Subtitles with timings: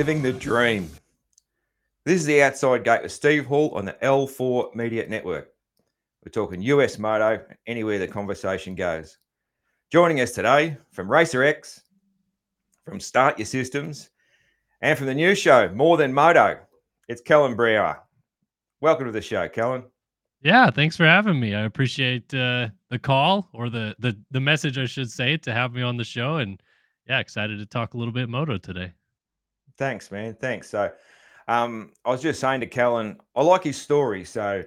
[0.00, 0.88] living the dream.
[2.06, 5.50] This is the outside gate with Steve Hall on the L4 Media Network.
[6.24, 9.18] We're talking US Moto, anywhere the conversation goes.
[9.92, 11.82] Joining us today from Racer X,
[12.86, 14.08] from Start Your Systems,
[14.80, 16.58] and from the new show, More Than Moto,
[17.06, 17.98] it's Kellen Brauer.
[18.80, 19.82] Welcome to the show, Kellen.
[20.40, 21.54] Yeah, thanks for having me.
[21.54, 25.74] I appreciate uh, the call or the, the the message, I should say, to have
[25.74, 26.58] me on the show, and
[27.06, 28.94] yeah, excited to talk a little bit moto today.
[29.80, 30.34] Thanks, man.
[30.34, 30.68] Thanks.
[30.68, 30.92] So,
[31.48, 34.26] um, I was just saying to Kellen, I like his story.
[34.26, 34.62] So,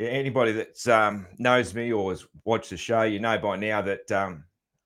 [0.00, 4.10] anybody that um, knows me or has watched the show, you know by now that
[4.10, 4.42] um,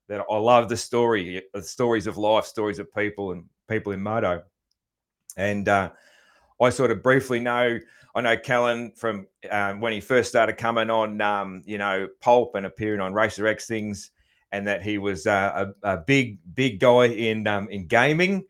[0.09, 4.03] that I love the story, the stories of life, stories of people, and people in
[4.03, 4.43] moto.
[5.37, 5.89] And uh,
[6.61, 7.79] I sort of briefly know
[8.13, 12.53] I know Kellen from um, when he first started coming on, um, you know, Pulp
[12.53, 14.11] and appearing on Racer X things,
[14.51, 18.45] and that he was uh, a, a, big, big guy in um, in gaming.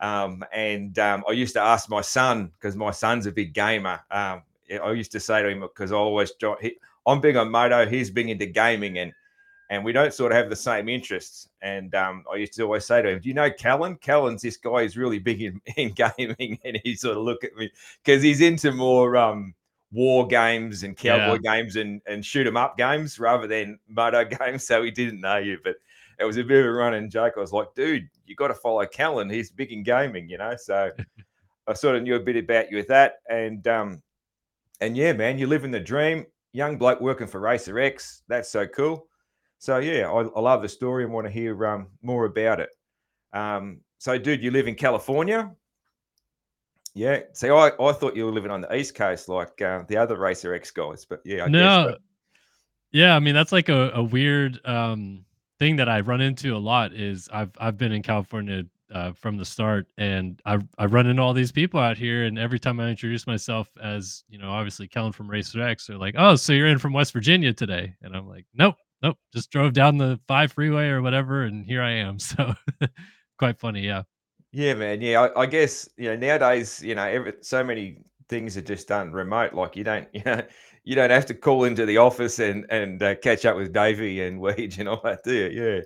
[0.00, 4.00] Um, and um, I used to ask my son because my son's a big gamer.
[4.10, 4.42] Um,
[4.82, 8.10] I used to say to him because I always he, I'm big on moto, he's
[8.10, 9.12] big into gaming, and
[9.70, 11.48] and we don't sort of have the same interests.
[11.62, 13.96] And um, I used to always say to him, "Do you know Callan?
[13.96, 17.54] Callan's this guy who's really big in, in gaming." And he sort of look at
[17.56, 17.70] me
[18.04, 19.54] because he's into more um,
[19.92, 21.56] war games and cowboy yeah.
[21.56, 24.66] games and and shoot 'em up games rather than moto games.
[24.66, 25.76] So he didn't know you, but
[26.18, 27.34] it was a bit of a running joke.
[27.36, 29.30] I was like, "Dude, you got to follow Callan.
[29.30, 30.54] He's big in gaming," you know.
[30.56, 30.90] So
[31.66, 34.02] I sort of knew a bit about you with that, and um,
[34.80, 36.26] and yeah, man, you live in the dream.
[36.52, 38.22] Young bloke working for Racer X.
[38.28, 39.06] That's so cool.
[39.58, 42.70] So yeah, I, I love the story and want to hear um, more about it.
[43.32, 45.50] Um, so, dude, you live in California?
[46.94, 47.20] Yeah.
[47.34, 50.16] See, I, I thought you were living on the East Coast like uh, the other
[50.16, 51.88] Racer X guys, but yeah, I no.
[51.88, 51.98] Guess,
[52.92, 55.25] Yeah, I mean that's like a, a weird um,
[55.58, 56.92] thing that I run into a lot.
[56.92, 61.22] Is I've I've been in California uh, from the start, and I I run into
[61.22, 64.88] all these people out here, and every time I introduce myself as you know, obviously
[64.88, 68.16] Kellen from Racer X, they're like, "Oh, so you're in from West Virginia today?" And
[68.16, 71.92] I'm like, "Nope, nope, just drove down the five freeway or whatever, and here I
[71.92, 72.18] am.
[72.36, 72.54] So
[73.38, 74.02] quite funny, yeah.
[74.52, 75.00] Yeah, man.
[75.02, 78.88] Yeah, I, I, guess you know nowadays, you know, every, so many things are just
[78.88, 79.52] done remote.
[79.52, 80.42] Like you don't, you know,
[80.86, 84.22] you don't have to call into the office and and uh, catch up with Davey
[84.22, 85.48] and Weege and all that, do you?
[85.62, 85.80] Yeah,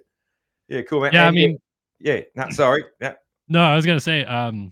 [0.68, 1.12] yeah, cool, man.
[1.12, 1.58] Yeah, and, I mean,
[1.98, 3.14] yeah, no, sorry, yeah.
[3.48, 4.70] No, I was gonna say, um,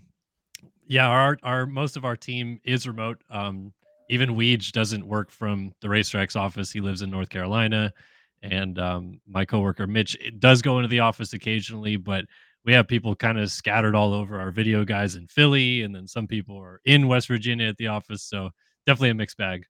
[0.87, 3.21] yeah, our our most of our team is remote.
[3.29, 3.73] Um,
[4.09, 6.71] even Weege doesn't work from the Racer X office.
[6.71, 7.93] He lives in North Carolina
[8.41, 12.25] and um, my coworker Mitch does go into the office occasionally, but
[12.65, 14.39] we have people kind of scattered all over.
[14.39, 17.87] Our video guys in Philly, and then some people are in West Virginia at the
[17.87, 18.23] office.
[18.23, 18.49] So
[18.85, 19.63] definitely a mixed bag.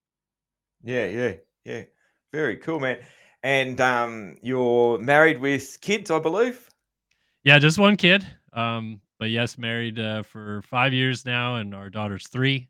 [0.83, 1.33] Yeah, yeah,
[1.65, 1.83] yeah.
[2.31, 2.99] Very cool, man.
[3.43, 6.69] And um, you're married with kids, I believe.
[7.43, 8.25] Yeah, just one kid.
[8.53, 12.69] Um, but yes, married uh, for five years now, and our daughter's three.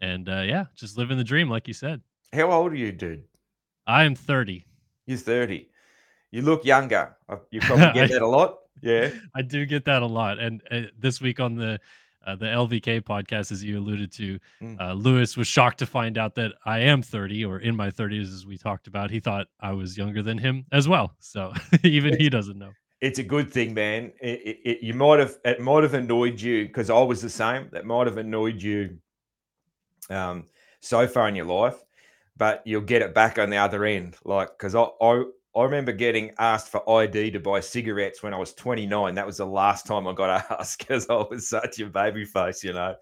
[0.00, 2.00] And uh, yeah, just living the dream, like you said.
[2.32, 3.24] How old are you, dude?
[3.86, 4.64] I am 30.
[5.06, 5.68] You're 30.
[6.30, 7.16] You look younger.
[7.28, 8.58] Uh, you probably get that a lot.
[8.82, 9.10] Yeah.
[9.34, 10.38] I do get that a lot.
[10.38, 11.80] And uh, this week on the
[12.26, 14.80] uh, the LVK podcast, as you alluded to, mm.
[14.80, 18.32] uh, Lewis was shocked to find out that I am 30 or in my 30s,
[18.34, 19.10] as we talked about.
[19.10, 21.14] He thought I was younger than him as well.
[21.20, 21.52] So
[21.84, 22.70] even he doesn't know.
[23.00, 24.12] It's a good thing, man.
[24.20, 27.30] It, it, it, you might have it might have annoyed you because I was the
[27.30, 27.68] same.
[27.70, 28.98] That might have annoyed you
[30.10, 30.46] um,
[30.80, 31.78] so far in your life
[32.38, 34.16] but you'll get it back on the other end.
[34.24, 35.24] Like, because I, I,
[35.56, 39.14] I remember getting asked for ID to buy cigarettes when I was 29.
[39.14, 42.62] That was the last time I got asked because I was such a baby face,
[42.62, 42.94] you know.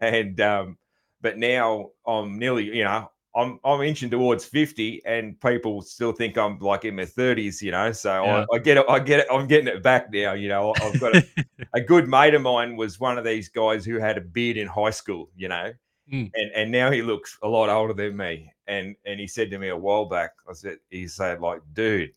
[0.00, 0.78] And um,
[1.20, 6.38] but now I'm nearly, you know, I'm I'm inching towards 50, and people still think
[6.38, 7.92] I'm like in my 30s, you know.
[7.92, 8.44] So yeah.
[8.50, 10.74] I, I, get it, I get it, I'm getting it back now, you know.
[10.80, 11.26] I've got a,
[11.74, 14.66] a good mate of mine was one of these guys who had a beard in
[14.66, 15.72] high school, you know
[16.12, 16.30] Mm.
[16.34, 18.52] And and now he looks a lot older than me.
[18.70, 22.12] And and he said to me a while back, I said, he said, like, dude,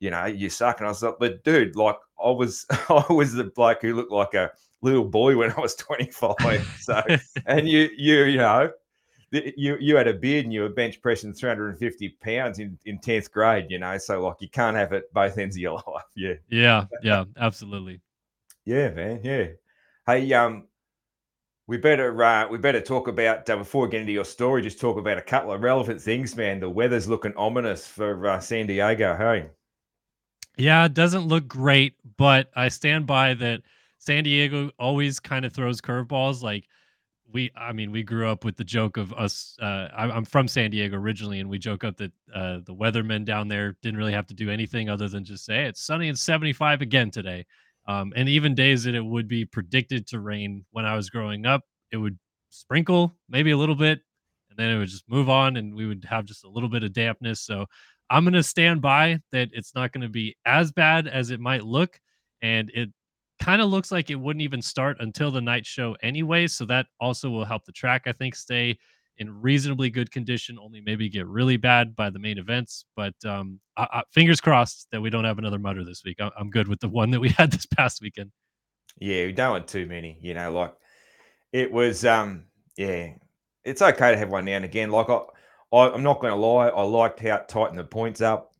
[0.00, 0.80] you know, you suck.
[0.80, 4.10] And I was like, but dude, like I was I was the bloke who looked
[4.10, 4.50] like a
[4.80, 6.76] little boy when I was 25.
[6.80, 7.02] So
[7.46, 8.72] and you you you know,
[9.30, 13.30] you you had a beard and you were bench pressing 350 pounds in, in 10th
[13.30, 13.96] grade, you know.
[13.98, 16.04] So like you can't have it both ends of your life.
[16.16, 16.34] Yeah.
[16.48, 18.00] Yeah, yeah, absolutely.
[18.64, 19.20] Yeah, man.
[19.22, 19.46] Yeah.
[20.04, 20.66] Hey, um,
[21.72, 24.60] we better uh, we better talk about uh, before we get into your story.
[24.60, 26.60] Just talk about a couple of relevant things, man.
[26.60, 29.16] The weather's looking ominous for uh, San Diego.
[29.16, 29.46] Hey,
[30.58, 33.62] yeah, it doesn't look great, but I stand by that.
[33.96, 36.42] San Diego always kind of throws curveballs.
[36.42, 36.64] Like
[37.32, 39.56] we, I mean, we grew up with the joke of us.
[39.58, 43.48] Uh, I'm from San Diego originally, and we joke up that uh, the weathermen down
[43.48, 46.82] there didn't really have to do anything other than just say it's sunny and 75
[46.82, 47.46] again today
[47.86, 51.46] Um, and even days that it would be predicted to rain when I was growing
[51.46, 52.18] up, it would
[52.50, 54.00] sprinkle maybe a little bit,
[54.50, 56.84] and then it would just move on, and we would have just a little bit
[56.84, 57.40] of dampness.
[57.40, 57.66] So
[58.10, 61.40] I'm going to stand by that it's not going to be as bad as it
[61.40, 61.98] might look.
[62.42, 62.90] And it
[63.40, 66.46] kind of looks like it wouldn't even start until the night show anyway.
[66.46, 68.78] So that also will help the track, I think, stay
[69.18, 72.84] in reasonably good condition, only maybe get really bad by the main events.
[72.96, 76.20] But um, I, I, fingers crossed that we don't have another mutter this week.
[76.20, 78.32] I, I'm good with the one that we had this past weekend.
[78.98, 80.74] Yeah, we don't want too many, you know, like
[81.52, 82.44] it was, um,
[82.76, 83.12] yeah,
[83.64, 84.90] it's okay to have one now and again.
[84.90, 85.20] Like I,
[85.72, 88.52] I am not going to lie, I liked how it tightened the points up.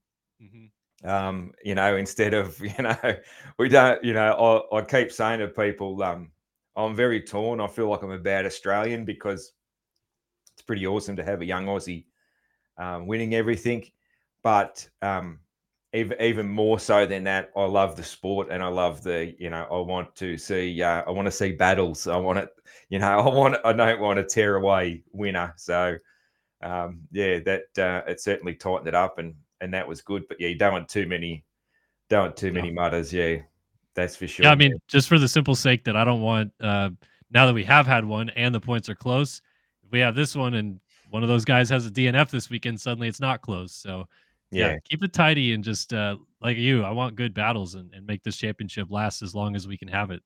[0.42, 1.08] Mm-hmm.
[1.08, 3.16] Um, you know, instead of you know,
[3.58, 6.30] we don't, you know, I, I keep saying to people, um,
[6.76, 7.60] I'm very torn.
[7.60, 9.52] I feel like I'm a bad Australian because
[10.54, 12.04] it's pretty awesome to have a young Aussie
[12.78, 13.84] um, winning everything,
[14.42, 15.40] but um,
[15.92, 19.50] even even more so than that, I love the sport and I love the you
[19.50, 22.06] know I want to see uh, I want to see battles.
[22.06, 22.48] I want it,
[22.88, 25.52] you know, I want I don't want a tear away winner.
[25.56, 25.96] So
[26.62, 30.24] um, yeah, that uh, it certainly tightened it up and and that was good.
[30.28, 31.44] But yeah, you don't want too many,
[32.08, 32.52] don't want too yeah.
[32.52, 33.12] many mutters.
[33.12, 33.38] Yeah,
[33.94, 34.44] that's for sure.
[34.44, 36.52] Yeah, I mean, just for the simple sake that I don't want.
[36.60, 36.90] Uh,
[37.30, 39.40] now that we have had one and the points are close,
[39.92, 40.80] we have this one and
[41.10, 43.74] one of those guys has a DNF this weekend, suddenly it's not close.
[43.74, 44.06] So
[44.50, 47.92] yeah, yeah keep it tidy and just uh, like you, I want good battles and,
[47.94, 50.22] and make this championship last as long as we can have it.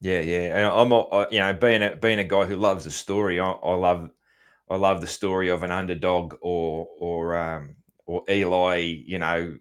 [0.00, 2.90] Yeah, yeah, and I'm, a, you know, being a being a guy who loves a
[2.90, 4.10] story, I, I love
[4.68, 9.56] I love the story of an underdog or or um, or Eli, you know,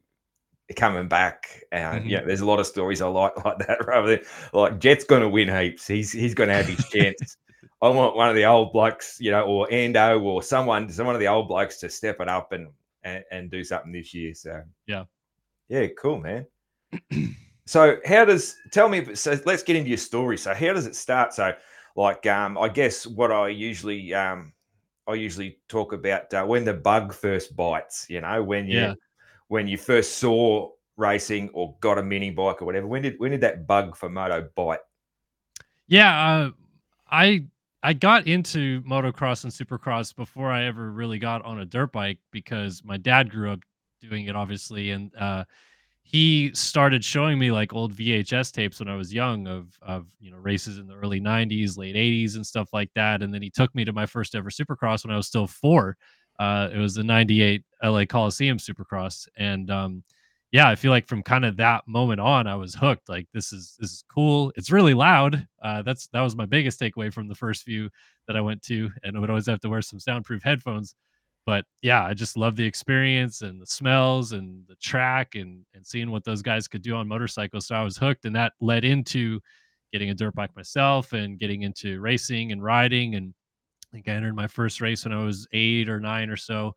[0.75, 1.63] coming back.
[1.71, 2.09] And mm-hmm.
[2.09, 3.85] yeah, there's a lot of stories I like like that.
[3.85, 5.87] Rather than like Jett's going to win heaps.
[5.87, 7.37] He's he's going to have his chance.
[7.85, 11.21] I want one of the old blokes, you know, or Ando or someone, someone of
[11.21, 12.69] the old blokes to step it up and
[13.03, 14.33] and, and do something this year.
[14.33, 15.03] So yeah,
[15.69, 16.47] yeah, cool, man.
[17.67, 19.13] so how does tell me?
[19.13, 20.37] So let's get into your story.
[20.37, 21.33] So how does it start?
[21.33, 21.53] So
[21.95, 24.51] like, um, I guess what I usually um
[25.07, 28.07] I usually talk about uh, when the bug first bites.
[28.09, 28.93] You know, when you yeah.
[29.47, 32.87] when you first saw racing or got a mini bike or whatever.
[32.87, 34.79] When did when did that bug for moto bite?
[35.87, 36.51] Yeah, uh,
[37.11, 37.45] I
[37.85, 42.17] I got into motocross and supercross before I ever really got on a dirt bike
[42.31, 43.59] because my dad grew up
[44.01, 45.43] doing it, obviously, and uh,
[46.01, 50.31] he started showing me like old VHS tapes when I was young of of you
[50.31, 53.51] know races in the early 90s, late 80s and stuff like that and then he
[53.51, 55.95] took me to my first ever supercross when I was still 4.
[56.39, 60.03] Uh, it was the 98 LA Coliseum Supercross and um,
[60.55, 63.51] yeah, I feel like from kind of that moment on I was hooked like this
[63.53, 64.51] is this is cool.
[64.55, 65.47] It's really loud.
[65.61, 67.89] Uh, that's that was my biggest takeaway from the first few
[68.27, 70.95] that I went to and I would always have to wear some soundproof headphones
[71.45, 75.85] but yeah, I just love the experience and the smells and the track and and
[75.85, 77.67] seeing what those guys could do on motorcycles.
[77.67, 79.39] So I was hooked, and that led into
[79.93, 83.15] getting a dirt bike myself and getting into racing and riding.
[83.15, 83.33] And
[83.91, 86.73] I think I entered my first race when I was eight or nine or so,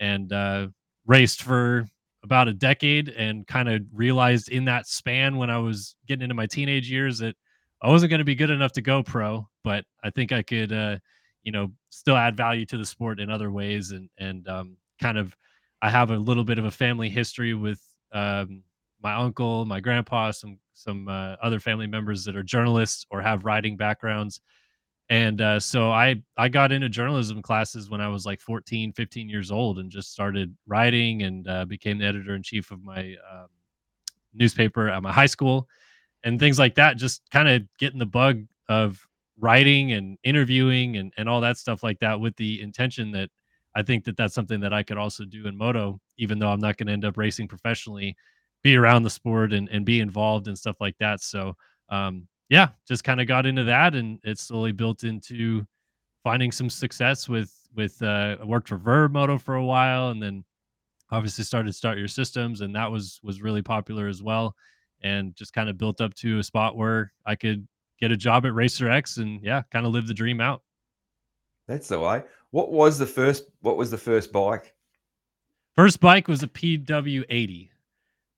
[0.00, 0.68] and uh,
[1.06, 1.86] raced for
[2.22, 3.08] about a decade.
[3.08, 7.18] And kind of realized in that span when I was getting into my teenage years
[7.18, 7.36] that
[7.82, 10.72] I wasn't going to be good enough to go pro, but I think I could.
[10.72, 10.98] Uh,
[11.42, 15.18] you know still add value to the sport in other ways and and um, kind
[15.18, 15.34] of
[15.82, 17.80] I have a little bit of a family history with
[18.12, 18.62] um,
[19.02, 23.44] my uncle, my grandpa, some some uh, other family members that are journalists or have
[23.44, 24.40] writing backgrounds.
[25.10, 29.28] And uh, so I I got into journalism classes when I was like 14, 15
[29.28, 33.16] years old and just started writing and uh, became the editor in chief of my
[33.30, 33.48] um,
[34.32, 35.68] newspaper at my high school
[36.22, 36.96] and things like that.
[36.96, 39.04] Just kind of getting the bug of
[39.36, 43.30] writing and interviewing and, and all that stuff like that with the intention that
[43.74, 46.60] I think that that's something that I could also do in moto, even though I'm
[46.60, 48.16] not going to end up racing professionally,
[48.62, 51.20] be around the sport and, and be involved and stuff like that.
[51.20, 51.56] So,
[51.88, 55.64] um, yeah, just kind of got into that and it slowly built into
[56.22, 60.20] finding some success with, with, uh, I worked for Vurb Moto for a while and
[60.20, 60.44] then
[61.10, 64.54] obviously started Start Your Systems and that was, was really popular as well.
[65.02, 67.66] And just kind of built up to a spot where I could
[68.00, 70.62] get a job at Racer X and yeah, kind of live the dream out.
[71.68, 72.22] That's the way.
[72.50, 74.74] What was the first what was the first bike?
[75.76, 77.70] First bike was a PW80.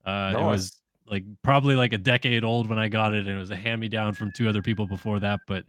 [0.04, 0.34] Uh nice.
[0.34, 3.50] it was like probably like a decade old when I got it and it was
[3.50, 5.64] a hand me down from two other people before that, but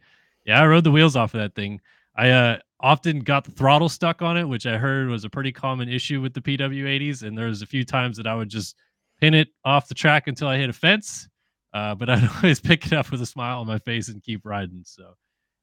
[0.46, 1.82] yeah, I rode the wheels off of that thing.
[2.16, 5.52] I uh often got the throttle stuck on it, which I heard was a pretty
[5.54, 8.75] common issue with the PW80s and there was a few times that I would just
[9.22, 11.28] pin it off the track until I hit a fence
[11.74, 14.46] uh, but I'd always pick it up with a smile on my face and keep
[14.46, 14.84] riding.
[14.86, 15.16] So,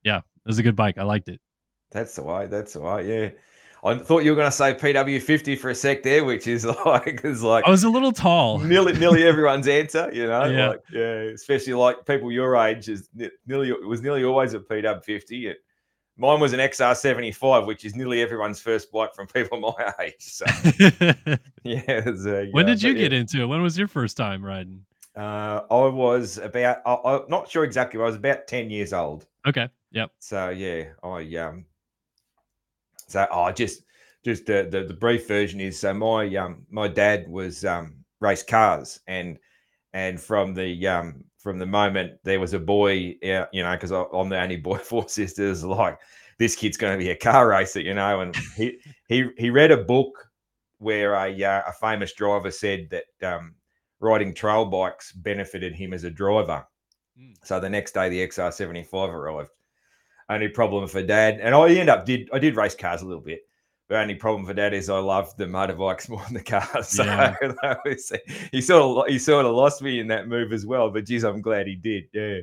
[0.02, 0.98] yeah, it was a good bike.
[0.98, 1.40] I liked it.
[1.92, 2.46] That's way.
[2.46, 3.08] That's way.
[3.08, 3.30] Yeah.
[3.82, 7.24] I thought you were going to say PW50 for a sec there, which is like,
[7.24, 8.58] is like I was a little tall.
[8.58, 10.68] nearly, nearly everyone's answer, you know, Yeah.
[10.68, 13.08] like, yeah, especially like people your age is
[13.46, 15.46] nearly, it was nearly always a PW50.
[15.50, 15.58] It,
[16.18, 20.14] mine was an XR75, which is nearly everyone's first bike from people my age.
[20.18, 20.44] So,
[21.64, 22.04] yeah.
[22.04, 23.46] was, uh, when yeah, did you but, get into it?
[23.46, 24.84] When was your first time riding?
[25.16, 29.26] Uh, I was about, I, I'm not sure exactly, I was about 10 years old.
[29.46, 29.68] Okay.
[29.92, 30.10] Yep.
[30.20, 31.64] So yeah, I um
[33.10, 33.82] so I just
[34.24, 38.42] just the, the the brief version is so my um my dad was um race
[38.42, 39.38] cars and
[39.92, 43.90] and from the um from the moment there was a boy uh, you know because
[43.90, 45.98] I'm the only boy four sisters like
[46.38, 49.70] this kid's going to be a car racer you know and he he he read
[49.70, 50.28] a book
[50.78, 53.54] where a uh, a famous driver said that um
[54.00, 56.64] riding trail bikes benefited him as a driver
[57.20, 57.34] Mm.
[57.44, 59.50] so the next day the XR75 arrived
[60.30, 63.22] only problem for dad, and I end up did I did race cars a little
[63.22, 63.40] bit.
[63.88, 66.88] The only problem for dad is I love the motorbikes more than the cars.
[66.88, 67.34] So Yeah.
[67.84, 68.12] was-
[68.52, 70.90] he sort of he sort of lost me in that move as well.
[70.90, 72.04] But geez, I'm glad he did.
[72.12, 72.38] Yeah.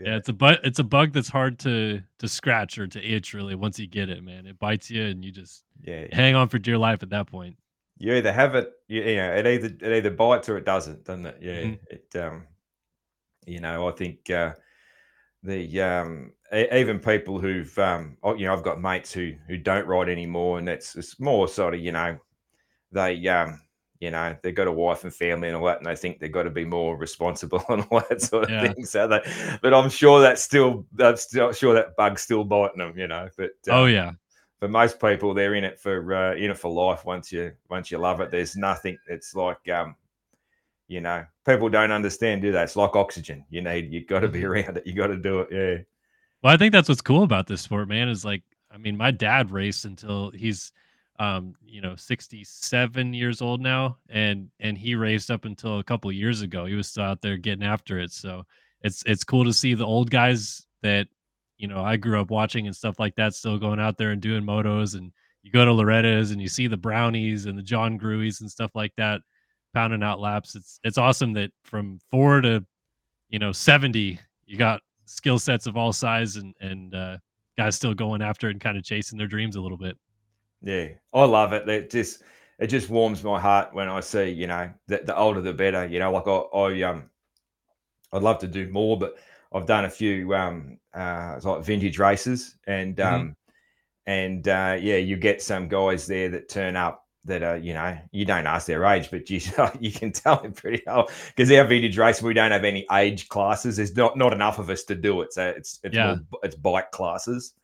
[0.00, 3.34] Yeah, it's a but it's a bug that's hard to to scratch or to itch
[3.34, 4.46] really once you get it, man.
[4.46, 6.06] It bites you and you just Yeah.
[6.12, 7.56] hang on for dear life at that point.
[8.00, 11.04] You either have it, you, you know, it either it either bites or it doesn't,
[11.04, 11.38] doesn't it?
[11.40, 11.62] Yeah.
[11.62, 11.78] Mhm.
[11.90, 12.46] It um
[13.46, 14.54] you know, I think uh
[15.42, 19.86] the um even people who've um oh, you know i've got mates who who don't
[19.86, 22.16] ride anymore and that's it's more sort of you know
[22.92, 23.60] they um
[24.00, 26.32] you know they've got a wife and family and all that and they think they've
[26.32, 28.72] got to be more responsible and all that sort of Yeah.
[28.72, 29.20] thing so they
[29.60, 33.28] but i'm sure that's still i'm still sure that bug's still biting them you know
[33.36, 34.12] but oh um, yeah.
[34.58, 37.90] for most people they're in it for uh, in it for life once you once
[37.90, 39.94] you love it there's nothing it's like um
[40.86, 44.28] you know people don't understand do that it's like oxygen you need you got to
[44.28, 44.44] be Mhm.
[44.44, 45.82] around it you got to do it yeah
[46.42, 49.10] Well, I think that's what's cool about this sport, man, is like I mean, my
[49.10, 50.72] dad raced until he's
[51.20, 56.12] um, you know, 67 years old now and and he raced up until a couple
[56.12, 56.64] years ago.
[56.66, 58.12] He was still out there getting after it.
[58.12, 58.44] So
[58.82, 61.08] it's it's cool to see the old guys that
[61.58, 64.22] you know, I grew up watching and stuff like that still going out there and
[64.22, 67.98] doing motos and you go to Loretta's and you see the brownies and the John
[67.98, 69.20] Grueys and stuff like that
[69.74, 70.54] pounding out laps.
[70.54, 72.64] It's it's awesome that from 4 to
[73.28, 77.18] you know 70 you got skill sets of all size and and uh
[77.56, 79.96] guys still going after it and kind of chasing their dreams a little bit
[80.62, 81.68] Yeah, I love it.
[81.68, 82.22] It just
[82.58, 85.86] it just warms my heart when I see, you know, that the older the better.
[85.86, 87.10] You know, like I, I um
[88.12, 89.16] I'd love to do more, but
[89.52, 93.28] I've done a few um uh it's like vintage races and Mhm.
[93.28, 93.36] um
[94.06, 97.96] and uh yeah, you get some guys there that turn up that are, you know,
[98.10, 99.40] you don't ask their age, but you
[99.80, 103.28] you can tell they're pretty well because our vintage race we don't have any age
[103.28, 103.76] classes.
[103.76, 106.16] There's not not enough of us to do it, so it's it's Yeah.
[106.30, 107.54] more, it's bike classes.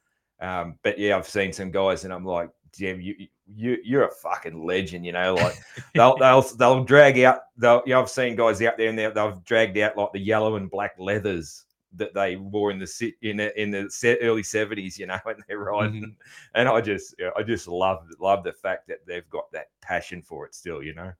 [0.40, 3.14] Um, but yeah, I've seen some guys, and I'm like, Jim, you
[3.47, 5.35] you you're a fucking legend, you know.
[5.35, 5.56] Like
[5.94, 7.40] they'll they'll they'll drag out.
[7.56, 10.21] They'll you know, I've seen guys out there, and they'll, they've dragged out like the
[10.21, 11.64] yellow and black leathers
[11.97, 15.37] that they wore in the sit in the, in the early seventies, you know, when
[15.49, 16.03] they're riding.
[16.03, 16.17] Mhm.
[16.55, 20.47] And I just I just love love the fact that they've got that passion for
[20.47, 21.13] it still, you know.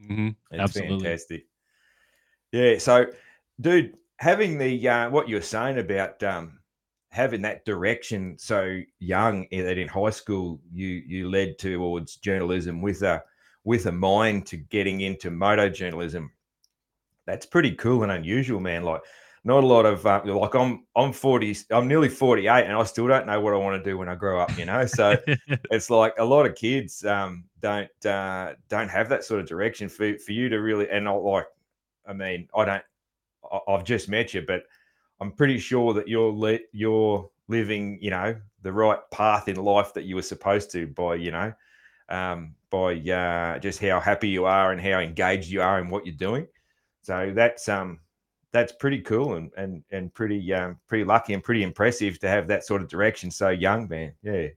[0.00, 0.36] Mhm.
[0.50, 0.98] It's Absolutely.
[0.98, 1.46] fantastic.
[2.52, 2.78] Yeah.
[2.78, 3.06] So,
[3.60, 6.58] dude, having the uh, what you were saying about um,
[7.10, 13.02] having that direction so young that in high school you you led towards journalism with
[13.02, 13.22] a
[13.64, 16.32] with a mind to getting into moto journalism.
[17.26, 18.84] That's pretty cool and unusual, man.
[18.84, 19.02] Like
[19.44, 23.06] not a lot of uh, like I'm I'm 40 I'm nearly 48 and I still
[23.06, 24.86] don't know what I want to do when I grow up, you know.
[24.86, 25.16] So
[25.70, 29.88] it's like a lot of kids um, don't uh, don't have that sort of direction
[29.88, 31.46] for for you to really and not like
[32.06, 32.82] I mean I don't
[33.52, 34.64] I, I've just met you but
[35.20, 39.94] I'm pretty sure that you're li- you're living you know the right path in life
[39.94, 41.52] that you were supposed to by you know
[42.10, 46.06] um, by uh, just how happy you are and how engaged you are in what
[46.06, 46.46] you're doing
[47.02, 48.00] so that's um
[48.52, 52.48] that's pretty cool and and and pretty um pretty lucky and pretty impressive to have
[52.48, 54.48] that sort of direction so young man yeah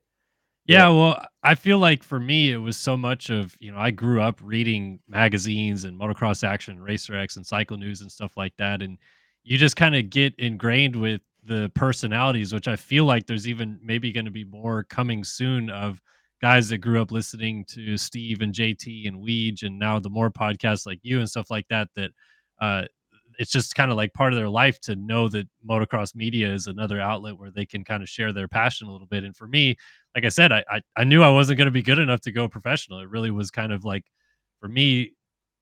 [0.65, 3.91] Yeah, well, I feel like for me, it was so much of, you know, I
[3.91, 8.53] grew up reading magazines and motocross action, Racer X, and Cycle News and stuff like
[8.57, 8.81] that.
[8.81, 8.98] And
[9.43, 13.79] you just kind of get ingrained with the personalities, which I feel like there's even
[13.83, 16.00] maybe going to be more coming soon of
[16.41, 20.29] guys that grew up listening to Steve and JT and Weege and now the more
[20.31, 22.12] podcasts like you and stuff like that, that
[22.62, 22.83] uh,
[23.39, 26.67] it's just kind of like part of their life to know that motocross media is
[26.67, 29.23] another outlet where they can kind of share their passion a little bit.
[29.23, 29.75] And for me,
[30.15, 32.31] like I said, I I, I knew I wasn't going to be good enough to
[32.31, 33.00] go professional.
[33.00, 34.05] It really was kind of like
[34.59, 35.13] for me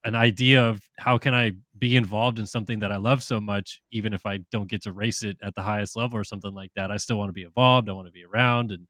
[0.05, 3.81] an idea of how can I be involved in something that I love so much,
[3.91, 6.71] even if I don't get to race it at the highest level or something like
[6.75, 6.89] that.
[6.89, 7.89] I still want to be involved.
[7.89, 8.87] I want to be around and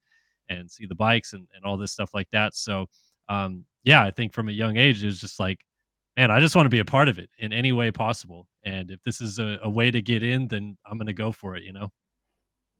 [0.49, 2.55] and see the bikes and, and all this stuff like that.
[2.55, 2.87] So
[3.29, 5.59] um, yeah, I think from a young age, it was just like,
[6.19, 8.45] man, I just want to be a part of it in any way possible.
[8.65, 11.31] And if this is a, a way to get in, then I'm going to go
[11.31, 11.93] for it, you know?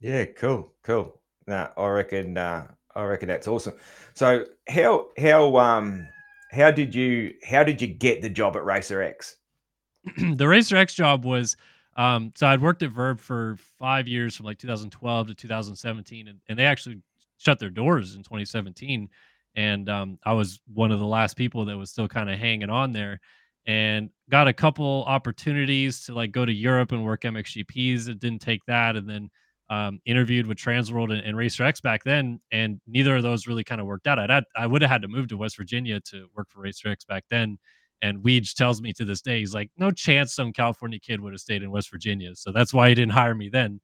[0.02, 1.22] Yeah, cool, cool.
[1.48, 3.76] Now, I reckon, uh, I reckon that's awesome.
[4.14, 6.06] So how, how, um,
[6.52, 9.38] how did you, how did you get the job at Racer X?
[10.18, 11.56] the Racer X job was,
[11.96, 16.40] um, so I'd worked at Vurb for five years from like 2012 to 2017, and,
[16.50, 17.02] and they actually
[17.38, 19.08] shut their doors in 2017
[19.56, 22.70] and um, I was one of the last people that was still kind of hanging
[22.70, 23.20] on there,
[23.66, 28.10] and got a couple opportunities to like go to Europe and work MXGPs.
[28.10, 29.30] It didn't take that, and then
[29.70, 33.64] um, interviewed with Transworld and, and, Racer X back then, and neither of those really
[33.64, 34.18] kind of worked out.
[34.18, 36.90] I'd had, I would have had to move to West Virginia to work for Racer
[36.90, 37.60] X back then.
[38.02, 41.34] And Weege tells me to this day, he's like, no chance some California kid would
[41.34, 42.34] have stayed in West Virginia.
[42.34, 43.82] So that's why he didn't hire me then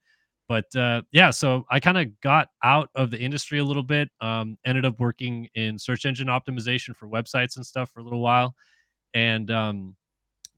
[0.47, 4.09] but uh, yeah, so I kind of got out of the industry a little bit.
[4.21, 8.21] Um, ended up working in search engine optimization for websites and stuff for a little
[8.21, 8.55] while,
[9.13, 9.95] and um,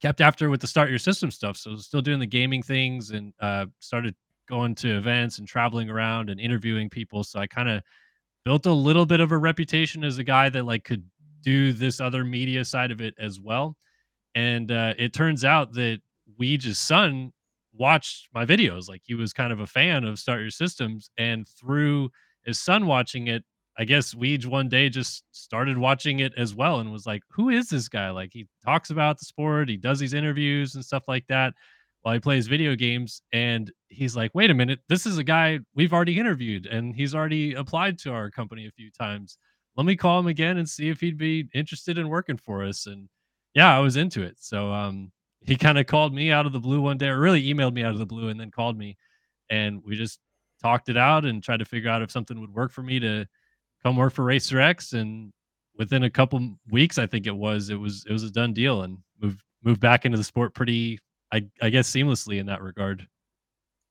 [0.01, 1.57] kept after with the start your system stuff.
[1.57, 4.15] So still doing the gaming things, and uh, started
[4.49, 7.23] going to events and traveling around and interviewing people.
[7.23, 7.83] So I kind of
[8.45, 11.03] built a little bit of a reputation as a guy that like could
[11.41, 13.75] do this other media side of it as well.
[14.35, 16.01] And uh, it turns out that
[16.37, 17.33] Weege's son
[17.77, 18.87] watched my videos.
[18.89, 22.09] Like he was kind of a fan of Start Your Systems, and through
[22.45, 23.43] his son watching it,
[23.77, 27.49] I guess Weege one day just started watching it as well and was like, "Who
[27.49, 31.03] is this guy?" Like he talks about the sport, he does these interviews and stuff
[31.07, 31.53] like that
[32.01, 35.59] while he plays video games, and he's like, "Wait a minute, this is a guy
[35.75, 39.37] we've already interviewed, and he's already applied to our company a few times.
[39.75, 42.85] Let me call him again and see if he'd be interested in working for us."
[42.87, 43.09] And
[43.53, 44.37] yeah, I was into it.
[44.39, 47.43] So um, he kind of called me out of the blue one day, or really
[47.43, 48.97] emailed me out of the blue, and then called me,
[49.49, 50.19] and we just
[50.61, 53.25] talked it out and tried to figure out if something would work for me to
[53.83, 54.93] come work for Racer X.
[54.93, 55.31] And
[55.77, 58.81] within a couple weeks, I think it was, it was it was a done deal,
[58.83, 60.99] and moved moved back into the sport pretty,
[61.31, 63.07] I I guess, seamlessly in that regard.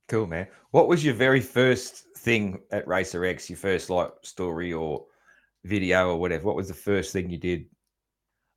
[0.09, 0.47] Cool, man.
[0.70, 3.51] What was your very first thing at Racer X?
[3.51, 5.07] Your first like story or
[5.64, 6.44] video or whatever?
[6.44, 7.66] What was the first thing you did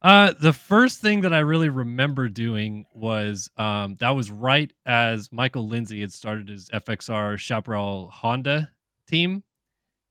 [0.01, 5.31] uh, the first thing that I really remember doing was um, that was right as
[5.31, 8.69] Michael Lindsay had started his FXR Chaparral Honda
[9.07, 9.43] team.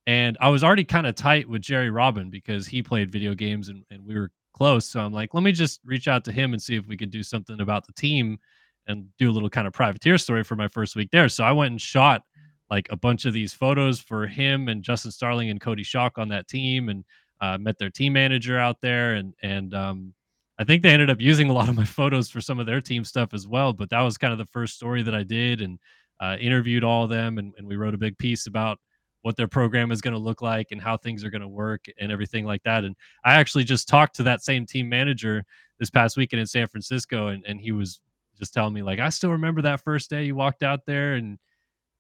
[0.07, 3.69] And I was already kind of tight with Jerry Robin because he played video games
[3.69, 4.87] and, and we were close.
[4.87, 7.11] So I'm like, let me just reach out to him and see if we could
[7.11, 8.39] do something about the team
[8.87, 11.29] and do a little kind of privateer story for my first week there.
[11.29, 12.23] So I went and shot
[12.71, 16.29] like a bunch of these photos for him and Justin Starling and Cody Shock on
[16.29, 17.05] that team and
[17.41, 20.15] uh, met their team manager out there, and and um,
[20.59, 22.81] I think they ended up using a lot of my photos for some of their
[22.81, 23.73] team stuff as well.
[23.73, 25.79] But that was kind of the first story that I did, and
[26.21, 28.79] uh, interviewed all of them, and, and we wrote a big piece about
[29.23, 31.85] what their program is going to look like and how things are going to work
[32.01, 32.85] and everything like that.
[32.85, 35.45] And I actually just talked to that same team manager
[35.79, 38.01] this past weekend in San Francisco, and, and he was
[38.39, 41.39] just telling me like, I still remember that first day you walked out there and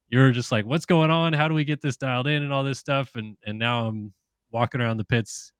[0.09, 1.33] you're just like, what's going on?
[1.33, 3.11] How do we get this dialed in and all this stuff?
[3.15, 4.13] And and now I'm
[4.51, 5.53] walking around the pits.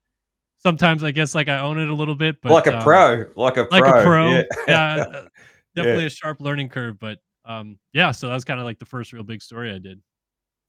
[0.59, 3.27] Sometimes I guess like I own it a little bit, but like a um, pro,
[3.37, 4.01] like a like pro.
[4.01, 4.31] a pro.
[4.31, 5.29] Yeah, yeah uh,
[5.77, 6.09] definitely yeah.
[6.09, 6.99] a sharp learning curve.
[6.99, 9.79] But um, yeah, so that was kind of like the first real big story I
[9.79, 10.01] did.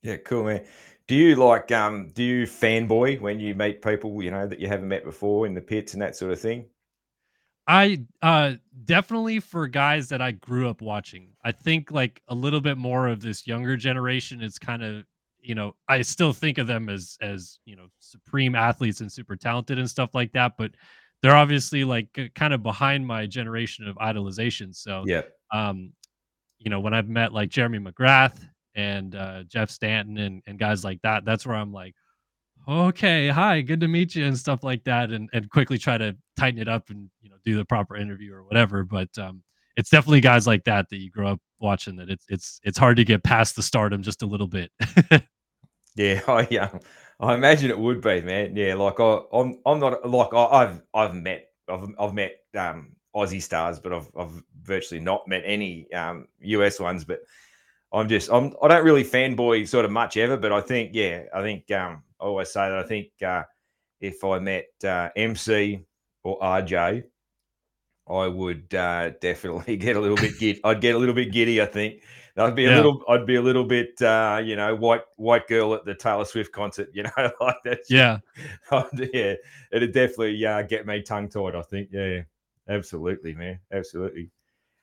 [0.04, 0.64] Yeah, cool, man.
[1.08, 4.68] Do you like um do you fanboy when you meet people, you know, that you
[4.68, 6.66] haven't met before in the pits and that sort of thing?
[7.68, 8.54] I uh
[8.86, 11.30] definitely for guys that I grew up watching.
[11.44, 15.04] I think like a little bit more of this younger generation is kind of
[15.42, 19.36] you know, I still think of them as as you know supreme athletes and super
[19.36, 20.72] talented and stuff like that, but
[21.22, 24.76] they're obviously like kind of behind my generation of idolization.
[24.76, 25.24] So yeah,
[25.54, 25.94] um,
[26.60, 28.38] you know, when I've met like Jeremy McGrath
[28.76, 31.96] and uh, Jeff Stanton and and guys like that, that's where I'm like,
[32.68, 36.16] okay, hi, good to meet you and stuff like that, and and quickly try to
[36.38, 38.84] tighten it up and you know do the proper interview or whatever.
[38.84, 39.44] But um,
[39.80, 42.98] it's definitely guys like that that you grow up watching that it's it's it's hard
[42.98, 44.72] to get past the stardom just a little bit.
[45.96, 46.70] yeah, I yeah,
[47.20, 48.56] I imagine it would be, man.
[48.56, 52.92] Yeah, like I, I'm I'm not like I, have I've met I've I've met um
[53.16, 57.06] Aussie stars, but I've I've virtually not met any um US ones.
[57.06, 57.22] But
[57.94, 61.24] I'm just I'm I don't really fanboy sort of much ever, but I think yeah,
[61.34, 63.44] I think um I always say that I think uh,
[64.02, 65.86] if I met uh, MC
[66.24, 67.04] or RJ
[68.10, 70.62] I would uh, definitely get a little bit giddy.
[70.64, 71.62] I'd get a little bit giddy.
[71.62, 72.02] I think
[72.40, 72.76] I'd be a yeah.
[72.78, 73.04] little.
[73.08, 76.52] I'd be a little bit, uh, you know, white white girl at the Taylor Swift
[76.52, 76.90] concert.
[77.00, 77.80] You know, like that.
[77.90, 78.20] Yeah,
[79.14, 79.36] yeah.
[79.72, 81.56] It'd definitely uh, get me tongue tied.
[81.56, 81.90] I think.
[81.92, 82.22] Yeah,
[82.68, 83.60] absolutely, man.
[83.72, 84.32] Absolutely.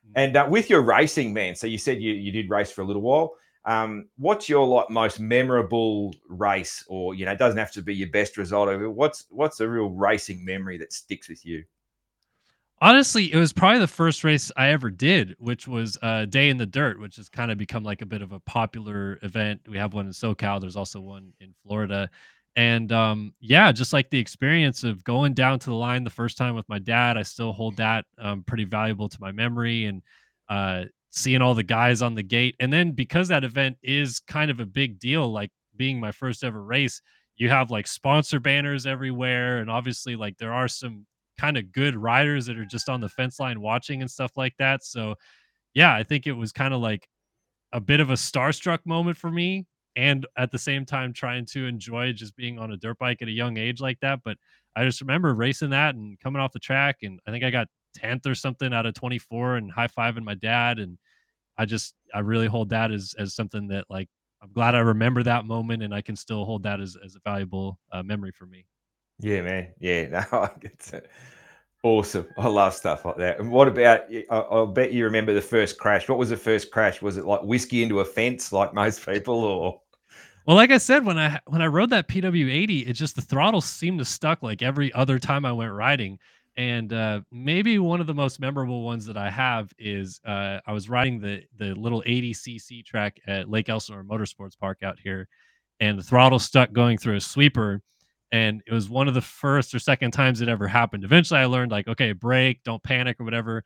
[0.08, 0.12] Mm.
[0.14, 1.54] And uh, with your racing, man.
[1.54, 3.34] So you said you you did race for a little while.
[3.64, 7.94] Um, what's your like most memorable race, or you know, it doesn't have to be
[7.94, 8.68] your best result.
[8.94, 11.64] What's what's a real racing memory that sticks with you?
[12.82, 16.58] Honestly, it was probably the first race I ever did, which was uh, Day in
[16.58, 19.62] the Dirt, which has kind of become like a bit of a popular event.
[19.66, 20.60] We have one in SoCal.
[20.60, 22.10] There's also one in Florida,
[22.54, 26.36] and um, yeah, just like the experience of going down to the line the first
[26.36, 30.02] time with my dad, I still hold that um, pretty valuable to my memory, and
[30.50, 34.50] uh, seeing all the guys on the gate, and then because that event is kind
[34.50, 37.00] of a big deal, like being my first ever race,
[37.36, 41.06] you have like sponsor banners everywhere, and obviously like there are some
[41.38, 44.54] kind of good riders that are just on the fence line watching and stuff like
[44.58, 44.84] that.
[44.84, 45.14] So,
[45.74, 47.08] yeah, I think it was kind of like
[47.72, 51.66] a bit of a starstruck moment for me and at the same time trying to
[51.66, 54.36] enjoy just being on a dirt bike at a young age like that, but
[54.76, 57.68] I just remember racing that and coming off the track and I think I got
[57.96, 60.98] 10th or something out of 24 and high-fiving my dad and
[61.58, 64.08] I just I really hold that as as something that like
[64.42, 67.20] I'm glad I remember that moment and I can still hold that as as a
[67.24, 68.66] valuable uh, memory for me.
[69.18, 69.68] Yeah, man.
[69.80, 70.50] Yeah, no.
[71.82, 72.26] Awesome.
[72.36, 73.38] I love stuff like that.
[73.38, 74.06] And what about?
[74.30, 76.08] I, will bet you remember the first crash.
[76.08, 77.00] What was the first crash?
[77.00, 79.80] Was it like whiskey into a fence, like most people, or?
[80.46, 83.60] Well, like I said, when I when I rode that PW80, it just the throttle
[83.60, 86.18] seemed to stuck like every other time I went riding.
[86.56, 90.72] And uh, maybe one of the most memorable ones that I have is uh, I
[90.72, 95.28] was riding the the little 80cc track at Lake Elsinore Motorsports Park out here,
[95.80, 97.82] and the throttle stuck going through a sweeper
[98.32, 101.04] and it was one of the first or second times it ever happened.
[101.04, 103.62] Eventually, I learned like, okay, break, don't panic or whatever.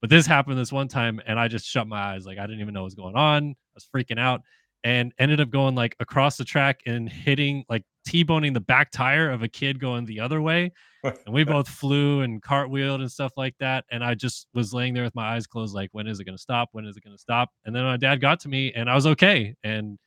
[0.00, 2.26] But this happened this one time, and I just shut my eyes.
[2.26, 3.50] Like I didn't even know what was going on.
[3.50, 4.42] I was freaking out,
[4.84, 9.30] and ended up going like across the track and hitting like t-boning the back tire
[9.30, 10.72] of a kid going the other way.
[11.04, 13.84] and we both flew and cartwheeled and stuff like that.
[13.90, 16.36] And I just was laying there with my eyes closed, like, when is it going
[16.36, 16.70] to stop?
[16.72, 17.50] When is it going to stop?
[17.64, 19.54] And then my dad got to me, and I was okay.
[19.64, 19.98] And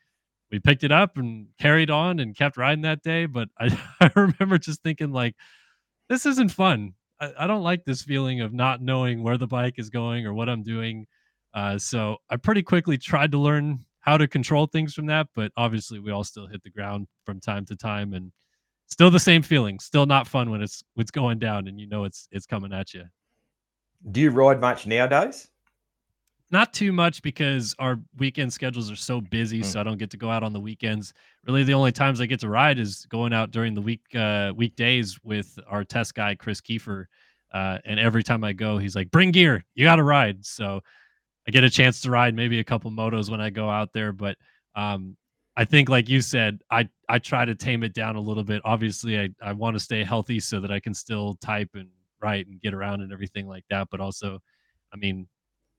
[0.52, 3.26] we picked it up and carried on and kept riding that day.
[3.26, 5.36] But I, I remember just thinking like,
[6.10, 6.94] this isn't fun.
[7.20, 10.34] I, I, don't like this feeling of not knowing where the bike is going or
[10.34, 11.06] what I'm doing.
[11.54, 15.28] Uh, so I pretty quickly tried to learn how to control things from that.
[15.36, 18.32] But obviously, we all still hit the ground from time to time, and
[18.88, 19.80] still the same feeling.
[19.80, 22.94] Still not fun when it's it's going down and you know it's it's coming at
[22.94, 23.04] you.
[24.12, 25.50] Do you ride much nowadays?
[26.50, 29.66] Not too much because our weekend schedules are so busy, mm.
[29.66, 31.14] so I don't get to go out on the weekends.
[31.46, 34.54] Really, the only times I get to ride is going out during the week uh,
[34.56, 37.08] weekdays with our test guy Kris Keefer.
[37.54, 40.82] Uh, and every time I go, he's like, "Bring gear, you got to ride." So
[41.48, 44.14] I get a chance to ride maybe a couple motos when I go out there,
[44.14, 44.38] but
[44.76, 45.18] um,
[45.58, 48.62] I think, like you said, I I try to tame it down a little bit.
[48.64, 51.90] Obviously, I I want to stay healthy so that I can still type and
[52.22, 53.88] write and get around and everything like that.
[53.90, 54.40] But also,
[54.94, 55.28] I mean,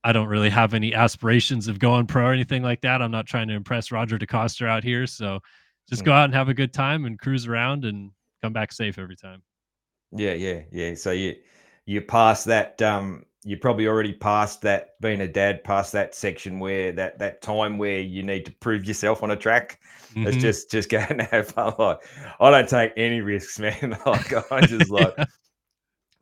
[0.09, 3.03] I don't really have any aspirations of going pro or anything like that.
[3.03, 5.07] I'm not trying to impress Roger DeCoster out here.
[5.07, 5.39] So
[5.87, 6.15] just go mm.
[6.15, 9.43] out and have a good time and cruise around and come back safe every time.
[10.13, 10.95] Yeah, yeah, yeah.
[10.95, 11.37] So you
[11.85, 16.59] you pass that um you probably already passed that being a dad past that section
[16.59, 19.79] where that that time where you need to prove yourself on a track.
[20.15, 20.27] Mm-hmm.
[20.27, 21.75] It's just just go and have fun.
[21.79, 21.99] Like
[22.41, 23.99] I don't take any risks, man.
[24.07, 25.15] like I just like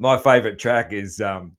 [0.01, 1.57] my favorite track is um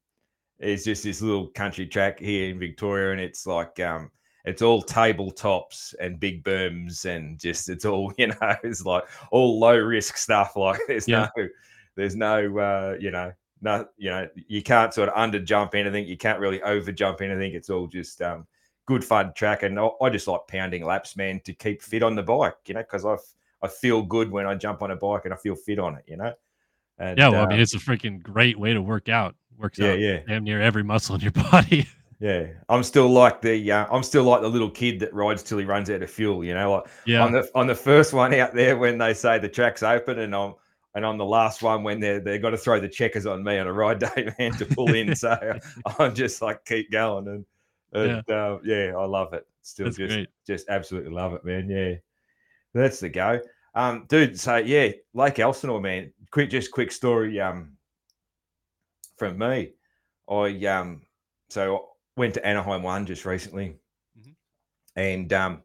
[0.59, 4.11] it's just this little country track here in Victoria, and it's like um,
[4.45, 9.59] it's all tabletops and big berms, and just it's all you know, it's like all
[9.59, 10.55] low risk stuff.
[10.55, 11.29] Like there's yeah.
[11.37, 11.47] no,
[11.95, 16.07] there's no, uh, you know, no, you know, you can't sort of under jump anything,
[16.07, 17.53] you can't really over jump anything.
[17.53, 18.47] It's all just um,
[18.85, 22.15] good fun track, and I, I just like pounding laps, man, to keep fit on
[22.15, 23.19] the bike, you know, because I've
[23.61, 26.03] I feel good when I jump on a bike and I feel fit on it,
[26.07, 26.33] you know.
[26.99, 29.79] And, yeah, well, I mean, um it's a freaking great way to work out works
[29.79, 30.19] yeah, out yeah.
[30.27, 31.87] damn near every muscle in your body.
[32.19, 35.59] Yeah, I'm still like the uh, I'm still like the little kid that rides till
[35.59, 36.43] he runs out of fuel.
[36.43, 37.23] You know, like yeah.
[37.23, 40.35] on the on the first one out there when they say the track's open, and
[40.35, 40.55] I'm
[40.95, 43.59] and I'm the last one when they they got to throw the checkers on me
[43.59, 45.15] on a ride day, man, to pull in.
[45.15, 45.59] so
[45.99, 47.45] I'm just like keep going, and,
[47.93, 48.35] and yeah.
[48.35, 49.45] Uh, yeah, I love it.
[49.61, 50.29] Still, That's just great.
[50.47, 51.69] just absolutely love it, man.
[51.69, 51.95] Yeah,
[52.73, 53.39] that's the go,
[53.75, 54.39] um, dude.
[54.39, 56.11] So yeah, Lake Elsinore, man.
[56.31, 57.39] Quick, just quick story.
[57.39, 57.76] Um,
[59.17, 59.73] from me.
[60.29, 61.01] I um
[61.49, 63.75] so went to Anaheim one just recently,
[64.19, 64.31] mm-hmm.
[64.95, 65.63] and um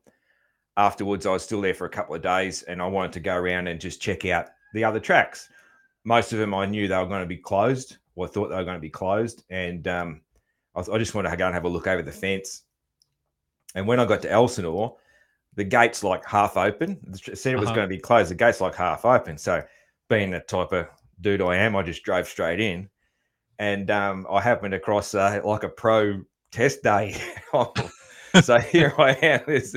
[0.77, 3.37] afterwards I was still there for a couple of days, and I wanted to go
[3.37, 5.49] around and just check out the other tracks.
[6.05, 8.57] Most of them I knew they were going to be closed, or I thought they
[8.57, 10.21] were going to be closed, and um,
[10.75, 12.63] I, I just wanted to go and have a look over the fence.
[13.75, 14.97] And when I got to Elsinore,
[15.55, 16.99] the gate's like half open.
[17.27, 17.75] It said it was uh-huh.
[17.75, 18.31] going to be closed.
[18.31, 19.39] The gate's like half open.
[19.39, 19.63] So,
[20.09, 20.89] being the type of
[21.21, 22.89] dude I am, I just drove straight in
[23.59, 27.17] and um, I happened across uh, like a pro test day
[28.43, 29.75] so here I am, this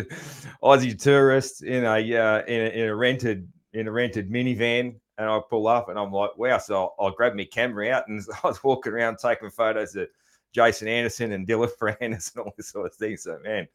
[0.64, 5.30] Aussie tourist in a, uh, in a in a rented in a rented minivan, and
[5.30, 6.58] I pull up, and I'm like, wow.
[6.58, 10.08] So I, I grabbed my camera out, and I was walking around taking photos of
[10.54, 13.18] Jason Anderson and Dylan Ferrandis and all this sort of thing.
[13.18, 13.68] So man,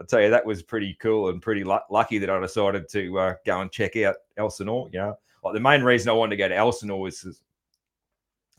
[0.00, 3.18] I'll tell you that was pretty cool and pretty lu- lucky that I decided to
[3.18, 4.88] uh, go and check out Elsinore.
[4.90, 7.40] You know, like the main reason I wanted to go to Elsinore was,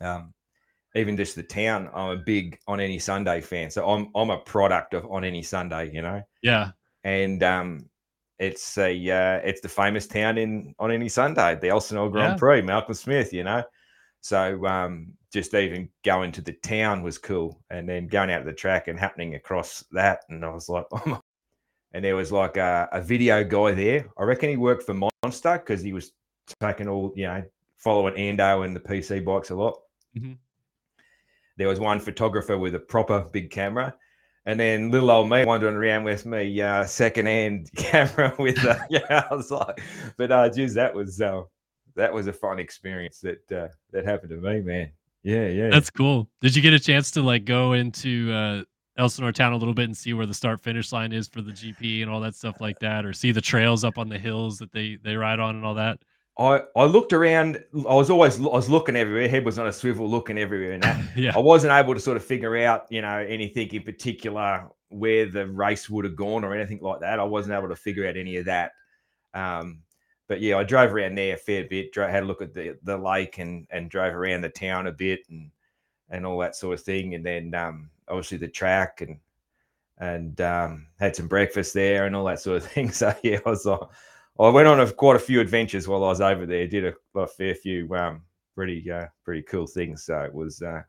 [0.00, 0.32] um,
[0.96, 1.90] even just the town.
[1.94, 5.42] I'm a big on any Sunday fan, so I'm I'm a product of on any
[5.42, 5.92] Sunday.
[5.92, 6.22] You know.
[6.42, 6.70] Yeah.
[7.04, 7.88] And um,
[8.38, 12.38] it's a uh, it's the famous town in on any Sunday, the Elsinore Grand Yeah.
[12.38, 13.32] Prix, Malcolm Smith.
[13.32, 13.62] You know.
[14.22, 18.44] So um, just even going to the town was cool, and then going out to
[18.44, 21.20] the track and happening across that, and I was like, oh my.
[21.92, 24.06] And there was like a, a video guy there.
[24.18, 26.12] I reckon he worked for Monster because he was
[26.60, 27.42] taking all you know,
[27.78, 29.78] following Ando and the PC bikes a lot.
[30.18, 30.36] Mhm.
[31.56, 33.94] There was one photographer with a proper big camera,
[34.44, 39.26] and then little old me wandering around with me uh, secondhand camera with uh, yeah.
[39.30, 39.80] I was like,
[40.16, 41.42] but uh, geez, that was uh,
[41.94, 44.92] that was a fun experience that uh, that happened to me, man.
[45.22, 45.70] Yeah, yeah.
[45.70, 46.28] That's cool.
[46.40, 48.62] Did you get a chance to like go into uh
[48.98, 51.52] Elsinore town a little bit and see where the start finish line is for the
[51.52, 54.58] GP and all that stuff like that, or see the trails up on the hills
[54.58, 55.98] that they they ride on and all that?
[56.38, 57.64] I, I looked around.
[57.74, 59.28] I was always I was looking everywhere.
[59.28, 61.00] Head was on a swivel, looking everywhere, and that.
[61.16, 61.32] yeah.
[61.34, 65.46] I wasn't able to sort of figure out, you know, anything in particular where the
[65.46, 67.18] race would have gone or anything like that.
[67.18, 68.72] I wasn't able to figure out any of that.
[69.34, 69.80] Um,
[70.28, 71.92] but yeah, I drove around there a fair bit.
[71.92, 74.92] Dro- had a look at the the lake and and drove around the town a
[74.92, 75.50] bit and
[76.10, 77.14] and all that sort of thing.
[77.14, 79.18] And then um, obviously the track and
[79.98, 82.90] and um, had some breakfast there and all that sort of thing.
[82.90, 83.80] So yeah, I was like,
[84.38, 86.66] I went on a, quite a few adventures while I was over there.
[86.66, 88.22] Did a, a fair few um,
[88.54, 90.04] pretty uh, pretty cool things.
[90.04, 90.82] So it was uh,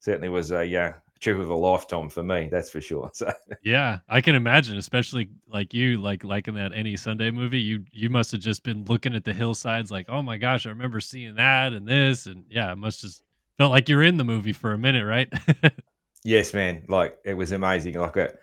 [0.00, 2.48] certainly was a uh, trip of a lifetime for me.
[2.50, 3.10] That's for sure.
[3.14, 7.60] So Yeah, I can imagine, especially like you, like liking that any Sunday movie.
[7.60, 10.70] You you must have just been looking at the hillsides, like, oh my gosh, I
[10.70, 13.22] remember seeing that and this, and yeah, it must just
[13.58, 15.32] felt like you're in the movie for a minute, right?
[16.24, 17.98] yes, man, like it was amazing.
[17.98, 18.38] Like it,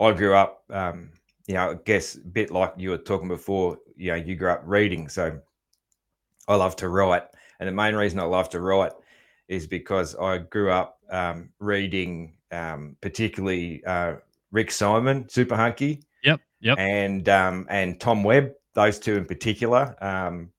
[0.00, 1.10] I grew up, um,
[1.46, 3.78] you know, I guess a bit like you were talking before.
[3.96, 5.38] You know, you grew up reading, so
[6.48, 7.24] I love to write,
[7.60, 8.92] and the main reason I love to write
[9.48, 14.14] is because I grew up um, reading, um, particularly uh,
[14.50, 16.78] Rick Sieman, Super Hunky, yep, yep.
[16.78, 18.52] and um, and Tom Webb.
[18.74, 19.96] Those two in particular.
[20.04, 20.50] Um,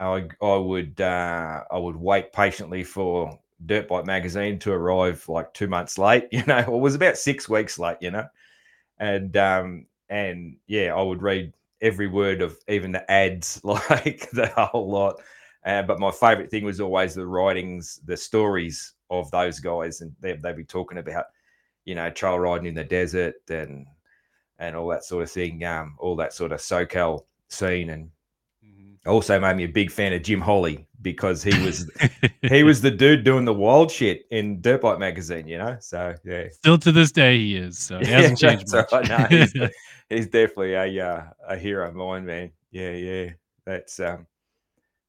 [0.00, 5.52] I I would uh, I would wait patiently for Dirt Bike magazine to arrive like
[5.52, 6.28] two months late.
[6.32, 7.98] You know, or it was about six weeks late.
[8.00, 8.26] You know,
[8.98, 14.46] and um, and yeah, I would read every word of even the ads, like the
[14.56, 15.20] whole lot.
[15.64, 20.14] Uh, but my favorite thing was always the writings, the stories of those guys, and
[20.20, 21.24] they, they'd be talking about,
[21.86, 23.86] you know, trail riding in the desert and
[24.58, 28.10] and all that sort of thing, um, all that sort of SoCal scene, and.
[29.06, 31.90] Also made me a big fan of Jim Holley because he was
[32.48, 35.76] he was the dude doing the wild shit in Dirt Bike magazine, you know.
[35.80, 37.78] So yeah, Still to this day, he is.
[37.78, 38.92] So he hasn't Yeah, changed much.
[38.92, 39.08] right.
[39.08, 39.52] No, he's,
[40.08, 42.52] he's definitely a uh, a hero of mine, man.
[42.70, 43.30] Yeah, yeah,
[43.66, 44.26] that's um,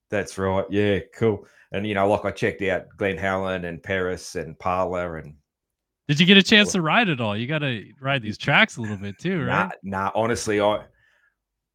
[0.09, 0.65] that's right.
[0.69, 1.45] Yeah, cool.
[1.71, 5.35] And you know, like I checked out Glen Helen and Perris and Pala and
[6.07, 7.35] Did you get a chance to ride it all?
[7.37, 9.69] You got to ride these tracks a little bit too, right?
[9.83, 10.11] nah, nah.
[10.15, 10.85] Honestly, I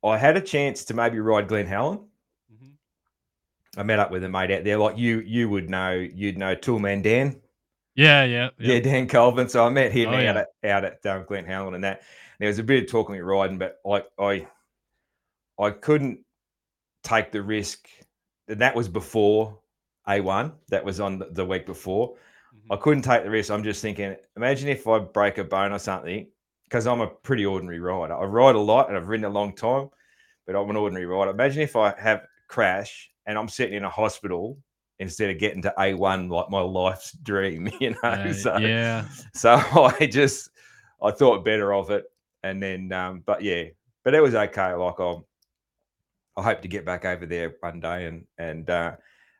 [0.04, 2.08] I had a chance to maybe ride Glen Helen.
[3.79, 6.55] I met up with a mate out there, like you you would know, you'd know
[6.57, 7.41] Toolman Dan.
[7.95, 8.81] Yeah, yeah, Yeah, yeah.
[8.81, 9.49] Dan Colvin.
[9.49, 10.45] So I met him Oh, out yeah.
[10.62, 12.03] at out at um, Glen Helen and that.
[12.38, 14.47] There was a bit of talking me riding, but like I
[15.59, 16.21] I couldn't
[17.03, 17.88] take the risk.
[18.49, 19.59] And that was before
[20.07, 20.53] A1.
[20.69, 22.17] That was on the, week before.
[22.71, 22.81] I Mhm.
[22.81, 23.51] couldn't take the risk.
[23.51, 26.31] I'm just thinking, imagine if I break a bone or something,
[26.64, 28.14] because I'm a pretty ordinary rider.
[28.14, 29.91] I ride a lot and I've ridden a long time,
[30.47, 31.31] but I'm an ordinary rider.
[31.31, 34.59] Imagine if I have crash and I'm sitting in a hospital
[34.99, 37.97] instead of getting to A1 like my life's dream, you know.
[38.03, 39.05] Yeah, so yeah.
[39.35, 39.55] so
[40.01, 40.51] I just
[41.01, 42.05] I thought better of it.
[42.43, 43.64] And then um, but yeah,
[44.05, 44.73] but it was okay.
[44.73, 45.14] Like I
[46.37, 48.93] I hope to get back over there one day and and uh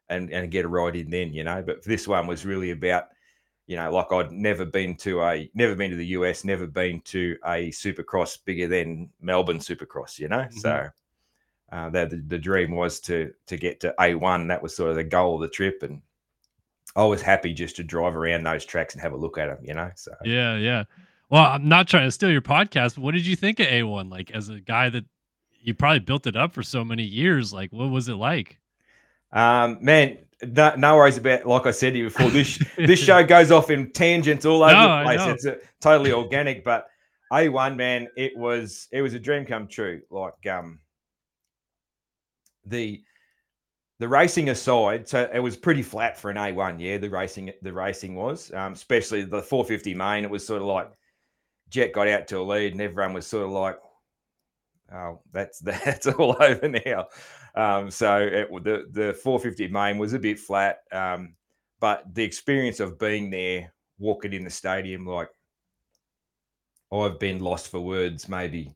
[0.09, 1.63] and and get a ride in then, you know.
[1.63, 3.05] But this one was really about,
[3.67, 7.01] you know, like I'd never been to a never been to the US, never been
[7.03, 10.47] to a supercross bigger than Melbourne Supercross, you know.
[10.51, 10.89] So
[11.71, 14.49] uh, that the, the dream was to to get to A1.
[14.49, 16.01] That was sort of the goal of the trip, and
[16.97, 19.59] I was happy just to drive around those tracks and have a look at them,
[19.63, 19.91] you know.
[19.95, 20.85] So Yeah, yeah.
[21.31, 22.95] Well, I'm not trying to steal your podcast.
[22.95, 24.11] But what did you think of A1?
[24.11, 25.05] Like, as a guy that
[25.61, 28.59] you probably built it up for so many years, like, what was it like?
[29.33, 31.47] Um, man, no, no worries about.
[31.47, 34.73] Like I said to you before, this this show goes off in tangents all over
[34.73, 35.21] No, the place.
[35.35, 36.89] It's uh totally organic, but
[37.33, 40.01] A1 man, it was it was a dream come true.
[40.11, 40.79] Like um
[42.69, 43.03] the
[44.01, 46.81] the racing aside, so it was pretty flat for an A1.
[46.81, 50.25] Yeah, the racing the racing was, um, especially the 450 main.
[50.25, 50.91] It was sort of like
[51.69, 53.77] Jett got out to a lead, and everyone was sort of like,
[54.93, 57.07] "Oh, that's that's all over now."
[57.55, 61.35] Um, so it, the the 450 main was a bit flat, um,
[61.81, 65.29] but the experience of being there, walking in the stadium, like
[66.93, 68.75] I've been lost for words, maybe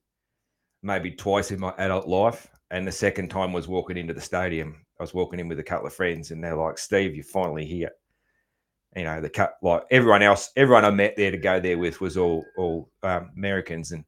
[0.82, 4.84] maybe twice in my adult life, and the second time was walking into the stadium.
[4.98, 7.66] I was walking in with a couple of friends, and they're like, "Steve, you're finally
[7.66, 7.90] here."
[8.96, 12.00] You know, the cut like everyone else, everyone I met there to go there with
[12.00, 14.04] was all all um, Americans, and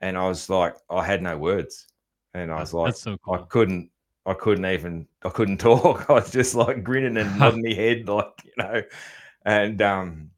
[0.00, 1.88] and I was like, I had no words,
[2.32, 3.34] and I was like, so cool.
[3.34, 3.90] I couldn't,
[4.24, 6.08] I couldn't even, I couldn't talk.
[6.08, 8.82] I was just like grinning and nodding my head, like you know,
[9.44, 10.30] and um,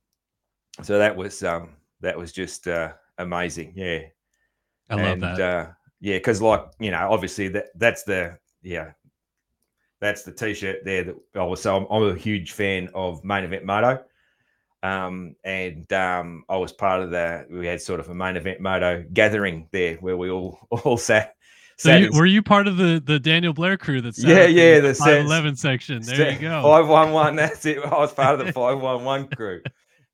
[0.82, 4.00] so that was um, that was just uh, amazing, yeah.
[4.90, 5.40] I love and that.
[5.40, 5.66] uh,
[6.02, 8.90] yeah, because like you know, obviously that that's the yeah,
[10.00, 11.62] that's the t-shirt there that I was.
[11.62, 14.02] So I'm, I'm a huge fan of main event moto.
[14.82, 17.46] Um, and um, I was part of the.
[17.48, 21.36] We had sort of a main event moto gathering there where we all all sat.
[21.78, 24.46] So sat you, in- were you part of the the Daniel Blair crew that's Yeah,
[24.46, 26.02] yeah, the five eleven section?
[26.02, 26.62] There you go.
[26.62, 27.36] Five one one.
[27.42, 27.78] That's it.
[27.78, 29.62] I was part of the five one one crew.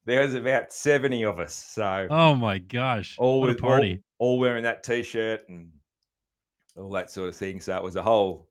[0.05, 1.55] There was about seventy of us.
[1.55, 3.17] So Oh my gosh!
[3.19, 4.03] all with all- party!
[4.19, 5.69] all, wearing that t-shirt and
[6.79, 7.61] all that sort of thing.
[7.61, 8.49] So it was a whole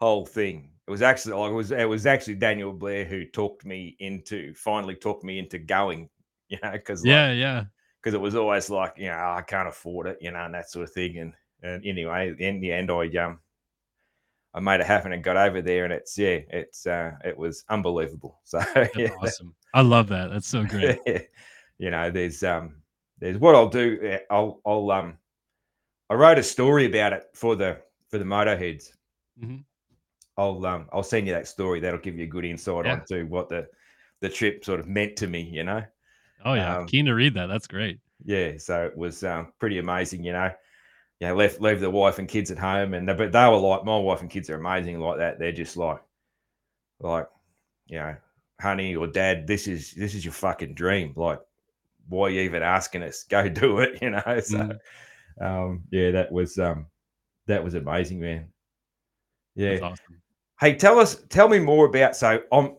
[0.00, 0.70] whole thing.
[0.86, 4.54] It was actually like it was it was actually Daniel Blair who talked me into
[4.54, 6.08] finally talked me into going.
[6.50, 7.64] You know, because yeah, yeah.
[8.00, 10.54] because it was always like you know "Oh, I can't afford it, you know, and
[10.54, 11.16] that sort of thing.
[11.18, 13.40] And and anyway, in the end, I um
[14.52, 17.64] I made it happen and got over there, and it's yeah, it's uh it was
[17.70, 18.40] unbelievable.
[18.44, 18.60] So
[18.94, 19.54] yeah, awesome.
[19.72, 20.30] I love that.
[20.30, 20.98] That's so great.
[21.06, 21.20] yeah.
[21.78, 22.76] you know, there's um
[23.18, 23.98] there's what I'll do.
[24.02, 25.16] eh, I'll I'll um
[26.10, 28.92] I wrote a story about it for the for the moto heads.
[29.42, 29.64] Mhm.
[30.36, 31.80] I'll um I'll send you that story.
[31.80, 32.94] That'll give you a good insight Yeah.
[33.00, 33.68] onto what the
[34.20, 35.42] the trip sort of meant to me.
[35.42, 35.82] You know.
[36.44, 37.46] Oh yeah, Um, keen to read that.
[37.46, 38.00] That's great.
[38.24, 40.50] yeah so it was um, pretty amazing you know
[41.20, 43.84] yeah left leave the wife and kids at home and they, but they were like
[43.84, 46.00] my wife and kids are amazing like that they're just like
[47.00, 47.28] like
[47.86, 48.16] you know
[48.60, 51.40] honey or dad this is this is your fucking dream like
[52.08, 54.78] why are you even asking us go do it you know so Mm.
[55.40, 56.86] Um yeah that was um
[57.46, 58.48] that was amazing man
[59.54, 60.20] yeah awesome.
[60.60, 62.16] Hey, tell us, tell me more about.
[62.16, 62.76] So, I'm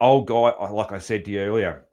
[0.00, 0.50] old guy.
[0.70, 1.84] Like I said to you earlier,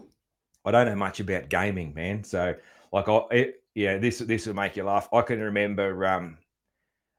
[0.63, 2.23] I don't know much about gaming, man.
[2.23, 2.55] So,
[2.91, 5.09] like, I it, yeah, this this will make you laugh.
[5.11, 6.37] I can remember um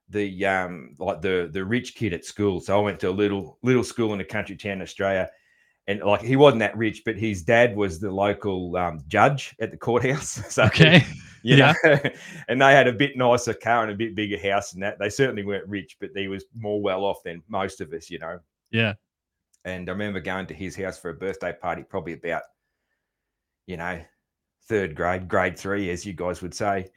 [0.08, 2.60] the um like the the rich kid at school.
[2.60, 5.28] So I went to a little little school in a country town in Australia,
[5.86, 9.70] and like he wasn't that rich, but his dad was the local um, judge at
[9.70, 10.40] the courthouse.
[10.50, 11.04] So Okay.
[11.42, 11.74] You know,
[12.48, 14.98] and they had a bit nicer car and a bit bigger house and that.
[14.98, 18.18] They certainly weren't rich, but he was more well off than most of us, you
[18.18, 18.38] know.
[18.70, 18.94] Yeah.
[19.64, 22.42] And I remember going to his house for a birthday party, probably about,
[23.66, 24.00] you know,
[24.68, 26.90] third grade, grade three, as you guys would say.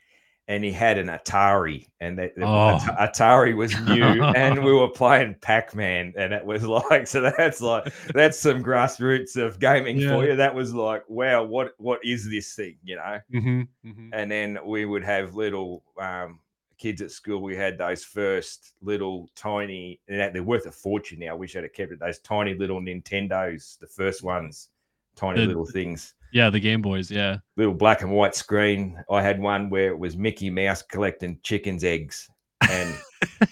[0.48, 2.78] And he had an Atari, and Oh.
[3.00, 7.62] Atari was new, and we were playing Pac Man, and it was like, so that's
[7.62, 10.36] like that's some grassroots of gaming for you.
[10.36, 13.20] That was like, wow, what what is this thing, you know?
[13.32, 16.40] hmm hmm and then we would have little um,
[16.78, 17.42] kids at school.
[17.42, 21.28] We had those first little tiny, and they're worth a fortune now.
[21.30, 22.00] I wish I'd have kept it.
[22.00, 24.70] Those tiny little Nintendos, the first ones,
[25.16, 27.12] tiny The- little things, Yeah, the Game Boys.
[27.12, 27.38] Yeah.
[27.58, 29.02] little black and white screen.
[29.10, 32.30] I had one where it was Mickey Mouse collecting chickens' eggs,
[32.70, 32.96] and
[33.42, 33.48] I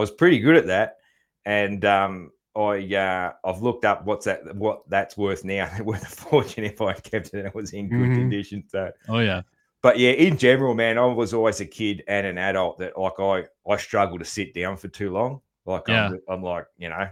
[0.00, 0.98] was pretty good at that.
[1.44, 5.68] And um, I uh, I've looked up what's that what that's worth now.
[5.74, 8.14] They're worth a fortune if I kept it and it was in good Mhm.
[8.14, 8.64] condition.
[8.68, 9.42] So Oh yeah.
[9.82, 13.18] but yeah, in general, man, I was always a kid and an adult that like
[13.18, 15.40] I I struggle to sit down for too long.
[15.66, 16.06] Like Yeah.
[16.10, 17.08] I'm, I'm like you know,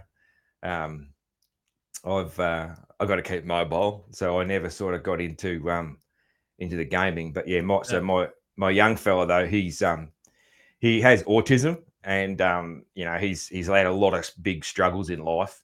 [0.63, 1.09] um,
[2.05, 2.69] I've uh,
[3.01, 5.97] I got to keep mobile, so I never sort of got into um
[6.59, 7.33] into the gaming.
[7.33, 10.11] But yeah, my so my my young fella though, he's um
[10.79, 15.09] he has autism and um you know he's he's had a lot of big struggles
[15.09, 15.61] in life.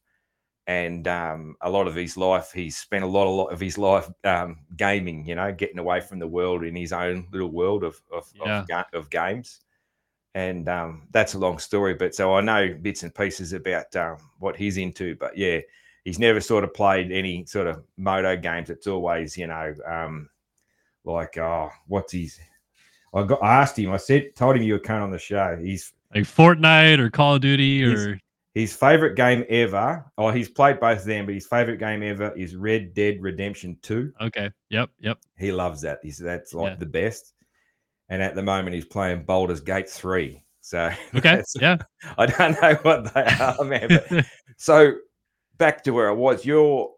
[0.69, 3.77] And um, a lot of his life, he's spent a lot, a lot of his
[3.77, 5.25] life um, gaming.
[5.25, 8.63] You know, getting away from the world in his own little world of of, Yeah.
[8.63, 9.61] of, ga- of games.
[10.35, 14.17] And um, that's a long story, but so I know bits and pieces about um,
[14.39, 15.15] what he's into.
[15.15, 15.61] But yeah,
[16.07, 18.69] he's never sort of played any sort of moto games.
[18.69, 20.29] It's always, you know, um,
[21.03, 22.39] like oh, what's his?
[23.13, 23.91] I got I asked him.
[23.91, 25.59] I said, told him you were coming on the show.
[25.61, 28.17] He's Like Fortnite or Call of Duty or
[28.53, 30.05] his favorite game ever.
[30.17, 33.77] Oh, he's played both of them, but his favorite game ever is Red Dead Redemption
[33.81, 34.13] Two.
[34.21, 34.49] okay.
[34.69, 34.89] Yep.
[35.01, 35.17] Yep.
[35.37, 35.99] He loves that.
[36.03, 36.75] He's that's like Yeah.
[36.77, 37.33] the best.
[38.09, 40.41] and at the moment he's playing Baldur's Gate three.
[40.61, 41.77] So okay, yeah,
[42.17, 43.87] I don't know what they are, man.
[44.09, 44.25] But,
[44.57, 44.93] so
[45.57, 46.45] back to where I was.
[46.45, 46.91] You're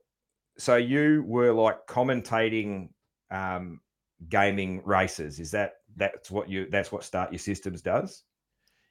[0.57, 2.89] so you were like commentating
[3.31, 3.79] um,
[4.27, 5.39] gaming races.
[5.39, 8.23] Is that that's what you that's what Start Your Systems does?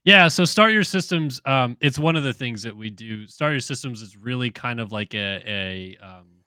[0.04, 3.26] Yeah, so Start Your Systems, um, it's one of the things that we do.
[3.26, 6.38] Start Your Systems is really kind of like a, a um,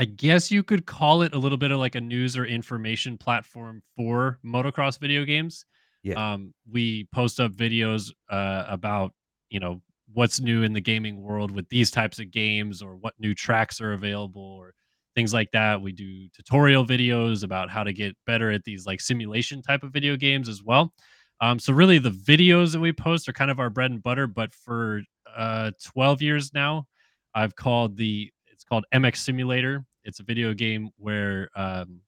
[0.00, 3.18] I guess you could call it a little bit of like a news or information
[3.18, 5.64] platform for motocross video games.
[6.02, 6.32] Yeah.
[6.32, 9.12] Um, we post up videos uh, about
[9.50, 9.80] you know
[10.12, 13.80] what's new in the gaming world with these types of games, or what new tracks
[13.80, 14.74] are available, or
[15.14, 15.82] things like that.
[15.82, 19.92] We do tutorial videos about how to get better at these like simulation type of
[19.92, 20.92] video games as well.
[21.40, 24.26] Um, so really, the videos that we post are kind of our bread and butter.
[24.26, 25.02] But for
[25.36, 26.86] uh, 12 years now,
[27.34, 29.84] I've called the it's called MX Simulator.
[30.04, 32.00] It's a video game where um,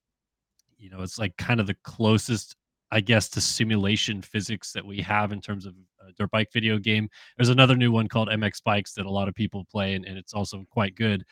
[0.79, 2.57] you know it's like kind of the closest
[2.91, 5.75] I guess the simulation physics that we have in terms of
[6.19, 7.09] dirt bike video game.
[7.37, 10.19] There's another new one called MX Bikes that a lot of people play, and, and
[10.19, 11.25] it's also quite good.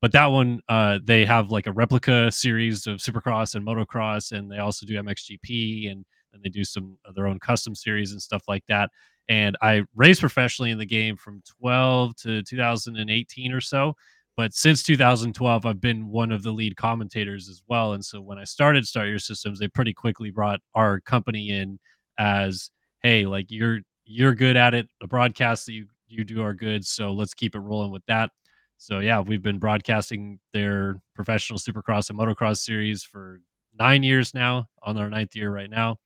[0.00, 4.50] But that one, uh, they have like a replica series of Supercross and Motocross, and
[4.50, 8.42] they also do MXGP, and and they do some their own custom series and stuff
[8.48, 8.90] like that.
[9.28, 13.96] And I raced professionally in the game from 12 to 2018 or so.
[14.36, 17.92] But since 2012, I've been one of the lead commentators as well.
[17.92, 21.78] And so when I started Start Your Systems, they pretty quickly brought our company in
[22.18, 22.70] as,
[23.02, 24.88] hey, like you're you're good at it.
[25.00, 28.30] The broadcasts that you you do are good, so let's keep it rolling with that.
[28.78, 33.40] So yeah, we've been broadcasting their professional supercross and motocross series for
[33.78, 35.96] nine years now, on our ninth year right now.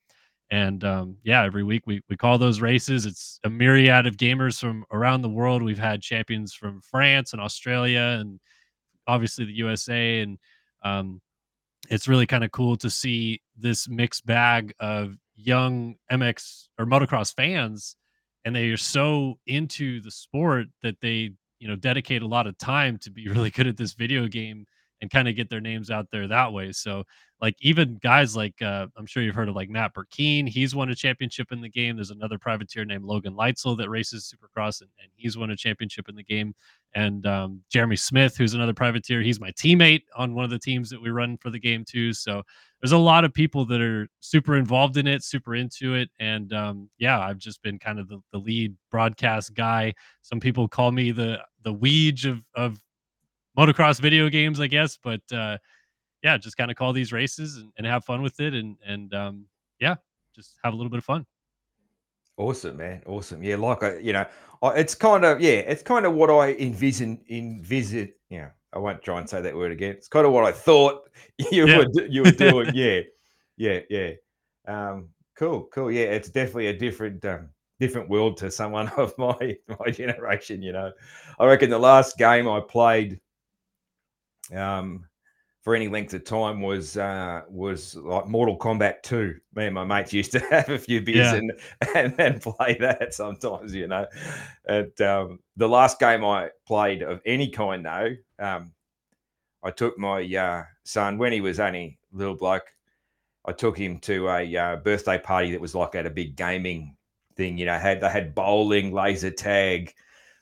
[0.51, 3.05] And um, yeah, every week we, we call those races.
[3.05, 5.61] It's a myriad of gamers from around the world.
[5.61, 8.39] We've had champions from France and Australia and
[9.07, 10.21] obviously the USA.
[10.21, 10.39] And
[10.83, 11.21] um,
[11.89, 17.33] it's really kind of cool to see this mixed bag of young MX or motocross
[17.35, 17.95] fans.
[18.43, 22.57] And they are so into the sport that they, you know, dedicate a lot of
[22.57, 24.65] time to be really good at this video game
[25.01, 26.71] and kind of get their names out there that way.
[26.71, 27.03] So
[27.41, 30.47] like even guys like uh, I'm sure you've heard of like Matt Burkeen.
[30.47, 31.95] He's won a championship in the game.
[31.95, 36.09] There's another privateer named Logan Leitzel that races Supercross, and, and he's won a championship
[36.09, 36.53] in the game.
[36.95, 40.89] And um, Jeremy Smith, who's another privateer, he's my teammate on one of the teams
[40.89, 42.13] that we run for the game too.
[42.13, 42.43] So
[42.81, 46.51] there's a lot of people that are super involved in it, super into it, and
[46.51, 49.93] um, yeah, I've just been kind of the, the lead broadcast guy.
[50.23, 52.79] Some people call me the the weege of of
[53.59, 55.57] motocross video games, I guess, but uh,
[56.23, 59.13] yeah, just kind of call these races and, and have fun with it, and and
[59.13, 59.45] um,
[59.79, 59.95] yeah,
[60.35, 61.25] just have a little bit of fun.
[62.37, 63.01] Awesome, man.
[63.05, 63.43] Awesome.
[63.43, 64.25] Yeah, like I, you know,
[64.61, 68.13] I, it's kind of yeah, it's kind of what I envision envision.
[68.29, 69.91] Yeah, I won't try and say that word again.
[69.91, 71.09] It's kind of what I thought
[71.51, 71.77] you yeah.
[71.77, 72.71] were you were doing.
[72.73, 73.01] yeah,
[73.57, 74.11] yeah, yeah.
[74.67, 75.91] Um, cool, cool.
[75.91, 77.49] Yeah, it's definitely a different um,
[77.79, 80.61] different world to someone of my my generation.
[80.61, 80.91] You know,
[81.39, 83.19] I reckon the last game I played,
[84.55, 85.05] um,
[85.61, 89.35] for any length of time was uh, was like Mortal Kombat 2.
[89.55, 91.35] Me and my mates used to have a few beers yeah.
[91.35, 91.51] and,
[91.95, 94.05] and, and play that sometimes, you know.
[94.67, 98.71] And um, the last game I played of any kind, though, um,
[99.63, 102.65] I took my uh, son when he was only a little bloke.
[103.45, 106.95] I took him to a uh, birthday party that was like at a big gaming
[107.35, 107.57] thing.
[107.57, 109.93] You know, had they had bowling, laser tag,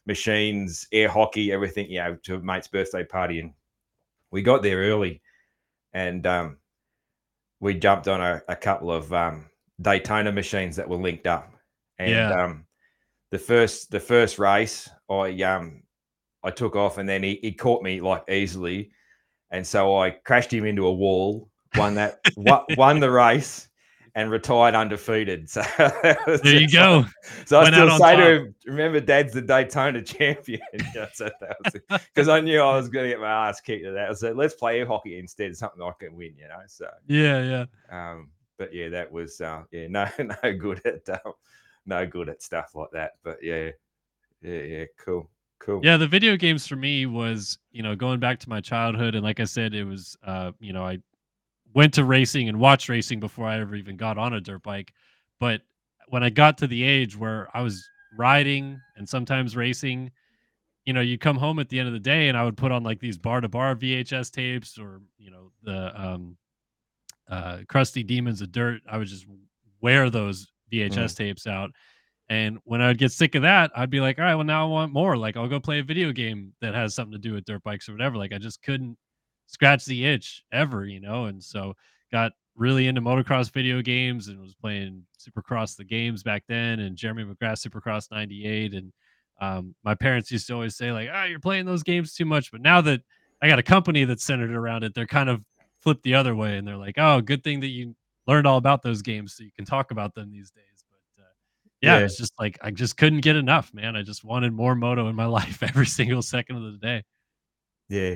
[0.06, 1.90] machines, air hockey, everything.
[1.90, 3.54] You know, to a mate's birthday party, and
[4.32, 5.22] we got there early
[5.94, 6.58] and um,
[7.60, 9.46] we jumped on a, a couple of um,
[9.82, 11.52] Daytona machines that were linked up.
[12.00, 12.44] And yeah.
[12.44, 12.66] um,
[13.32, 15.84] the first the first race, I um
[16.44, 18.92] I took off and then he, he caught me like easily.
[19.52, 22.20] And so I crashed him into a wall, won that
[22.78, 23.68] won the race,
[24.18, 25.48] and retired undefeated.
[25.58, 25.62] So
[26.44, 27.06] there you go.
[27.06, 28.18] Like, so Went I still say top.
[28.18, 33.20] to him, "Remember, Dad's the Daytona champion." Because I knew I was going to get
[33.20, 34.10] my ass kicked at that.
[34.10, 36.62] I said, "Let's play hockey instead, something I can win." You know.
[36.68, 38.12] So yeah, yeah.
[38.12, 41.32] Um, but yeah, that was uh, yeah, no, no good at uh,
[41.86, 43.12] no good at stuff like that.
[43.24, 43.70] But yeah,
[44.42, 45.30] yeah, yeah, cool.
[45.60, 45.82] Cool.
[45.84, 49.24] Yeah, the video games for me was, you know, going back to my childhood, and
[49.24, 51.00] like I said, it was, uh, you know, I
[51.78, 54.92] went to racing and watched racing before I ever even got on a dirt bike.
[55.40, 55.62] But
[56.08, 60.10] when I got to the age where I was riding and sometimes racing,
[60.86, 62.72] you know, you come home at the end of the day and I would put
[62.72, 66.36] on like these bar to bar VHS tapes or, you know, the um
[67.30, 68.82] uh crusty demons of dust.
[68.90, 69.28] I would just
[69.80, 71.16] wear those VHS mm.
[71.16, 71.70] tapes out.
[72.28, 74.66] And when I would get sick of that, I'd be like, all right, well, now
[74.66, 75.16] I want more.
[75.16, 77.88] Like, I'll go play a video game that has something to do with dirt bikes
[77.88, 78.18] or whatever.
[78.18, 78.98] Like, I just couldn't
[79.48, 81.26] scratch the itch ever, you know.
[81.26, 81.74] And so
[82.12, 86.96] got really into motocross video games and was playing Supercross the games back then and
[86.96, 88.92] Jeremy McGrath Supercross 98 and
[89.40, 92.26] um, my parents used to always say like, "Ah, oh, you're playing those games too
[92.26, 93.02] much." But now that
[93.42, 95.44] I got a company that's centered around it, they're kind of
[95.82, 97.96] flipped the other way and they're like, "Oh, good thing that you
[98.26, 101.28] learned all about those games so you can talk about them these days." But uh,
[101.82, 103.96] yeah, yeah, it's just like I just couldn't get enough, man.
[103.96, 107.04] I just wanted more moto in my life every single second of the day.
[107.90, 108.16] Yeah.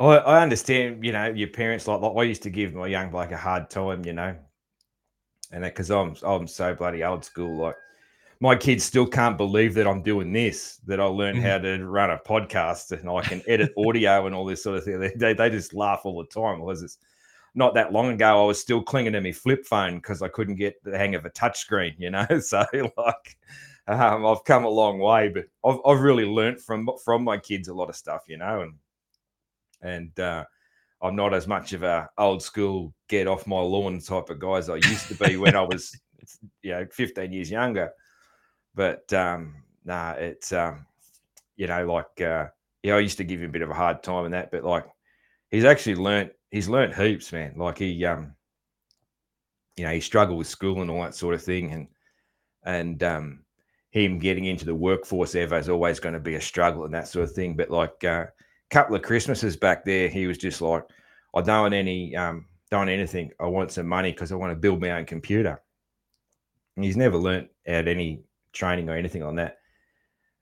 [0.00, 3.10] I, I understand, you know, your parents like, like I used to give my young
[3.10, 4.36] bloke a hard time, you know,
[5.52, 7.56] and that because I'm I'm so bloody old school.
[7.56, 7.76] Like
[8.40, 10.80] my kids still can't believe that I'm doing this.
[10.86, 11.46] That I learned mm-hmm.
[11.46, 14.84] how to run a podcast and I can edit audio and all this sort of
[14.84, 14.98] thing.
[14.98, 16.98] They, they, they just laugh all the time because it's
[17.54, 18.42] not that long ago.
[18.42, 21.24] I was still clinging to my flip phone because I couldn't get the hang of
[21.24, 22.26] a touchscreen, you know.
[22.40, 23.38] So like,
[23.86, 27.68] um, I've come a long way, but I've I've really learned from from my kids
[27.68, 28.74] a lot of stuff, you know, and
[29.84, 30.44] and uh,
[31.00, 34.56] I'm not as much of a old school get off my lawn type of guy
[34.56, 35.96] as I used to be when I was,
[36.62, 37.90] you know, 15 years younger.
[38.74, 40.86] But um, nah, it's um,
[41.56, 42.46] you know, like uh,
[42.82, 44.64] yeah, I used to give him a bit of a hard time and that, but
[44.64, 44.86] like
[45.50, 47.54] he's actually learnt he's learnt heaps, man.
[47.56, 48.34] Like he um,
[49.76, 51.88] you know, he struggled with school and all that sort of thing, and
[52.64, 53.44] and um,
[53.90, 57.08] him getting into the workforce ever is always going to be a struggle and that
[57.08, 57.54] sort of thing.
[57.56, 58.26] But like uh,
[58.70, 60.84] couple of Christmases back there, he was just like,
[61.34, 63.30] I don't want any, um, don't want anything.
[63.40, 65.60] I want some money because I want to build my own computer.
[66.76, 69.58] And he's never learnt at any training or anything on that.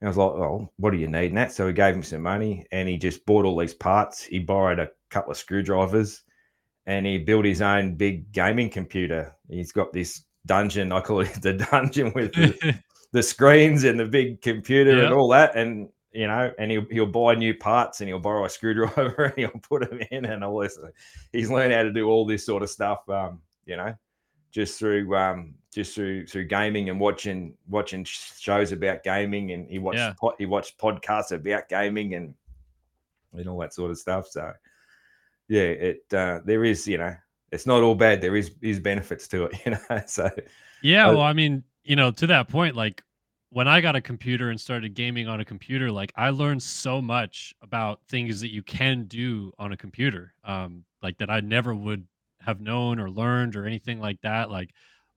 [0.01, 1.27] And I was like, oh, what do you need?
[1.27, 1.51] And that.
[1.51, 4.23] So we gave him some money and he just bought all these parts.
[4.23, 6.23] He borrowed a couple of screwdrivers
[6.85, 9.35] and he built his own big gaming computer.
[9.49, 12.77] He's got this dungeon, I call it the dungeon with the,
[13.13, 15.55] the screens and the big computer and all that.
[15.55, 19.37] And you know, and he'll, he'll buy new parts and he'll borrow a screwdriver and
[19.37, 20.77] he'll put them in and all this.
[21.31, 23.95] He's learned how to do all this sort of stuff, um, you know,
[24.51, 29.79] just through um, just through through gaming and watching watching shows about gaming and he
[29.79, 30.13] watched yeah.
[30.37, 32.35] he watched podcasts about gaming and
[33.33, 34.27] and all that sort of stuff.
[34.27, 34.53] So
[35.47, 37.15] yeah, it uh, there is you know
[37.51, 38.21] it's not all bad.
[38.21, 40.01] There is is benefits to it, you know.
[40.05, 40.29] So
[40.81, 43.03] yeah, well, I mean, you know, to that point, like
[43.53, 47.01] when I got a computer and started gaming on a computer, like I learned so
[47.01, 51.75] much about things that you can do on a computer, um, like that I never
[51.75, 52.07] would
[52.41, 54.49] have known or learned or anything like that.
[54.49, 54.71] Like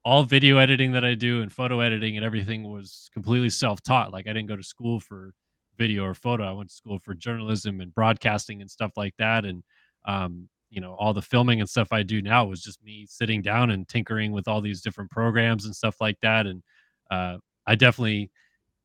[0.04, 4.12] all video editing that I do and photo editing and everything was completely self-taught.
[4.12, 5.32] Like I didn't go to school for
[5.78, 6.44] video or photo.
[6.44, 9.46] I went to school for journalism and broadcasting and stuff like that.
[9.46, 9.62] And
[10.04, 13.40] um, you know, all the filming and stuff I do now was just me sitting
[13.40, 16.46] down and tinkering with all these different programs and stuff like that.
[16.46, 16.62] And
[17.10, 18.30] uh, I definitely,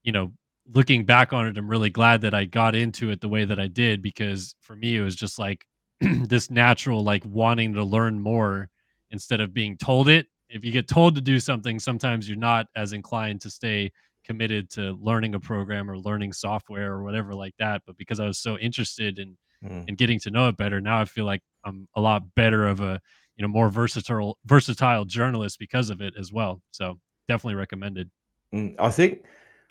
[0.04, 0.32] you know,
[0.74, 3.60] looking back on it, I'm really glad that I got into it the way that
[3.60, 5.66] I did because for me, it was just like
[6.02, 8.70] this natural, like wanting to learn more
[9.12, 10.28] instead of being told it.
[10.50, 13.92] If you get told to do something, sometimes you're not as inclined to stay
[14.26, 17.82] committed to learning a program or learning software or whatever like that.
[17.86, 19.88] But because I was so interested in mm.
[19.88, 22.82] in getting to know it better, now I feel like I'm a lot better of
[22.82, 23.00] a
[23.38, 26.62] you know more versatile versatile journalist because of it as well.
[26.72, 28.10] So definitely recommended.
[28.54, 29.24] Mm, I think,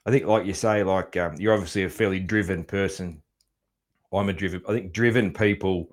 [0.07, 3.23] I think, like you say, like um, you're obviously a fairly driven person.
[4.13, 4.63] I'm a driven.
[4.69, 5.91] I think driven people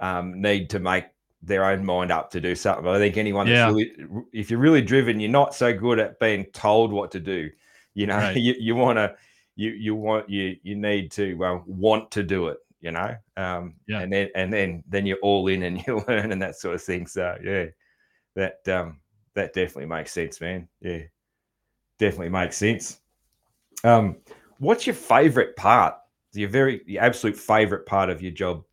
[0.00, 1.04] um, need to make
[1.42, 2.86] their own mind up to do something.
[2.86, 3.66] I think anyone yeah.
[3.66, 7.20] that's really, if you're really driven, you're not so good at being told what to
[7.20, 7.50] do.
[7.94, 8.36] You know, right.
[8.36, 9.14] you, you want to,
[9.54, 12.58] you you want you you need to well want to do it.
[12.80, 14.00] You know, um, yeah.
[14.00, 16.82] and then and then then you're all in and you learn and that sort of
[16.82, 17.06] thing.
[17.06, 17.66] So yeah,
[18.34, 19.00] that um,
[19.34, 20.68] that definitely makes sense, man.
[20.80, 21.02] Yeah
[21.98, 23.00] definitely makes sense.
[23.84, 24.16] Um,
[24.58, 25.94] what's your favorite part?
[26.32, 28.64] Your very, your absolute favorite part of your job?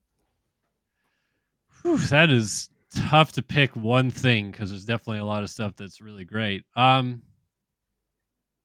[1.81, 5.73] Whew, that is tough to pick one thing because there's definitely a lot of stuff
[5.75, 6.63] that's really great.
[6.75, 7.21] Um,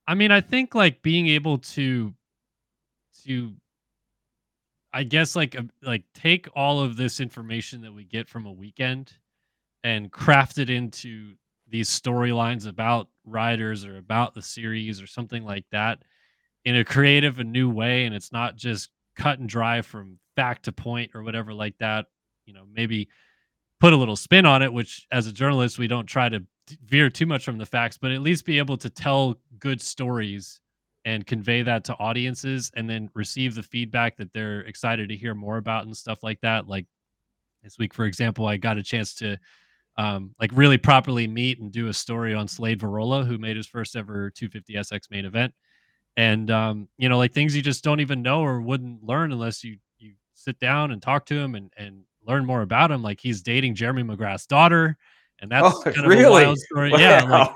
[0.06, 2.12] I mean, I think like being able to,
[3.24, 3.52] to,
[4.92, 8.52] I guess like uh, like take all of this information that we get from a
[8.52, 9.12] weekend
[9.84, 11.34] and craft it into
[11.70, 15.98] these storylines about riders or about the series or something like that
[16.64, 20.64] in a creative and new way and it's not just cut and dry from fact
[20.64, 22.06] to point or whatever like that
[22.46, 23.08] you know maybe
[23.80, 26.42] put a little spin on it which as a journalist we don't try to
[26.84, 30.60] veer too much from the facts but at least be able to tell good stories
[31.04, 35.34] and convey that to audiences and then receive the feedback that they're excited to hear
[35.34, 36.68] more about and stuff like that.
[36.68, 36.86] Like
[37.62, 39.36] this week for example i got a chance to
[39.98, 43.66] um, like really properly meet and do a story on Slade Varola, who made his
[43.66, 45.52] first ever 250 SX main event.
[46.16, 49.62] And um, you know, like things you just don't even know or wouldn't learn unless
[49.64, 53.02] you you sit down and talk to him and and learn more about him.
[53.02, 54.96] Like he's dating Jeremy McGrath's daughter,
[55.40, 56.92] and that's Oh, kind of a wild story.
[56.98, 57.50] Yeah, like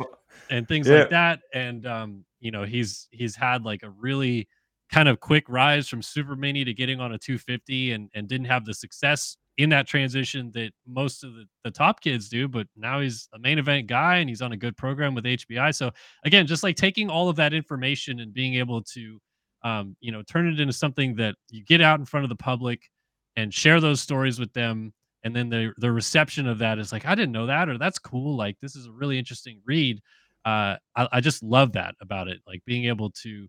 [0.50, 1.00] and things Yeah.
[1.00, 1.40] like that.
[1.54, 4.48] And um, you know, he's he's had like a really
[4.90, 8.46] kind of quick rise from super mini to getting on a 250 and and didn't
[8.46, 12.66] have the success in that transition that most of the, the top kids do, but
[12.76, 15.74] now he's a main event guy and he's on a good program with HBI.
[15.74, 15.90] So
[16.24, 19.18] again, just like taking all of that information and being able to
[19.64, 22.36] um, you know, turn it into something that you get out in front of the
[22.36, 22.90] public
[23.36, 24.92] and share those stories with them
[25.24, 27.98] and then the the reception of that is like i didn't know that or that's
[27.98, 30.00] cool like this is a really interesting read
[30.44, 33.48] uh I, I just love that about it like being able to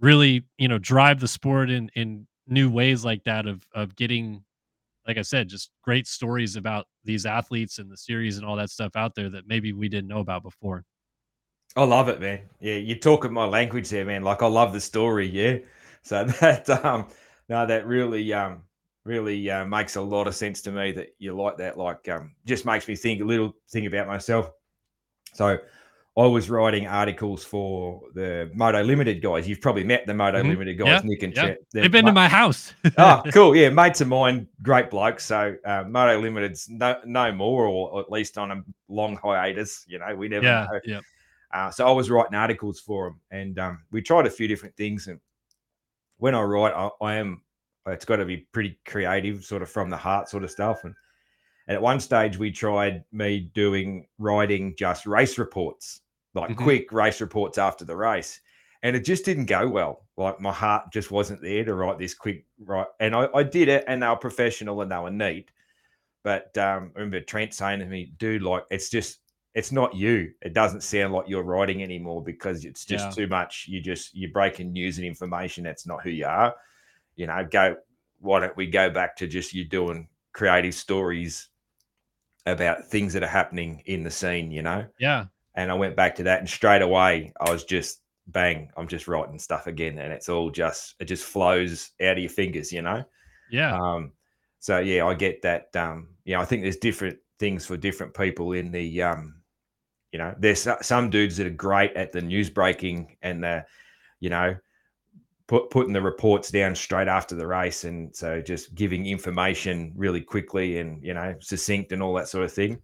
[0.00, 4.42] really you know drive the sport in in new ways like that of of getting
[5.06, 8.70] like i said just great stories about these athletes and the series and all that
[8.70, 10.84] stuff out there that maybe we didn't know about before
[11.76, 12.40] I love it, man.
[12.60, 14.22] Yeah, you're talking my language there, man.
[14.22, 15.58] Like I love the story, yeah.
[16.02, 17.08] So that um
[17.48, 18.62] no, that really um
[19.04, 21.78] really uh, makes a lot of sense to me that you like that.
[21.78, 24.50] Like um just makes me think a little thing about myself.
[25.34, 25.58] So
[26.16, 29.48] I was writing articles for the Moto Limited guys.
[29.48, 30.48] You've probably met the Moto Mhm.
[30.50, 31.58] Limited guys, yeah Nick and yeah Chet.
[31.72, 33.56] They're they've been to my house oh, cool.
[33.56, 35.24] Yeah, mates of mine, great blokes.
[35.24, 39.84] So uh, Moto Limited's no no more, or at least on a long hiatus.
[39.88, 40.80] You know, we never yeah know.
[40.84, 41.00] yeah
[41.52, 44.76] Uh, so I was writing articles for them, and um, we tried a few different
[44.76, 45.06] things.
[45.06, 45.18] And
[46.18, 47.40] when I write, I, I am
[47.86, 50.84] it's got to be pretty creative, sort of from the heart, sort of stuff.
[50.84, 50.94] And,
[51.68, 56.01] and at one stage, we tried me doing writing just race reports,
[56.34, 56.56] like Mhm.
[56.56, 58.40] quick race reports after the race,
[58.82, 60.06] and it just didn't go well.
[60.16, 62.86] Like my heart just wasn't there to write this quick right.
[63.00, 65.50] And I, I did it, and they were professional and they were neat.
[66.24, 69.18] But um, I remember Trent saying to me, dude, like it's just
[69.54, 70.32] it's not you.
[70.40, 73.10] It doesn't sound like you're writing anymore because it's just Yeah.
[73.10, 73.66] too much.
[73.68, 75.64] You just you're breaking news and information.
[75.64, 76.54] That's not who you are.
[77.16, 77.76] You know, go
[78.20, 81.48] why don't we go back to just you doing creative stories
[82.46, 84.86] about things that are happening in the scene, you know?
[84.98, 88.88] yeah And I went back to that and straight away I was just bang, I'm
[88.88, 89.98] just writing stuff again.
[89.98, 93.04] And it's all just it just flows out of your fingers, you know?
[93.48, 94.12] yeah Um,
[94.60, 95.74] so yeah, I get that.
[95.76, 99.42] Um, you know, I think there's different things for different people in the, um,
[100.12, 103.64] you know, there's some dudes that are great at the news breaking and the,
[104.20, 104.54] you know,
[105.52, 110.20] put putting the reports down straight after the race, and so just giving information really
[110.20, 112.80] quickly and you know succinct and all that sort of thing.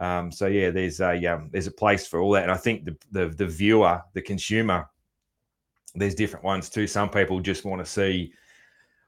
[0.00, 2.84] Um, so yeah, there's a um, there's a place for all that, and I think
[2.84, 4.88] the the, the viewer, the consumer,
[5.94, 6.86] there's different ones too.
[6.86, 8.32] Some people just want to see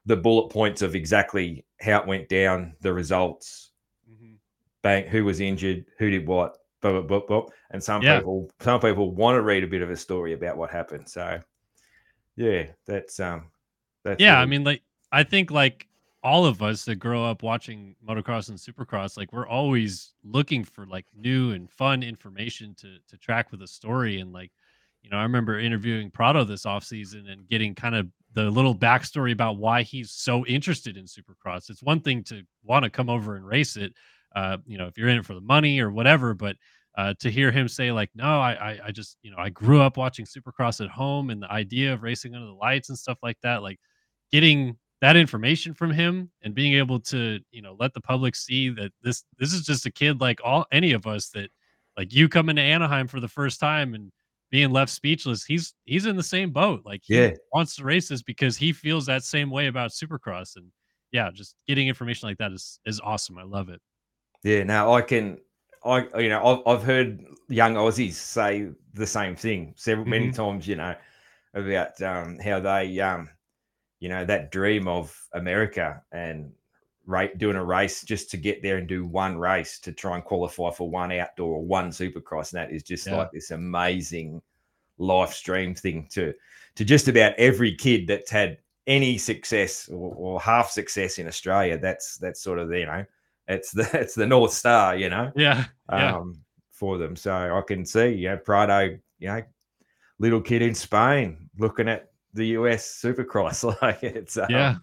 [0.05, 3.71] the bullet points of exactly how it went down, the results,
[4.11, 4.35] Mhm.
[4.81, 7.45] bang, who was injured, who did what, blah, blah, blah, blah.
[7.71, 8.17] And some Yeah.
[8.17, 11.09] people, some people want to read a bit of a story about what happened.
[11.09, 11.39] So,
[12.35, 13.49] yeah, that's um,
[14.03, 15.87] that's Yeah, I mean, like I think like
[16.23, 20.85] all of us that grow up watching motocross and supercross, like we're always looking for
[20.85, 24.19] like new and fun information to to track with a story.
[24.19, 24.51] And like,
[25.01, 29.31] you know, I remember interviewing Prado this offseason and getting kind of the little backstory
[29.33, 31.69] about why he's so interested in supercross.
[31.69, 33.93] It's one thing to want to come over and race it,
[34.35, 36.55] uh, you know, if you're in it for the money or whatever, but
[36.97, 39.81] uh, to hear him say like, no, I, I, I just, you know, I grew
[39.81, 43.17] up watching Supercross at home, and the idea of racing under the lights and stuff
[43.23, 43.79] like that, like
[44.31, 48.69] getting that information from him and being able to, you know, let the public see
[48.69, 51.49] that this this is just a kid like all any of us that,
[51.97, 54.13] like you coming to Anaheim for the first time and
[54.49, 55.43] being left speechless.
[55.43, 56.83] He's he's in the same boat.
[56.85, 57.31] Like he Yeah.
[57.53, 60.71] wants to race this because he feels that same way about Supercross, and
[61.11, 63.37] yeah, just getting information like that is is awesome.
[63.37, 63.81] I love it.
[64.43, 64.63] yeah.
[64.63, 65.37] Now I can,
[65.83, 70.35] I you know, I've, I've heard young Aussies say the same thing several many Mhm.
[70.35, 70.65] times.
[70.67, 70.95] You know,
[71.53, 73.29] about um, how they, um,
[74.03, 76.51] you know, that dream of America and
[77.05, 80.25] right doing a race just to get there and do one race to try and
[80.25, 82.51] qualify for one outdoor or one supercross.
[82.51, 83.15] And that is just Yeah.
[83.15, 84.41] like this amazing
[84.97, 86.33] live stream thing to
[86.75, 91.77] to just about every kid that's had any success or, or half success in Australia.
[91.77, 93.05] That's that's sort of you know,
[93.47, 96.41] it's the it's the North Star, you know Yeah, yeah, um,
[96.73, 97.15] for them.
[97.15, 99.43] So I can see, you know, Prado, you know,
[100.19, 103.63] little kid in Spain looking at the US Supercross.
[103.81, 104.75] Like it's um, yeah.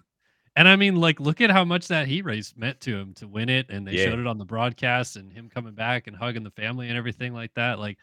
[0.57, 3.29] And I mean, like, look at how much that heat race meant to him to
[3.29, 3.97] win it, and they Yeah.
[3.97, 7.35] showed it on the broadcast, and him coming back and hugging the family and everything
[7.35, 7.79] like that.
[7.79, 7.99] Like,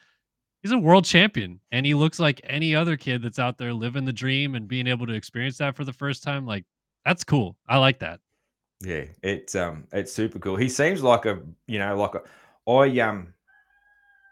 [0.63, 4.05] he's a world champion, and he looks like any other kid that's out there living
[4.05, 6.45] the dream and being able to experience that for the first time.
[6.45, 6.65] Like,
[7.05, 7.57] that's cool.
[7.67, 8.21] I like that.
[8.81, 10.55] yeah, it's um, it's super cool.
[10.55, 12.21] He seems like a, you know, like a,
[12.71, 13.33] I um,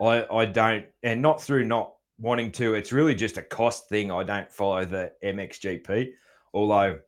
[0.01, 2.73] I I don't, and not through not wanting to.
[2.75, 4.11] It's really just a cost thing.
[4.11, 6.11] I don't follow the MXGP,
[6.53, 6.99] although.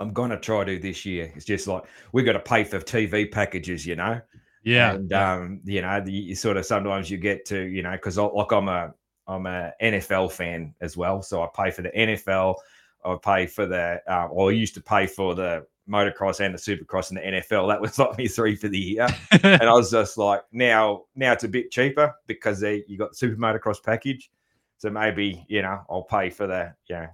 [0.00, 1.30] I'm gonna try to this year.
[1.36, 4.20] It's just like we got to pay for TV packages, you know.
[4.64, 4.94] Yeah.
[4.94, 8.16] and um, you know, the, you sort of sometimes you get to, you know, because
[8.16, 8.94] like I'm a
[9.26, 12.56] I'm a NFL fan as well, so I pay for the NFL.
[13.04, 16.58] I pay for the, uh, or I used to pay for the motocross and the
[16.58, 17.68] supercross in the NFL.
[17.68, 19.08] That was like me three for the year,
[19.42, 23.10] and I was just like, now now it's a bit cheaper because they you got
[23.10, 24.30] the super motocross package,
[24.78, 27.06] so maybe you know I'll pay for the you know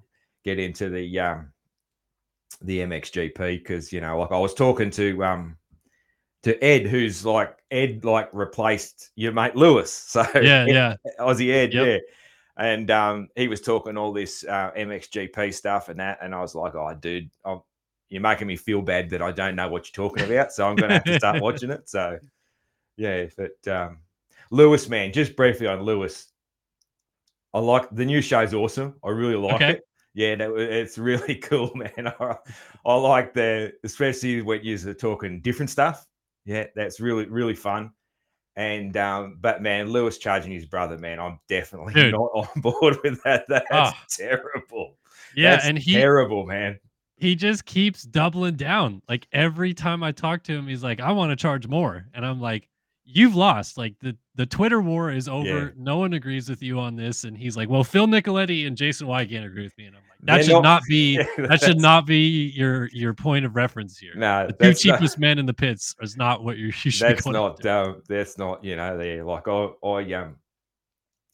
[0.44, 1.52] get into the um
[2.62, 5.56] the MXGP because you know like I was talking to um
[6.44, 9.92] to Ed, who's like Ed, like replaced your mate Lewis.
[10.08, 10.94] So yeah, Ed, yeah.
[11.18, 11.86] Aussie Ed, Yep.
[11.86, 11.98] yeah.
[12.56, 16.56] And um, he was talking all this uh, MXGP stuff and that, and I was
[16.56, 17.60] like, "Oh, dude, I'm,
[18.08, 20.76] you're making me feel bad that I don't know what you're talking about, so I'm
[20.76, 22.18] going to have to start watching it." So,
[22.96, 23.98] yeah, but um,
[24.50, 26.26] Lewis, man, just briefly on Lewis,
[27.54, 28.94] I like the new show's awesome.
[29.04, 29.70] I really like Okay.
[29.72, 29.82] it.
[30.14, 32.08] Yeah, it's really cool, man.
[32.18, 32.36] I,
[32.84, 36.06] I like the, especially when you're talking different stuff.
[36.44, 37.90] Yeah, that's really really fun.
[38.56, 42.12] And um, but man, Lewis charging his brother, man, I'm definitely Dude.
[42.12, 43.44] not on board with that.
[43.48, 44.04] That's Ah.
[44.10, 44.96] terrible.
[45.36, 46.80] Yeah, That's and he terrible, man.
[47.18, 49.02] He just keeps doubling down.
[49.08, 52.24] Like every time I talk to him, he's like, "I want to charge more," and
[52.24, 52.68] I'm like,
[53.04, 53.76] "You've lost.
[53.76, 55.46] Like the the Twitter war is over.
[55.48, 55.68] Yeah.
[55.76, 59.08] No one agrees with you on this." And he's like, "Well, Phil Nicoletti and Jason
[59.08, 61.80] White can't agree with me," and I'm like, "That They're should not- be that should
[61.80, 64.12] not be your your point of reference here.
[64.14, 66.72] No, the two that's not- cheapest men in the pits is not what you, you
[66.72, 70.36] should that's not um, that's not you know there like I I um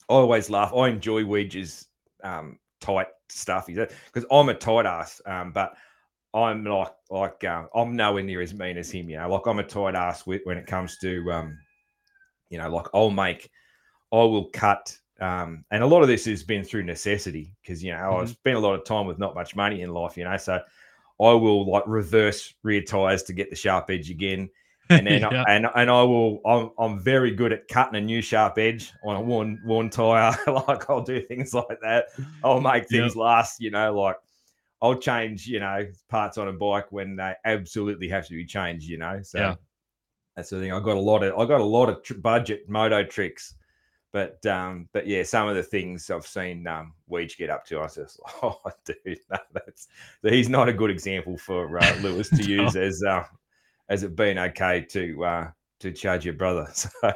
[0.09, 0.73] I always laugh.
[0.75, 1.89] I enjoy Weege's
[2.23, 3.69] um tight stuff.
[3.69, 5.75] is He's because I'm a tight ass, um, but
[6.33, 9.09] I'm like like um, I'm nowhere near as mean as him.
[9.09, 11.59] You know, like I'm a tight ass with, when it comes to um,
[12.49, 13.51] you know, like I'll make,
[14.13, 14.97] I will cut.
[15.21, 18.21] Um, and a lot of this has been through necessity because you know Mhm.
[18.21, 20.37] I've spent a lot of time with not much money in life, you know.
[20.37, 20.55] So
[21.21, 24.51] I will like reverse rear tires to get the sharp edge again
[24.99, 25.45] and then Yeah.
[25.49, 29.17] and and I will I'm I'm very good at cutting a new sharp edge on
[29.17, 30.37] a worn worn tire.
[30.47, 32.07] like I'll do things like that.
[32.43, 33.61] I'll make things last.
[33.61, 34.17] You know, like
[34.83, 38.89] I'll change you know parts on a bike when they absolutely have to be changed.
[38.89, 39.55] You know, so Yeah.
[40.37, 40.73] that's the thing.
[40.73, 43.55] I got a lot of I got a lot of tr- budget moto tricks.
[44.13, 47.79] But um, but yeah, some of the things I've seen um Weege get up to,
[47.79, 47.93] I like,
[48.45, 49.89] oh, dude, no, that's
[50.23, 52.63] he's not a good example for uh, Lewis to No.
[52.63, 53.25] use as uh,
[53.89, 56.69] as it been okay to uh to charge your brother.
[57.03, 57.11] So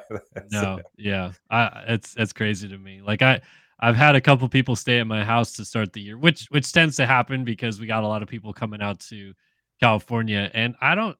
[0.51, 3.01] No, yeah, I it's it's crazy to me.
[3.03, 3.41] Like I
[3.81, 6.73] I've had a couple people stay at my house to start the year, which which
[6.73, 9.33] tends to happen because we got a lot of people coming out to
[9.81, 11.17] California, and I don't.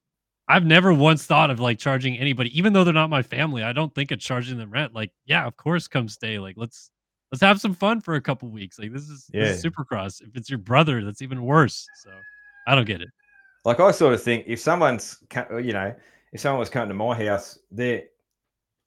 [0.51, 3.63] I've never once thought of like charging anybody, even though they're not my family.
[3.63, 4.95] I don't think of charging them rent.
[4.95, 6.39] Like, yeah, of course, come stay.
[6.39, 6.91] Like, let's
[7.31, 8.79] let's have some fun for a couple weeks.
[8.79, 9.71] Like, this is this is Yeah.
[9.71, 10.23] Supercross.
[10.23, 11.87] If it's your brother, that's even worse.
[12.03, 12.11] So,
[12.67, 13.11] I don't get it.
[13.69, 15.19] Like I sort of think if someone's
[15.63, 15.95] you know
[16.33, 18.05] if someone was coming to my house, they're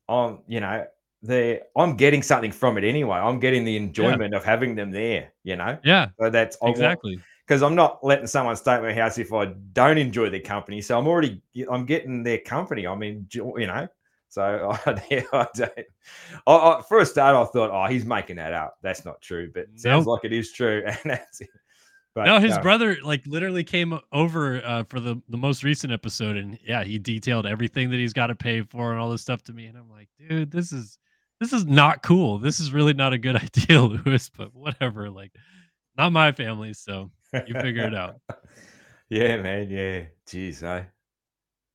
[0.10, 0.86] I'm you know
[1.22, 3.18] they're, I'm getting something from it anyway.
[3.18, 5.32] I'm getting the enjoyment of having them there.
[5.44, 7.20] You know, Yeah, so that's I exactly.
[7.46, 10.82] because I'm not letting someone stay at my house if I don't enjoy their company.
[10.82, 12.88] So I'm already I'm getting their company.
[12.88, 13.88] I mean, you know.
[14.30, 14.42] So
[14.86, 15.72] I, yeah, I don't.
[16.48, 18.78] I, I, for a start, I thought, oh, he's making that up.
[18.82, 20.14] That's not true, but it sounds Nope.
[20.16, 21.50] like it is true, and that's it.
[22.14, 26.36] But no, his brother like literally came over uh, for the the most recent episode,
[26.36, 29.42] and yeah, he detailed everything that he's got to pay for and all this stuff
[29.44, 30.98] to me, and I'm like, dude, this is
[31.40, 32.38] this is not cool.
[32.38, 34.30] This is really not a good idea, Lewis.
[34.30, 35.32] But whatever, like,
[35.98, 38.18] not my family, so you figure it out.
[39.10, 39.70] yeah, man.
[39.70, 40.04] Yeah.
[40.28, 40.84] Jeez, eh?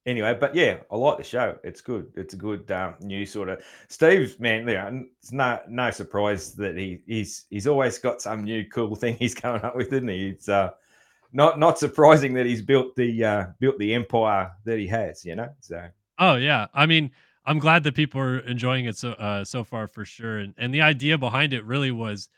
[0.07, 1.59] Anyway, but yeah, I like the show.
[1.65, 2.07] It's good.
[2.15, 4.69] It's a good um, new sort of Steve's man.
[4.69, 4.89] Yeah,
[5.21, 9.35] it's no no surprise that he he's he's always got some new cool thing he's
[9.35, 10.29] coming up with, isn't he?
[10.29, 10.71] It's uh
[11.33, 15.35] not not surprising that he's built the uh built the empire that he has, you
[15.35, 15.49] know.
[15.61, 15.89] So
[16.19, 17.11] Oh yeah, I mean,
[17.45, 20.39] I'm glad that people are enjoying it so uh, so far for sure.
[20.39, 22.29] And and the idea behind it really was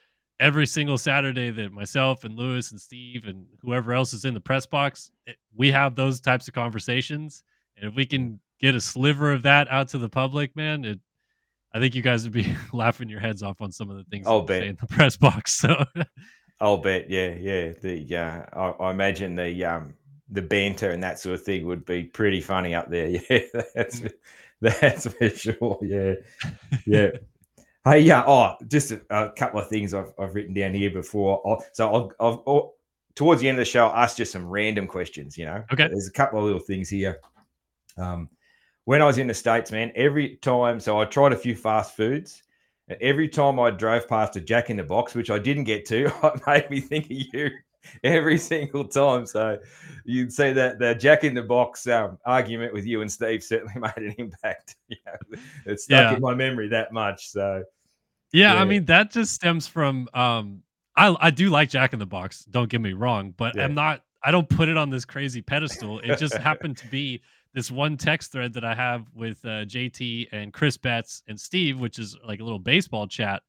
[0.40, 4.40] every single Saturday that myself and Lewis and Steve and whoever else is in the
[4.40, 7.42] press box, it, we have those types of conversations.
[7.80, 11.00] And if we can get a sliver of that out to the public, man, it.
[11.74, 14.26] I think you guys would be laughing your heads off on some of the things
[14.26, 14.62] I'll bet.
[14.62, 15.62] in the press box.
[15.68, 15.84] So
[16.60, 17.72] I'll bet, yeah, yeah.
[17.80, 19.94] The uh, I, I imagine the um
[20.30, 23.08] the banter and that sort of thing would be pretty funny up there.
[23.30, 24.02] Yeah, that's
[24.60, 25.78] that's for sure.
[25.82, 26.14] Yeah,
[26.84, 27.10] yeah.
[27.84, 28.24] hey, yeah.
[28.26, 31.40] Oh, just a, a couple of things I've, I've written down here before.
[31.46, 32.74] I'll, so I'll, I'll, I'll
[33.14, 35.38] towards the end of the show, I'll ask you some random questions.
[35.38, 35.86] You know, Okay.
[35.86, 37.20] There's a couple of little things here.
[37.98, 38.28] Um,
[38.84, 41.94] when I was in the states, man, every time, so I tried a few fast
[41.96, 42.42] foods.
[43.02, 46.06] Every time I drove past a Jack in the Box, which I didn't get to,
[46.24, 47.50] it made me think of you.
[48.02, 49.26] every single time.
[49.26, 49.58] So
[50.04, 53.74] you'd see that the Jack in the Box um, argument with you and Steve certainly
[53.78, 54.76] made an impact.
[54.88, 56.16] You know, it's stuck Yeah.
[56.16, 57.28] in my memory that much.
[57.28, 57.64] So
[58.32, 60.62] Yeah, I mean that just stems from um
[60.96, 63.64] I I do like Jack in the Box, don't get me wrong, but Yeah.
[63.64, 66.00] I'm not I don't put it on this crazy pedestal.
[66.00, 67.22] It just happened to be
[67.54, 71.78] this one text thread that I have with uh, JT and Chris Betts and Steve,
[71.78, 73.42] which is like a little baseball chat.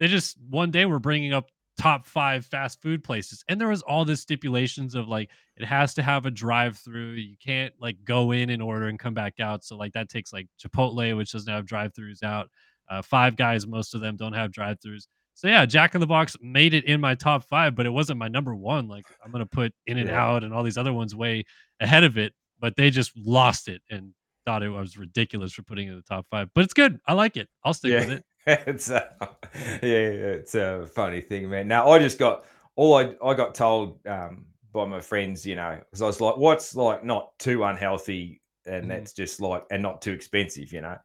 [0.00, 3.82] They just one day were bringing up top five fast food places, and there was
[3.82, 7.12] all this stipulations of like it has to have a drive-through.
[7.12, 9.64] You can't like go in and order and come back out.
[9.64, 12.50] So like that takes like Chipotle, which doesn't have drive-throughs out.
[12.90, 15.06] Uh, five Guys, most of them don't have drive-throughs.
[15.34, 18.18] So yeah, Jack in the Box made it in my top five, but it wasn't
[18.18, 18.88] my number one.
[18.88, 21.44] Like I'm gonna put In and Out and all these other ones way
[21.80, 24.12] ahead of it, but they just lost it and
[24.44, 26.48] thought it was ridiculous for putting it in the top five.
[26.54, 26.98] But it's good.
[27.06, 27.48] I like it.
[27.64, 28.24] I'll stick with it.
[28.66, 29.06] it's uh,
[29.82, 29.88] yeah,
[30.40, 31.68] it's a funny thing, man.
[31.68, 32.44] Now I just got
[32.76, 36.36] all I I got told um, by my friends, you know, because I was like,
[36.36, 38.88] what's like not too unhealthy and Mhm.
[38.88, 40.96] that's just like and not too expensive, you know.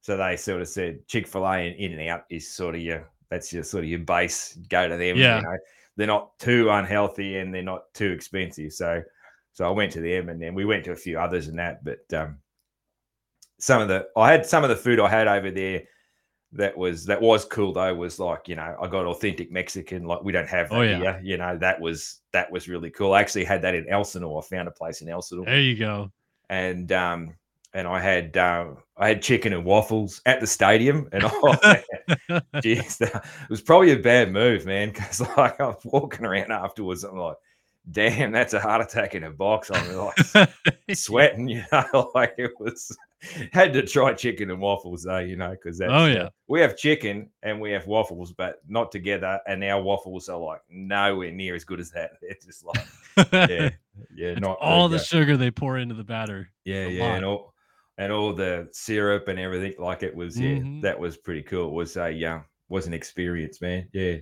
[0.00, 2.80] So they sort of said Chick Fil A and In and Out is sort of
[2.80, 4.58] your that's your sort of your base.
[4.68, 5.36] Go to them, Yeah.
[5.36, 5.56] you know.
[5.96, 8.72] They're not too unhealthy and they're not too expensive.
[8.72, 9.02] So
[9.52, 11.84] so I went to them and then we went to a few others and that,
[11.84, 12.38] but um,
[13.58, 15.82] some of the I had some of the food I had over there
[16.52, 20.22] that was that was cool though was like you know I got authentic Mexican like
[20.22, 20.98] we don't have that Oh, yeah.
[20.98, 24.42] here you know that was that was really cool I actually had that in Elsinore
[24.42, 26.10] I found a place in Elsinore There you go.
[26.50, 27.34] and um
[27.72, 31.56] and I had um I had chicken and waffles at the stadium and oh
[32.60, 37.04] geez, that- it was probably a bad move man because like I'm walking around afterwards
[37.04, 37.36] I'm like
[37.90, 40.50] damn that's a heart attack in a box I'm like
[40.94, 42.96] sweating, you know, like it was
[43.52, 46.28] had to try chicken and waffles though, you know, because that's Oh, yeah.
[46.48, 49.40] we have chicken and we have waffles, but not together.
[49.46, 52.12] And our waffles are like nowhere near as good as that.
[52.22, 52.86] It's just like,
[53.50, 53.70] yeah,
[54.14, 56.48] yeah, not all the sugar they pour into the batter.
[56.64, 57.52] yeah, yeah, and all
[57.98, 59.74] and all the syrup and everything.
[59.78, 60.82] Like it was, yeah, Mhm.
[60.82, 61.68] that was pretty cool.
[61.68, 63.88] It was a uh, was an experience, man.
[63.92, 64.16] Yeah.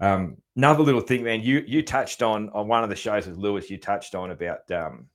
[0.00, 1.42] Um, another little thing, man.
[1.42, 3.70] You you touched on on one of the shows with Lewis.
[3.70, 5.06] You touched on about um,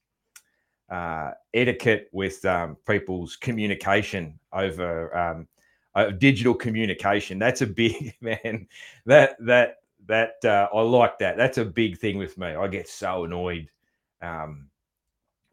[0.90, 5.48] uh, etiquette with um, people's communication over um,
[5.96, 7.40] uh, digital communication.
[7.40, 8.68] That's a big man.
[9.06, 9.78] That that
[10.08, 11.38] that uh, I like that.
[11.38, 12.48] That's a big thing with me.
[12.48, 13.70] I get so annoyed
[14.22, 14.70] um,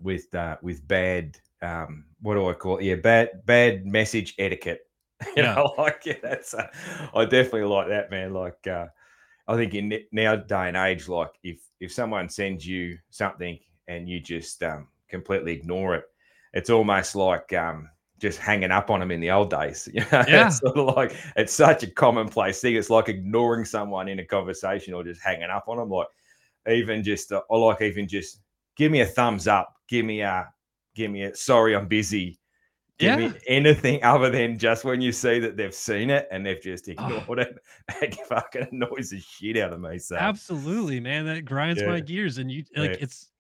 [0.01, 1.39] with uh, with bad.
[1.63, 2.85] Um, what do I call it?
[2.85, 4.89] Yeah, bad bad message etiquette.
[5.37, 5.55] you Yeah.
[5.55, 6.69] know, like yeah, that's uh,
[7.15, 8.33] I definitely like that, man.
[8.35, 8.87] Like uh,
[9.49, 14.09] I think in now day and age, like if if someone sends you something and
[14.09, 16.05] you just um, completely ignore it,
[16.55, 17.89] it's almost like um,
[18.21, 19.89] just hanging up on them in the old days.
[19.93, 20.47] You know, Yeah.
[20.47, 22.77] it's sort of like it's such a commonplace thing.
[22.77, 25.91] It's like ignoring someone in a conversation or just hanging up on them.
[25.91, 26.07] Like
[26.69, 28.41] even just uh, I like even just
[28.77, 30.49] give me a thumbs up, give me a
[30.95, 32.39] give me a sorry I'm busy.
[32.99, 33.29] Give Yeah.
[33.29, 36.89] me anything other than just when you see that they've seen it and they've just
[36.89, 37.59] ignored it.
[38.03, 39.99] It fucking annoys the shit out of me.
[39.99, 41.25] So Absolutely, man.
[41.27, 41.89] That grinds Yeah.
[41.89, 42.39] my gears.
[42.39, 42.97] And you like Yeah.
[43.01, 43.31] it's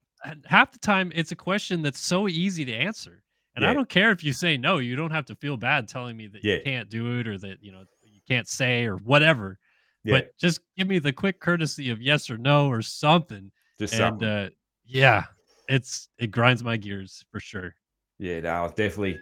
[0.46, 3.22] half the time it's a question that's so easy to answer.
[3.54, 3.66] And.
[3.66, 6.26] I don't care if you say no, you don't have to feel bad telling me
[6.28, 9.58] that you can't do it or that, you know, you can't say or whatever.
[10.04, 13.52] yeah, But just give me the quick courtesy of yes or no or something.
[13.78, 14.26] just and something.
[14.28, 14.48] uh
[14.86, 15.24] yeah,
[15.68, 17.74] it's it grinds my gears for sure.
[18.18, 19.20] Yeah, no, definitely,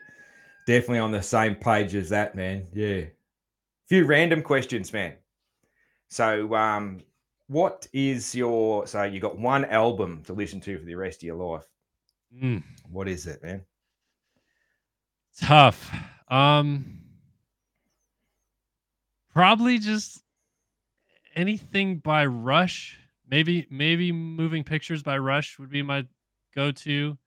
[0.71, 2.65] definitely on the same page as that, man.
[2.73, 2.87] Yeah.
[3.03, 3.11] A
[3.89, 5.15] few random questions, man.
[6.11, 7.01] So, um,
[7.49, 11.23] what is your so you got one album to listen to for the rest of
[11.25, 11.65] your life?
[12.33, 13.63] Mm, What is it, man?
[15.41, 15.91] tough.
[16.29, 17.01] Um
[19.33, 20.23] probably just
[21.35, 22.97] anything by Rush.
[23.29, 26.07] Maybe maybe Moving Pictures by Rush would be my
[26.55, 27.19] go-to.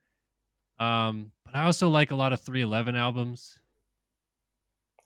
[0.79, 3.57] Um but I also like a lot of 311 albums.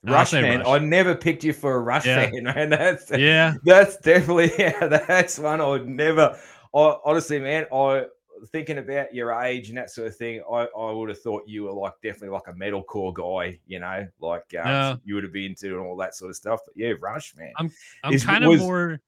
[0.04, 0.60] Rush fan.
[0.60, 0.66] Rush.
[0.66, 2.30] I never picked you for a Rush Yeah.
[2.30, 2.70] fan, man.
[2.70, 3.54] That's Yeah.
[3.64, 6.38] that's definitely yeah, that's one I would never.
[6.74, 8.06] I honestly, man, I
[8.52, 10.40] thinking about your age and that sort of thing.
[10.50, 14.06] I, I would have thought you were like definitely like a metalcore guy, you know,
[14.20, 15.00] like um, No.
[15.04, 16.60] you would have been into and all that sort of stuff.
[16.64, 17.52] But yeah, Rush, man.
[17.58, 17.72] I'm
[18.12, 19.00] Is- kind of more.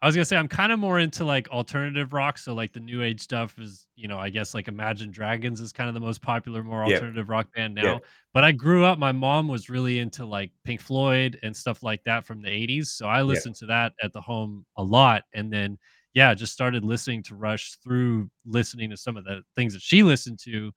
[0.00, 2.38] I was gonna say I'm kind of more into like alternative rock.
[2.38, 5.72] So like the new age stuff is, you know, I guess like Imagine Dragons is
[5.72, 6.94] kind of the most popular, more Yeah.
[6.94, 7.82] alternative rock band now.
[7.94, 7.98] Yeah.
[8.32, 8.98] But I grew up.
[8.98, 12.92] My mom was really into like Pink Floyd and stuff like that from the '80s.
[12.92, 15.76] So I listened to that at the home a lot, and then
[16.14, 20.02] yeah, just started listening to Rush through listening to some of the things that she
[20.04, 20.72] listened to,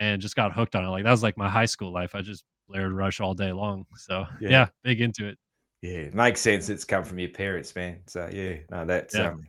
[0.00, 0.88] and just got hooked on it.
[0.88, 2.14] Like that was like my high school life.
[2.16, 3.86] I just blared Rush all day long.
[3.96, 4.48] So Yeah.
[4.50, 5.38] yeah, big into it.
[5.84, 6.70] Yeah, it makes sense.
[6.70, 8.00] It's come from your parents, man.
[8.06, 9.28] So yeah, no, that's Yeah.
[9.28, 9.46] um,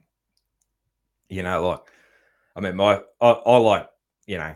[1.29, 1.79] you know, like
[2.57, 3.89] I mean, my I, I like
[4.27, 4.53] you know,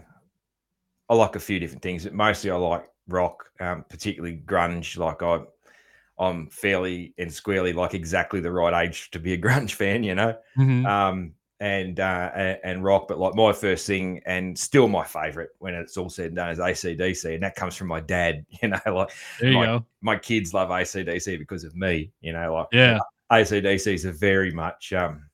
[1.08, 4.98] I like a few different things, but mostly I like rock, um, particularly grunge.
[4.98, 5.40] Like I,
[6.22, 10.16] I'm fairly and squarely like exactly the right age to be a grunge fan, you
[10.16, 10.38] know.
[10.58, 10.86] Mhm.
[10.86, 12.32] Um, and uh,
[12.64, 16.28] and, rock, but like my first thing and still my favorite when it's all said
[16.28, 18.46] and done is ACDC, and that comes from my dad.
[18.62, 19.10] You know, like
[19.42, 19.86] you my, go.
[20.02, 22.12] my kids love ACDC because of me.
[22.22, 23.00] You know, like Yeah.
[23.32, 25.30] ACDCs are very much um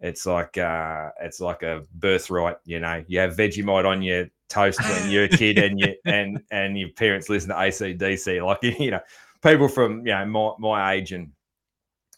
[0.00, 3.04] it's like uh it's like a birthright, you know.
[3.06, 6.90] You have Vegemite on your toast when you're a kid and you and and your
[6.90, 8.44] parents listen to ACDC.
[8.44, 9.00] Like you know,
[9.42, 11.30] people from you know my, my age and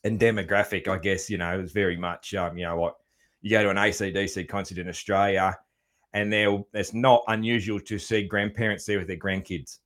[0.05, 2.95] and demographic, I guess, you know, is very much um, you know, like
[3.43, 5.57] you go to an ACDC concert in Australia
[6.15, 9.79] and there it's not unusual to see grandparents there with their grandkids,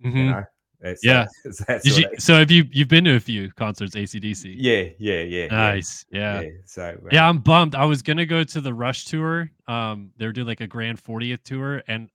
[0.00, 0.30] you Mhm.
[0.30, 0.44] know.
[0.84, 1.26] It's, Yeah.
[1.84, 4.54] you, so have you you've been to a few concerts ACDC?
[4.58, 5.44] yeah, yeah, yeah.
[5.44, 5.46] yeah.
[5.46, 6.04] Nice.
[6.10, 6.40] Yeah.
[6.40, 6.48] Yeah.
[6.66, 7.74] So uh, Yeah, I'm bummed.
[7.76, 9.50] I was gonna go to the Rush tour.
[9.68, 12.10] Um, they were doing like a grand 40th tour, and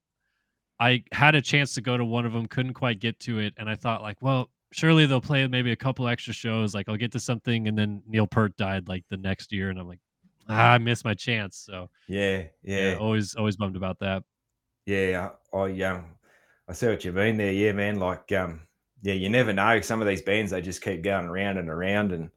[0.78, 3.54] I had a chance to go to one of them, couldn't quite get to it,
[3.56, 6.74] and I thought like, well, surely they'll play maybe a couple extra shows.
[6.74, 9.78] Like I'll get to something, and then Neil Peart died like the next year, and
[9.78, 9.98] I'm like,
[10.48, 11.56] ah, I missed my chance.
[11.58, 14.22] So yeah, yeah, yeah, always always bummed about that.
[14.86, 15.30] yeah.
[15.52, 16.04] I, I um,
[16.68, 17.52] I see what you mean there.
[17.52, 17.98] Yeah, man.
[17.98, 18.60] Like um,
[19.02, 19.80] yeah, you never know.
[19.80, 22.30] Some of these bands they just keep going around and around, and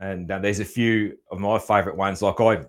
[0.00, 2.22] and uh, there's a few of my favorite ones.
[2.22, 2.64] Like I,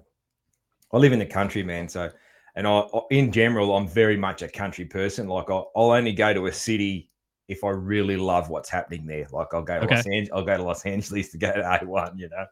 [0.93, 1.89] I live in the country, man.
[1.89, 2.11] So,
[2.55, 5.28] and I, I- in general, I'm very much a country person.
[5.28, 7.11] Like I, I'll only go to a city
[7.47, 9.28] if I really love what's happening there.
[9.32, 9.95] Like I'll go to Okay.
[9.95, 12.45] Los Angeles, I'll go to Los Angeles to go to A1, you know.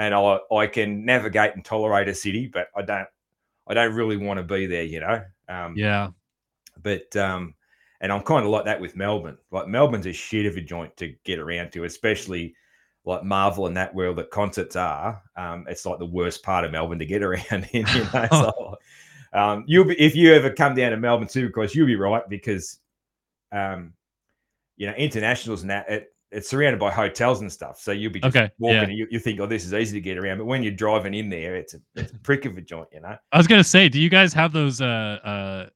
[0.00, 3.06] And I, I can navigate and tolerate a city, but I don't,
[3.68, 5.22] I don't really want to be there, you know.
[5.46, 6.08] Um, Yeah.
[6.82, 7.54] but um,
[8.00, 9.36] and I'm kind of like that with Melbourne.
[9.50, 12.54] Like Melbourne's a shit of a joint to get around to, especially
[13.04, 15.20] like Marvel and that world that concerts are.
[15.36, 17.86] Um, it's like the worst part of Melbourne to get around in.
[17.94, 18.76] You know, so,
[19.34, 22.26] um, you'll be if you ever come down to Melbourne too, Supercross, you'll be right
[22.26, 22.78] because,
[23.52, 23.92] um,
[24.78, 27.80] you know, internationals and that it, it's surrounded by hotels and stuff.
[27.80, 28.82] So you'll be just Okay, walking yeah.
[28.84, 30.38] and you, you think, oh, this is easy to get around.
[30.38, 33.00] But when you're driving in there, it's a, it's a prick of a joint, you
[33.00, 33.16] know.
[33.32, 35.66] I was gonna say, do you guys have those uh uh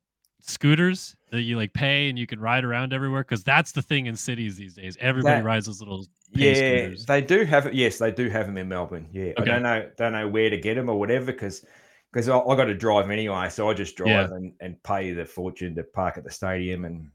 [0.41, 3.23] scooters that you like pay and you can ride around everywhere?
[3.23, 4.97] Because that's the thing in cities these days.
[5.01, 7.07] Everybody That- rides those little Yeah, scooters.
[7.07, 7.75] they do have it.
[7.75, 9.09] Yes, they do have them in Melbourne.
[9.11, 11.65] Yeah, I don't know, don't know where to get them or whatever because
[12.13, 14.37] because I, I got to drive anyway, so I just drive Yeah.
[14.37, 17.11] and, and pay the fortune to park at the stadium and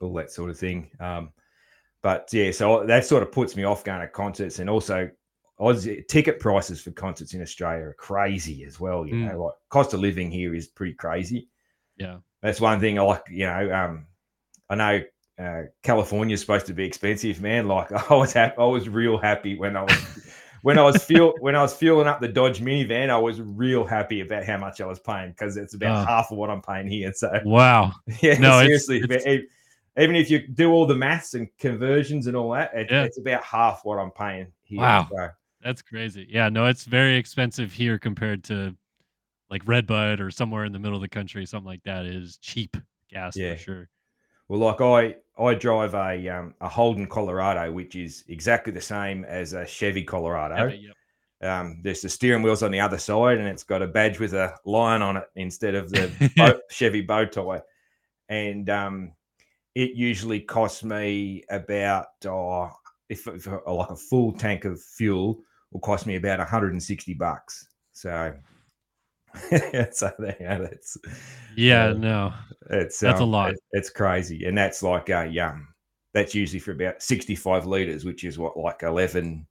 [0.00, 0.88] all that sort of thing.
[0.98, 1.30] Um,
[2.02, 5.08] but yeah, so that sort of puts me off going to concerts, and also
[5.60, 9.06] Aussie ticket prices for concerts in Australia are crazy as well.
[9.06, 9.32] You Mm.
[9.32, 11.48] know, like cost of living here is pretty crazy
[11.98, 12.16] Yeah.
[12.42, 13.22] that's one thing I like.
[13.30, 14.06] You know, um,
[14.68, 15.02] I know
[15.38, 17.68] uh, California is supposed to be expensive, man.
[17.68, 20.26] Like I was happy, I was real happy when I was
[20.62, 23.10] when I was fuel when I was fueling up the Dodge minivan.
[23.10, 26.06] I was real happy about how much I was paying because it's about Oh.
[26.06, 27.12] half of what I'm paying here.
[27.14, 27.92] So Wow.
[28.20, 29.46] yeah, No, seriously, it's- e-
[29.98, 33.04] even if you do all the maths and conversions and all that, it, Yeah.
[33.04, 34.80] it's about half what I'm paying here.
[34.80, 35.08] Wow.
[35.10, 35.28] So,
[35.62, 36.26] That's crazy.
[36.28, 38.74] Yeah, no, it's very expensive here compared to
[39.50, 41.44] like Redbud or somewhere in the middle of the country.
[41.46, 42.76] Something like that is cheap
[43.10, 43.54] gas Yeah.
[43.54, 43.88] for sure.
[44.48, 49.24] Well, like I I drive a um, a Holden Colorado, which is exactly the same
[49.24, 50.68] as a Chevy Colorado.
[50.68, 50.94] Yep.
[51.42, 54.32] Um, there's the steering wheels on the other side, and it's got a badge with
[54.34, 57.62] a lion on it instead of the Chevy bow tie.
[58.28, 59.12] And um,
[59.74, 62.70] it usually costs me about oh,
[63.08, 67.68] if, if like a full tank of fuel will cost me about 160 bucks.
[67.92, 68.34] So,
[69.92, 70.96] so there, you know, that's
[71.56, 72.32] Yeah, uh, no.
[72.70, 73.50] it's That's a um, lot.
[73.52, 75.68] it- it's crazy, and that's like a um,
[76.14, 79.46] that's usually for about sixty-five liters, which is what like 11,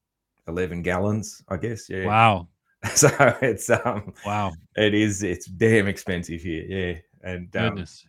[0.47, 1.89] 11 gallons, I guess.
[1.89, 2.05] Yeah.
[2.05, 2.47] Wow.
[2.95, 3.09] So
[3.43, 4.53] it's um, Wow.
[4.75, 6.65] it is it's damn expensive here.
[6.67, 8.05] Yeah, and um, Goodness.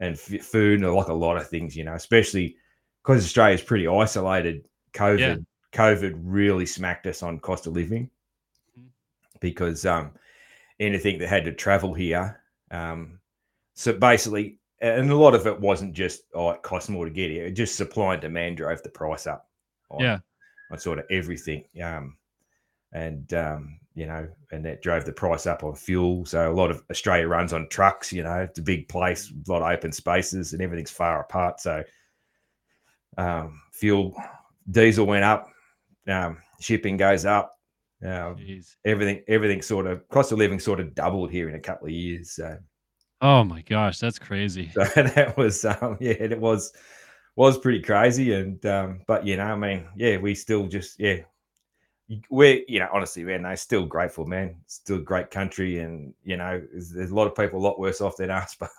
[0.00, 2.56] And f- food and like a lot of things, you know, especially
[3.02, 4.64] because Australia's pretty isolated.
[4.94, 5.18] COVID,
[5.72, 8.10] COVID really smacked us on cost of living
[8.78, 8.86] Mhm.
[9.40, 10.12] because um,
[10.80, 13.20] anything that had to travel here, um,
[13.74, 17.30] so basically, and a lot of it wasn't just oh it costs more to get
[17.30, 19.46] here; it just supply and demand drove the price up.
[19.90, 20.18] on- Yeah.
[20.70, 21.64] on sort of everything.
[21.82, 22.16] Um,
[22.92, 26.24] and um, you know, and that drove the price up on fuel.
[26.24, 28.12] So a lot of Australia runs on trucks.
[28.12, 31.60] You know, it's a big place, a lot of open spaces, and everything's far apart.
[31.60, 31.82] So
[33.18, 34.14] um, fuel,
[34.70, 35.48] diesel went up,
[36.08, 37.56] um, shipping goes up.
[38.02, 38.36] Um,
[38.86, 41.92] everything, everything sort of cost of living sort of doubled here in a couple of
[41.92, 42.32] years.
[42.32, 42.56] So,
[43.20, 44.70] Oh my gosh, that's crazy.
[44.74, 46.72] so that was um, yeah, it was
[47.36, 48.32] was pretty crazy.
[48.32, 51.18] And um, but you know, I mean, yeah, we still just yeah,
[52.28, 54.56] we're you know honestly man they're still grateful man.
[54.66, 58.00] Still a great country and you know there's, a lot of people a lot worse
[58.00, 58.70] off than us but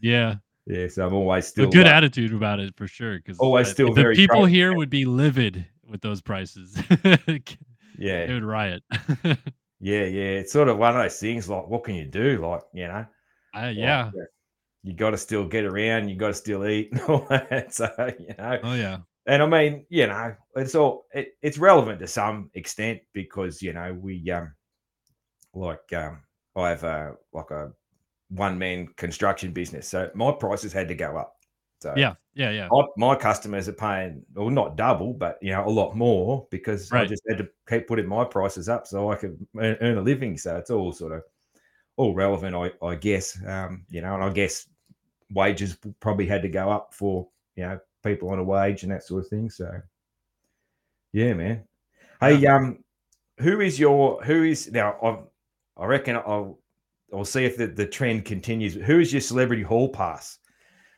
[0.00, 0.36] yeah.
[0.66, 3.68] Yeah so i'm always still a good like, attitude about it for sure because always
[3.68, 6.80] still the people here would be livid with those prices.
[7.98, 8.24] Yeah.
[8.24, 8.82] It would riot.
[9.84, 12.62] Yeah yeah it's sort of one of those things like what can you do like
[12.72, 13.04] you know?
[13.54, 14.10] Uh, yeah.
[14.14, 14.28] like,
[14.84, 17.90] you got to still get around you got to still eat and all that so
[18.18, 18.58] you know?
[18.62, 23.00] Oh yeah and I mean, you know, it's all it, it's relevant to some extent
[23.12, 24.52] because you know we um
[25.54, 26.20] like um
[26.56, 27.72] I have a like a
[28.28, 31.36] one man construction business, so my prices had to go up.
[31.80, 32.68] So yeah, yeah, yeah.
[32.70, 36.90] My, my customers are paying well, not double, but you know, a lot more because
[36.90, 37.02] right.
[37.02, 40.02] I just had to keep putting my prices up so I could earn, earn a
[40.02, 40.38] living.
[40.38, 41.22] So it's all sort of
[41.96, 43.36] all relevant, I, I guess.
[43.46, 44.66] Um, you know, and I guess
[45.30, 49.04] wages probably had to go up for you know people on a wage and that
[49.04, 49.50] sort of thing.
[49.50, 49.70] So,
[51.12, 51.64] yeah, man.
[52.20, 52.78] Hey, um,
[53.38, 54.96] who is your who is now?
[55.02, 56.58] I I reckon I'll
[57.12, 58.74] I'll see if the, the trend continues.
[58.74, 60.38] Who is your celebrity hall pass?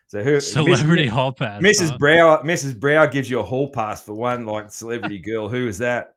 [0.06, 1.10] So who celebrity Mrs.
[1.10, 1.62] hall pass?
[1.62, 1.90] Mrs.
[1.90, 1.98] Huh?
[1.98, 2.78] Brow Mrs.
[2.78, 5.48] Brow gives you a hall pass for one like celebrity girl.
[5.48, 6.14] Who is that?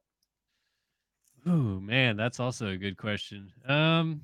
[1.46, 3.52] Oh man, that's also a good question.
[3.68, 4.22] Um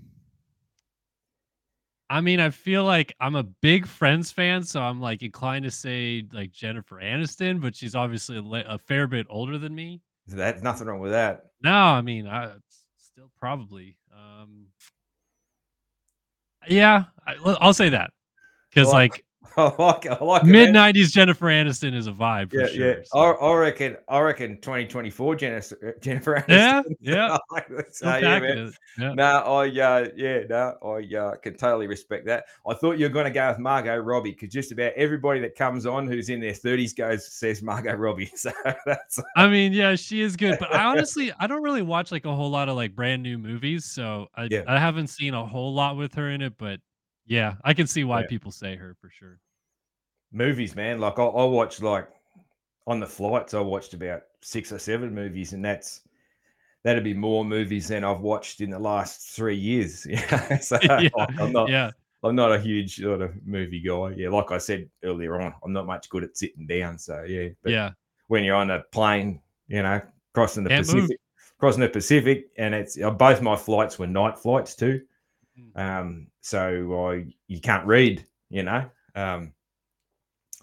[2.14, 5.72] I mean, I feel like I'm a big Friends fan, so I'm like inclined to
[5.72, 10.00] say like Jennifer Aniston, but she's obviously a, a fair bit older than me.
[10.28, 11.48] That's nothing wrong with that.
[11.64, 12.52] No, I mean, I
[13.00, 13.98] still probably.
[14.14, 14.68] Um,
[16.70, 18.12] yeah, I, will say that
[18.70, 19.26] because well, like
[19.58, 22.52] I like, I like mid '90s Jennifer Aniston is a vibe.
[22.54, 22.96] yeah, sure, yeah.
[23.06, 23.20] So.
[23.20, 23.98] I, I, reckon.
[24.08, 26.84] I reckon 2024 Jennifer Jennifer Aniston.
[27.04, 27.38] Yeah, yeah.
[27.92, 28.74] so, yeah, man.
[28.98, 29.14] yeah.
[29.14, 32.46] No, I uh, yeah, no, I uh, can totally respect that.
[32.68, 35.56] I thought you were going to go with Margot Robbie because just about everybody that
[35.56, 38.32] comes on who's in their 30s goes says Margot Robbie.
[38.44, 38.52] So
[38.86, 39.20] that's.
[39.38, 42.36] I mean, yeah, she is good, but I honestly I don't really watch like a
[42.36, 44.64] whole lot of like brand new movies, so I yeah.
[44.68, 46.80] I haven't seen a whole lot with her in it, but
[47.26, 48.28] yeah, I can see why yeah.
[48.28, 49.40] people say her for sure.
[50.34, 51.00] Movies, man.
[51.00, 52.10] Like I, I watched like
[52.88, 56.02] on the flights, I watched about six or seven movies, and that's
[56.84, 60.06] that'd be more movies than I've watched in the last three years.
[60.10, 61.10] Yeah, so yeah.
[61.16, 61.70] Like, I'm not.
[61.70, 61.92] Yeah.
[62.26, 64.14] I'm not a huge sort of movie guy.
[64.16, 66.98] Yeah, like I said earlier on, I'm not much good at sitting down.
[66.98, 67.92] So yeah, but yeah.
[68.28, 70.02] When you're on a plane, you know,
[70.34, 71.18] crossing the Can't Pacific, move.
[71.60, 75.02] crossing the Pacific, and it's uh, both my flights were night flights too.
[75.58, 75.80] Hmm.
[75.80, 78.90] Um, so I you can't read, you know.
[79.16, 79.54] Um,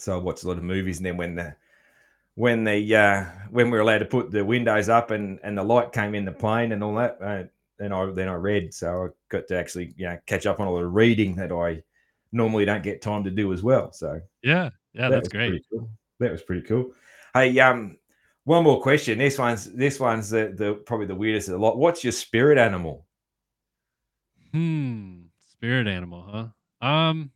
[0.00, 1.54] so I watched a lot of movies, and then when the
[2.34, 5.62] when the uh, when we were allowed to put the windows up and and the
[5.62, 7.44] light came in the plane and all that, uh,
[7.78, 8.72] then I then I read.
[8.72, 11.82] So I got to actually you know catch up on all the reading that I
[12.32, 13.92] normally don't get time to do as well.
[13.92, 15.64] So yeah, yeah, that that's great.
[15.70, 15.90] Cool.
[16.20, 16.92] That was pretty cool.
[17.34, 17.96] Hey, um,
[18.44, 19.18] one more question.
[19.18, 21.78] This one's this one's the, the probably the weirdest of the lot.
[21.78, 23.06] What's your spirit animal?
[24.52, 26.86] Hmm, spirit animal, huh?
[26.86, 27.30] Um,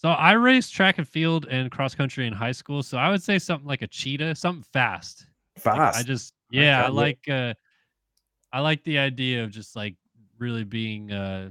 [0.00, 2.82] so I raced track and field and cross country in high school.
[2.82, 5.26] So I would say something like a cheetah, something fast.
[5.58, 5.76] Fast.
[5.76, 7.52] Like I just yeah, I like uh
[8.50, 9.96] I like the idea of just like
[10.38, 11.50] really being uh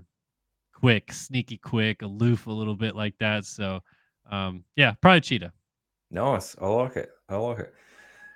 [0.73, 3.45] quick, sneaky quick, aloof a little bit like that.
[3.45, 3.81] So
[4.31, 5.53] um yeah, probably cheetah.
[6.09, 6.55] Nice.
[6.59, 7.11] I like it.
[7.29, 7.73] I like it.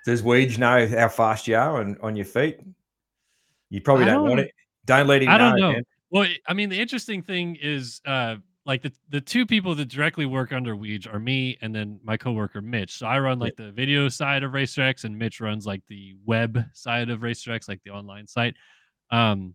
[0.06, 2.60] Does Weege know how fast you are on, on your feet?
[3.68, 4.52] You probably don't, don't, want it.
[4.84, 5.72] Don't let him I don't know.
[5.72, 5.82] know.
[6.10, 8.36] Well, I mean, the interesting thing is uh
[8.66, 12.16] like the the two people that directly work under Weege are me and then my
[12.16, 12.98] coworker Mitch.
[12.98, 16.14] So I run like the video side of Racer X and Mitch runs like the
[16.24, 18.54] web side of Racer X, like the online site.
[19.10, 19.54] Um,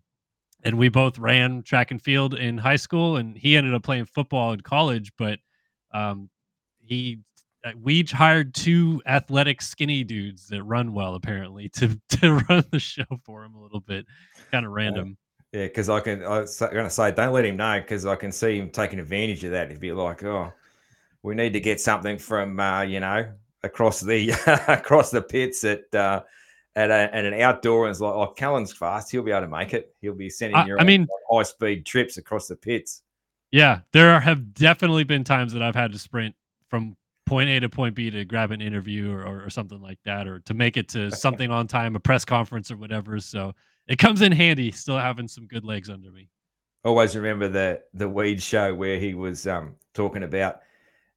[0.62, 4.04] and we both ran track and field in high school, and he ended up playing
[4.04, 5.10] football in college.
[5.18, 5.38] But
[5.92, 6.28] um,
[6.78, 7.20] he
[7.64, 12.78] uh, Weege hired two athletic, skinny dudes that run well, apparently, to to run the
[12.78, 14.06] show for him a little bit.
[14.50, 15.16] Kind of random.
[15.52, 16.22] Yeah, because I can.
[16.22, 19.00] I was going to say, don't let him know because I can see him taking
[19.00, 19.70] advantage of that.
[19.70, 20.52] He'd be like, "Oh,
[21.22, 23.28] we need to get something from uh, you know
[23.64, 24.30] across the
[24.68, 26.22] across the pits at uh,
[26.76, 29.10] at, a, at an outdoor." And it's like, "Oh, Kellen's fast.
[29.10, 29.92] He'll be able to make it.
[30.00, 30.76] He'll be sending I, you.
[30.78, 33.02] I mean, high speed trips across the pits."
[33.50, 36.36] Yeah, there have definitely been times that I've had to sprint
[36.68, 36.96] from
[37.26, 40.28] point A to point B to grab an interview or, or, or something like that,
[40.28, 43.18] or to make it to something on time, a press conference or whatever.
[43.18, 43.52] So
[43.88, 46.28] it comes in handy still having some good legs under me.
[46.84, 50.60] Always remember the the Weege Show where he was um, talking about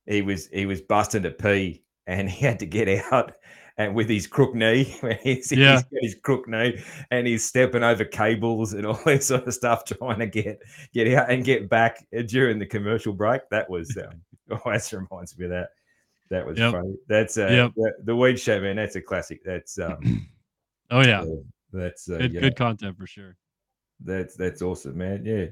[0.05, 3.33] he was he was busting to pee and he had to get out
[3.77, 4.83] and with his crook knee,
[5.23, 5.73] he's, yeah.
[5.73, 6.81] he's got his crook knee
[7.11, 10.59] and he's stepping over cables and all that sort of stuff, trying to get
[10.93, 13.41] get out and get back during the commercial break.
[13.49, 15.69] That was um, always reminds me of that.
[16.29, 16.71] That was yep.
[16.71, 16.95] funny.
[17.07, 17.71] That's uh, yep.
[17.75, 18.75] the, the Weege Show, man.
[18.75, 19.41] That's a classic.
[19.43, 20.27] That's um,
[20.91, 21.25] oh yeah.
[21.73, 23.35] That's uh, good, yeah, good content for sure.
[23.99, 25.25] that's that's awesome, man.
[25.25, 25.45] Yeah,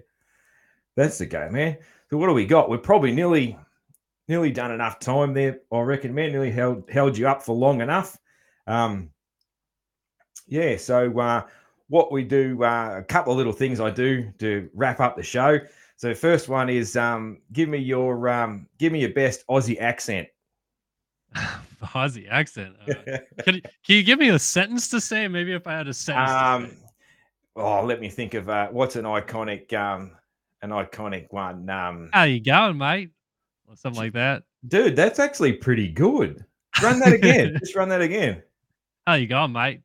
[0.95, 1.77] that's the game, man.
[2.09, 2.69] So what do we got?
[2.69, 3.57] We're probably nearly
[4.27, 5.59] nearly done enough time there.
[5.71, 6.31] I reckon, man.
[6.31, 8.17] Nearly held held you up for long enough.
[8.67, 9.09] Um,
[10.47, 10.77] yeah.
[10.77, 11.43] So uh,
[11.87, 15.23] what we do, uh, a couple of little things I do to wrap up the
[15.23, 15.59] show.
[15.97, 20.27] So first one is um, give me your um, give me your best Aussie accent.
[21.81, 22.75] Aussie accent.
[22.87, 22.93] Uh,
[23.43, 25.27] can, you- can you give me a sentence to say?
[25.27, 26.29] Maybe if I had a sentence.
[26.31, 26.71] um,
[27.55, 30.11] oh, let me think of uh, what's an iconic um,
[30.61, 31.69] an iconic one.
[31.69, 33.09] Um, How you going, mate?
[33.67, 34.43] Or something like that.
[34.67, 36.45] dude, that's actually pretty good.
[36.83, 37.55] Run that again.
[37.59, 38.43] Just run that again.
[39.07, 39.81] How you going, mate?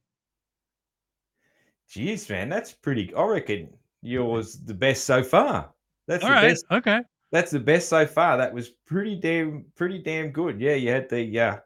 [1.91, 3.15] Jeez, man, that's pretty.
[3.15, 3.69] I reckon
[4.03, 5.71] yours the best so far.
[6.07, 6.49] That's All the right.
[6.49, 6.65] best.
[6.71, 7.01] Okay.
[7.33, 8.37] That's the best so far.
[8.37, 10.61] That was pretty damn, pretty damn good.
[10.61, 11.57] Yeah, you had the uh,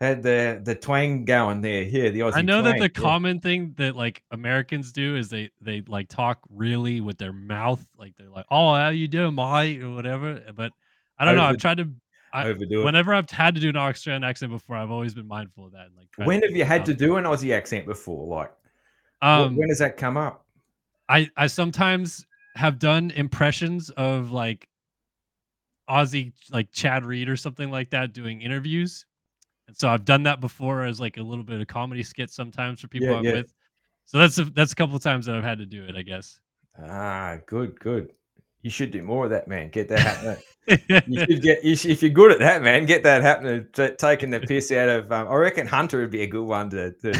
[0.00, 1.84] had the the twang going there.
[1.84, 2.36] Here, the Aussie.
[2.36, 2.88] I know that the yeah.
[2.88, 7.84] common thing that like Americans do is they they like talk really with their mouth,
[7.98, 10.40] like they're like, "Oh, how you doing, mate?" or whatever.
[10.54, 10.72] But
[11.18, 11.44] I don't know.
[11.44, 11.88] I've tried to.
[12.32, 12.84] I, overdo it.
[12.84, 15.86] whenever I've had to do an Australian accent before, I've always been mindful of that.
[15.86, 18.26] And like, When have you had to do an Aussie accent before?
[18.26, 18.52] Like,
[19.22, 20.44] Um, when does that come up?
[21.08, 24.68] I I sometimes have done impressions of like
[25.88, 29.06] Aussie like Chad Reed or something like that doing interviews.
[29.68, 32.80] And so I've done that before as like a little bit of comedy skit sometimes
[32.80, 33.32] for people Yeah, I'm yeah.
[33.32, 33.52] with.
[34.06, 36.02] So that's a, that's a couple of times that I've had to do it, I
[36.02, 36.40] guess.
[36.82, 38.12] Ah, good, good.
[38.62, 39.68] You should do more of that, man.
[39.68, 40.42] Get that happening.
[41.06, 42.86] You should get you should, if you're good at that, man.
[42.86, 43.66] Get that happening.
[43.72, 45.12] T- taking the piss out of.
[45.12, 46.92] Um, I reckon Hunter would be a good one to.
[46.92, 47.12] to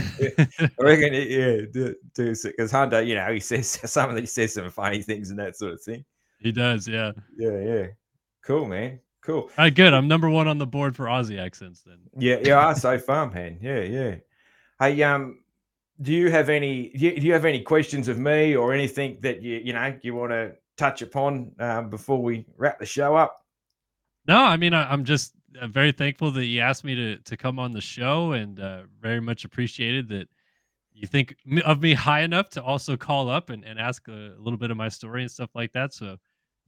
[0.61, 4.70] I reckon, yeah, do because Hunter, you know, he says some of he says some
[4.70, 6.05] funny things and that sort of thing.
[6.41, 7.12] he does, yeah.
[7.37, 7.87] Yeah, yeah.
[8.45, 8.99] Cool, man.
[9.28, 9.40] Cool.
[9.40, 9.92] All right, good.
[9.92, 11.98] I'm number one on the board for Aussie accents then.
[12.16, 12.66] Yeah, yeah.
[12.66, 13.59] I say far, man.
[13.60, 14.14] Yeah, yeah.
[14.80, 15.40] Hey, um,
[16.00, 16.88] do you have any?
[16.88, 20.30] Do you, have any questions of me or anything that you you know you want
[20.30, 23.44] to touch upon um, before we wrap the show up?
[24.26, 27.36] No, I mean I, I'm just uh, very thankful that you asked me to to
[27.36, 30.30] come on the show, and uh, very much appreciated that
[30.94, 31.36] you think
[31.66, 34.78] of me high enough to also call up and, and ask a, little bit of
[34.78, 35.92] my story and stuff like that.
[35.92, 36.16] So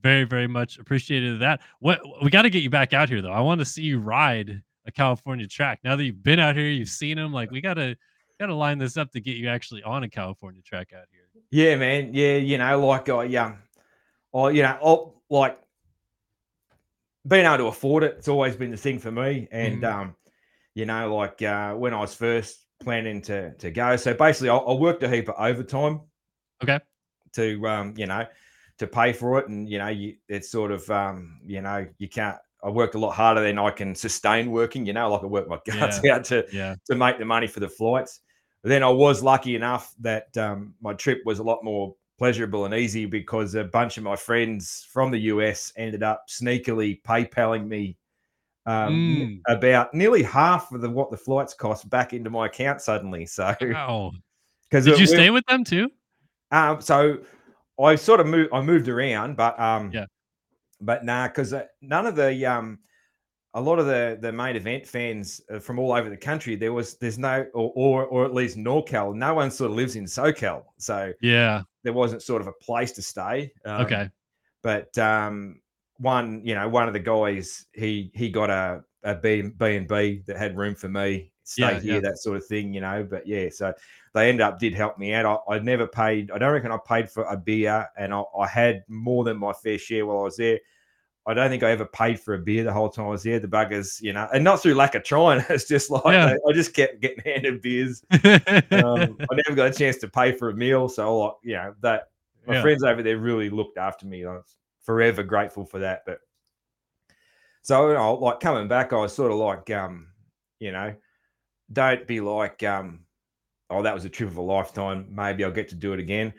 [0.03, 1.61] very very much appreciated that.
[1.81, 3.33] What we got to get you back out here though.
[3.33, 5.81] I want to see you ride a California track.
[5.85, 7.33] Now that you've been out here, you've seen them.
[7.33, 7.97] Like we gotta
[8.39, 11.43] gotta line this up to get you actually on a California track out here.
[11.51, 12.15] Yeah, man.
[12.15, 13.59] Yeah, you know, like I um,
[14.33, 15.59] or you know, oh, like
[17.27, 18.17] being able to afford it.
[18.19, 19.93] It's always been the thing for me, and Mhm.
[19.93, 20.17] um,
[20.75, 23.97] you know, like uh, when I was first planning to to go.
[23.97, 26.01] So basically, I, I worked a heap of overtime.
[26.63, 26.79] Okay.
[27.35, 28.27] To um, you know,
[28.81, 32.09] to pay for it, and you know, you it's sort of um, you know, you
[32.09, 32.39] can't.
[32.65, 34.87] I worked a lot harder than I can sustain working.
[34.87, 36.75] You know, like I worked my guts out to Yeah.
[36.87, 38.21] to make the money for the flights.
[38.65, 42.75] Then I was lucky enough that um, my trip was a lot more pleasurable and
[42.75, 47.97] easy because a bunch of my friends from the US ended up sneakily PayPaling me
[48.67, 49.41] um, Mm.
[49.55, 53.25] about nearly half of the, what the flights cost back into my account suddenly.
[53.27, 54.13] So, Wow.
[54.71, 55.91] because Did you stay with them too?
[56.51, 57.19] um, so
[57.83, 58.51] I sort of moved.
[58.53, 60.07] I moved around, but um, Yeah.
[60.81, 62.79] but nah, because none of the um,
[63.55, 66.73] a lot of the the main event fans uh, from all over the country, there
[66.73, 69.15] was there's no or or, or at least NorCal.
[69.15, 71.63] No one sort of lives in SoCal, so Yeah.
[71.83, 73.53] there wasn't sort of a place to stay.
[73.65, 74.11] Um, Okay.
[74.63, 75.61] but um,
[75.99, 79.89] one, you know, one of the guys, he he got a a B B and
[79.89, 82.01] B that had room for me, stay Yeah, here, yeah.
[82.01, 83.07] that sort of thing, you know.
[83.09, 83.73] But yeah, so
[84.15, 85.43] they ended up did help me out.
[85.49, 86.31] I, I never paid.
[86.31, 89.53] I don't reckon I paid for a beer, and I, I had more than my
[89.53, 90.59] fair share while I was there.
[91.27, 93.39] I don't think I ever paid for a beer the whole time I was there.
[93.39, 95.45] The buggers, you know, and not through lack of trying.
[95.51, 96.35] It's just like Yeah.
[96.49, 98.03] I just kept getting handed beers.
[98.13, 101.75] Um, I never got a chance to pay for a meal, so like, you know
[101.83, 102.09] that
[102.47, 104.25] my friends over there really looked after me.
[104.25, 106.03] I was forever grateful for that.
[106.07, 106.21] But
[107.63, 110.09] so you know, like coming back, I was sort of like, um,
[110.59, 110.95] you know,
[111.73, 113.01] don't be like, um,
[113.71, 115.07] oh, that was a trip of a lifetime.
[115.11, 116.33] Maybe I'll get to do it again.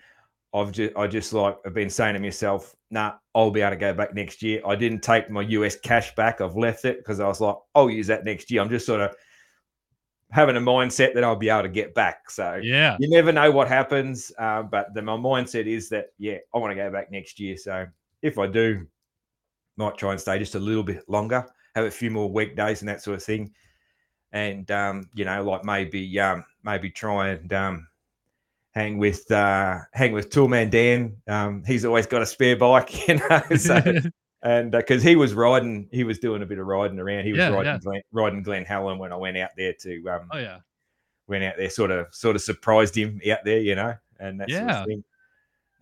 [0.54, 3.78] I've just, I just like, I've been saying to myself, nah, I'll be able to
[3.78, 4.62] go back next year.
[4.66, 6.42] I didn't take my US cash back.
[6.42, 8.62] I've left it because I was like, I'll use that next year.
[8.62, 9.16] I'm just sort of
[10.32, 12.30] having a mindset that I'll be able to get back.
[12.30, 12.98] So yeah.
[13.00, 14.32] you never know what happens.
[14.38, 17.56] Uh, but the, my mindset is that, yeah, I want to go back next year.
[17.56, 17.86] So
[18.22, 18.86] if I do,
[19.78, 21.46] might try and stay just a little bit longer,
[21.76, 23.52] have a few more weekdays and that sort of thing.
[24.34, 27.88] And, um, you know, like maybe, um, maybe try and, um,
[28.72, 31.18] hang with, uh, hang with Toolman Dan.
[31.28, 33.82] Um, he's always got a spare bike, you know, so,
[34.44, 37.26] and because he was riding, he was doing a bit of riding around.
[37.26, 37.80] He was Yeah, riding, yeah.
[37.80, 40.60] Glen, riding Glen Helen when I went out there to, um, oh yeah.
[41.28, 44.50] went out there, sort of sort of surprised him out there, you know, and that
[44.50, 44.82] sort Yeah.
[44.82, 45.04] of thing.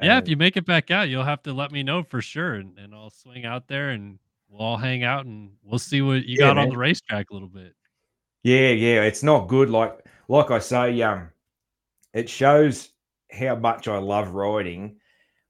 [0.02, 2.54] Yeah, if you make it back out, you'll have to let me know for sure,
[2.56, 4.18] and, and I'll swing out there and
[4.50, 7.34] we'll all hang out and we'll see what you yeah, got on the racetrack a
[7.34, 7.76] little bit.
[8.44, 9.70] Yeah, yeah, it's not good.
[9.70, 11.30] Like like I say, um,
[12.14, 12.90] it shows
[13.32, 14.98] how much I love riding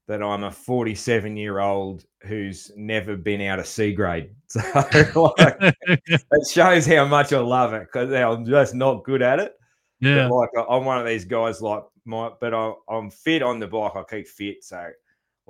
[0.08, 4.30] that I'm a 47 year old who's never been out of C grade.
[4.48, 5.56] So like,
[5.86, 9.52] it shows how much I love it because I'm just not good at it.
[10.00, 10.28] But yeah.
[10.28, 13.68] like I- I'm one of these guys like my but I, I'm fit on the
[13.68, 13.92] bike.
[13.94, 14.64] I keep fit.
[14.64, 14.88] So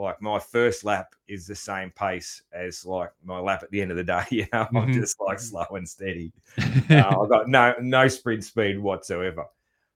[0.01, 3.91] like my first lap is the same pace as like my lap at the end
[3.91, 4.25] of the day.
[4.31, 4.95] You know, I'm Mhm.
[4.95, 6.33] just like slow and steady.
[6.91, 9.47] Uh, I've got no no sprint speed whatsoever,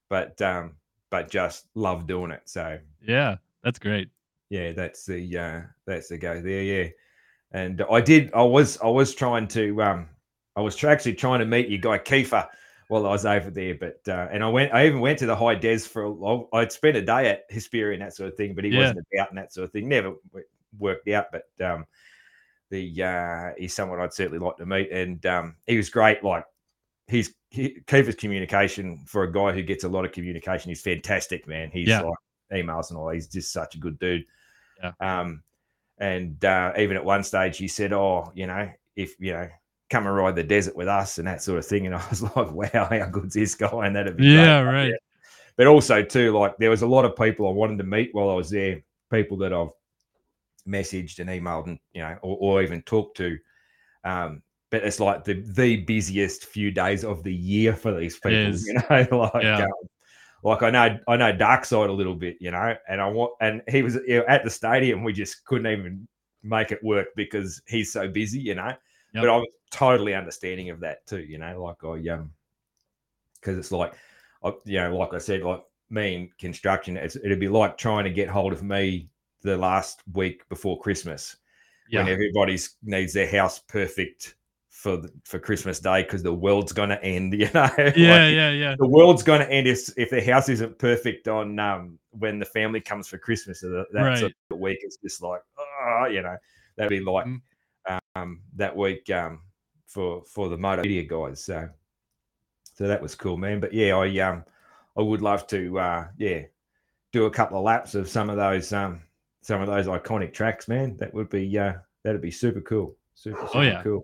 [0.09, 0.75] but um,
[1.11, 2.43] but just love doing it.
[2.45, 4.09] So yeah, that's great.
[4.51, 6.63] yeah, that's the uh, that's the go there.
[6.63, 6.89] Yeah,
[7.53, 8.33] and I did.
[8.35, 10.09] I was I was trying to um,
[10.57, 12.47] I was actually trying to meet your guy Keefer
[12.89, 14.73] while I was over there, but uh, and I went.
[14.75, 16.03] I even went to the High Des for.
[16.03, 16.47] a long.
[16.53, 18.79] I'd spent a day at Hesperia and that sort of thing, but he Yeah.
[18.81, 19.89] wasn't about and that sort of thing.
[19.89, 20.15] Never
[20.79, 21.87] worked out, but um,
[22.71, 26.23] the uh, he's someone I'd certainly like to meet, and um, he was great.
[26.25, 26.45] Like
[27.07, 31.47] he's he, Keefer's communication for a guy who gets a lot of communication is fantastic,
[31.47, 31.71] man.
[31.73, 32.01] He's Yeah.
[32.03, 32.19] like
[32.53, 33.11] emails and all.
[33.11, 34.25] He's just such a good dude.
[34.83, 34.93] Yeah.
[35.01, 35.43] Um,
[35.99, 39.49] and uh, even at one stage, he said, "Oh, you know, if you know,
[39.95, 42.23] come and ride the desert with us and that sort of thing." And I was
[42.23, 44.35] like, "Wow, how good's this guy?" And that'd be great.
[44.35, 44.93] Yeah, right.
[45.57, 48.31] But also too, like there was a lot of people I wanted to meet while
[48.31, 48.83] I was there.
[49.11, 49.69] People that I've
[50.67, 53.39] messaged and emailed and you know, or, or even talked to.
[54.03, 58.53] Um, but it's like the the busiest few days of the year for these people.
[58.67, 59.65] You know, like Yeah.
[59.65, 59.71] um,
[60.43, 63.33] like I know I know Dark Side a little bit, you know, and I want
[63.41, 65.05] and he was you know, at the stadium.
[65.05, 66.09] We just couldn't even
[66.43, 68.75] make it work because he's so busy, you know.
[69.15, 69.23] Yep.
[69.23, 71.63] But I'm totally understanding of that too, you know.
[71.63, 72.31] Like I um,
[73.35, 73.95] because it's like,
[74.43, 78.05] I, you know, like I said, like me in construction, it's, it'd be like trying
[78.05, 79.09] to get hold of me
[79.43, 81.37] the last week before Christmas
[81.91, 84.37] when everybody's needs their house perfect
[84.71, 87.35] for the, for Christmas Day because the world's gonna end.
[87.39, 88.75] You know, Like, Yeah, yeah, yeah.
[88.79, 92.45] the world's going to end if, if the house isn't perfect on um, when the
[92.47, 93.61] family comes for Christmas.
[93.61, 96.37] So that, that sort week, it's just like, oh, you know,
[96.77, 97.41] that'd be like Mhm.
[98.17, 99.41] Um, that week um,
[99.87, 101.43] for for the motor media guys.
[101.45, 101.69] So,
[102.75, 103.61] so that was cool, man.
[103.61, 104.45] But yeah, I um,
[104.97, 106.43] I would love to, uh, yeah,
[107.13, 109.01] do a couple of laps of some of those um,
[109.43, 110.97] some of those iconic tracks, man.
[110.99, 113.83] That would be uh, that'd be super cool, super super Oh, yeah.
[113.83, 114.03] cool.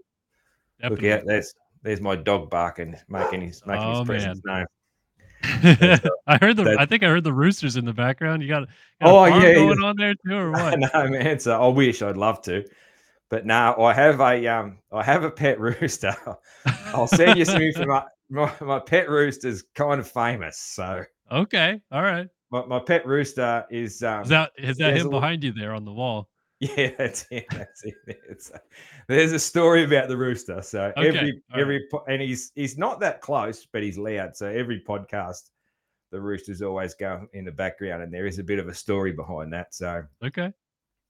[0.81, 1.11] Definitely.
[1.11, 4.66] Look out, there's there's my dog barking, making his making Oh, his presence known.
[5.43, 6.65] I heard the.
[6.65, 8.43] that- I think I heard the roosters in the background.
[8.43, 8.69] You got,
[9.01, 9.55] got Oh, yeah, yeah.
[9.55, 10.78] going on there too, or what?
[10.78, 11.39] no man.
[11.41, 12.65] So I wish I'd love to,
[13.31, 16.15] but now I have a um, I have a pet rooster.
[16.86, 17.86] I'll send you some info.
[17.86, 20.59] My, my, my pet rooster's kind of famous.
[20.59, 22.28] So okay, all right.
[22.51, 25.74] my, my pet rooster is um, Is that is that him little- behind you there
[25.74, 26.28] on the wall?
[26.61, 27.47] yeah, that's it.
[27.51, 27.94] That's it.
[28.07, 28.51] It's,
[29.09, 30.61] there's a story about the rooster.
[30.61, 34.36] So Okay, every every po- and he's he's not that close, but he's loud.
[34.36, 35.48] So every podcast,
[36.11, 39.12] the roosters always go in the background, and there is a bit of a story
[39.12, 39.74] behind that.
[39.74, 40.52] So Okay.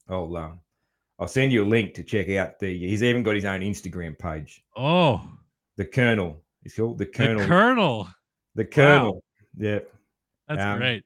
[0.09, 0.61] I'll um,
[1.21, 2.77] I'll send you a link to check out the.
[2.77, 4.65] He's even got his own Instagram page.
[4.77, 5.21] Oh,
[5.77, 6.43] The Colonel.
[6.63, 7.41] He's called the Colonel.
[7.41, 8.11] the colonel.
[8.55, 9.25] the Colonel.
[9.57, 9.81] Yeah.
[10.49, 11.05] That's Um, great.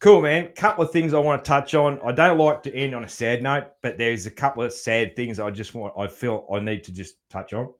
[0.00, 0.48] Cool, man.
[0.54, 1.98] Couple of things I want to touch on.
[2.04, 5.16] I don't like to end on a sad note, but there's a couple of sad
[5.16, 5.94] things I just want.
[5.98, 7.72] I feel I need to just touch on.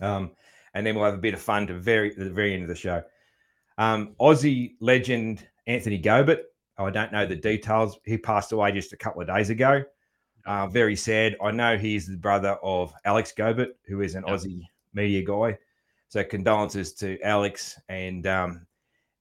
[0.00, 0.30] Um,
[0.72, 2.68] and then we'll have a bit of fun to very at the very end of
[2.70, 3.02] the show.
[3.76, 6.40] Um, Aussie legend Anthony Gobert.
[6.78, 7.98] I don't know the details.
[8.06, 9.82] He passed away just a couple of days ago.
[10.50, 11.36] Uh, very sad.
[11.40, 14.36] I know he's the brother of Alex Gobert, who is an Yep.
[14.36, 14.62] Aussie
[14.92, 15.56] media guy.
[16.08, 18.66] So condolences to Alex and um,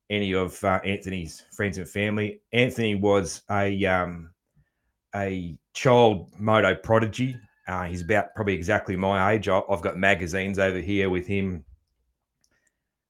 [0.09, 2.41] any of uh, Anthony's friends and family.
[2.51, 4.31] Anthony was a um,
[5.13, 7.37] a child moto prodigy.
[7.67, 9.47] Uh, he's about probably exactly my age.
[9.47, 11.63] I- I've got magazines over here with him.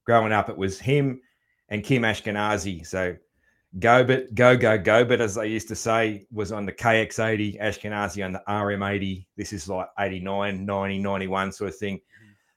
[0.05, 1.21] Growing up, it was him
[1.69, 2.85] and Kim Ashkenazi.
[2.85, 3.15] So
[3.77, 8.33] Gobert, go, go, Gobert, as they used to say, was on the KX80, Ashkenazi on
[8.33, 9.27] the RM80.
[9.37, 11.99] This is like 89, 90, 91 sort of thing.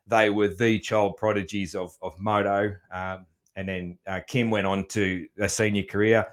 [0.07, 2.75] They were the child prodigies of, of moto.
[2.91, 3.27] Um,
[3.57, 6.27] and then uh, Kim went on to a senior career.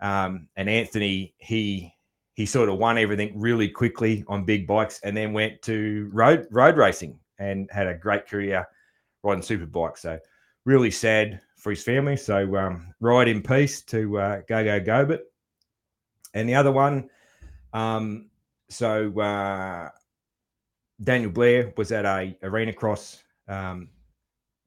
[0.00, 1.92] Um, and Anthony, he
[2.34, 6.46] he sort of won everything really quickly on big bikes, and then went to road
[6.50, 8.66] road racing and had a great career
[9.22, 10.02] riding super bikes.
[10.02, 10.18] So
[10.64, 12.16] really sad for his family.
[12.16, 15.22] So um, ride in peace to uh, Go Go Gobert.
[16.34, 17.08] And the other one,
[17.72, 18.30] um,
[18.68, 19.88] so uh,
[21.02, 23.88] Daniel Blair was at a arena cross um,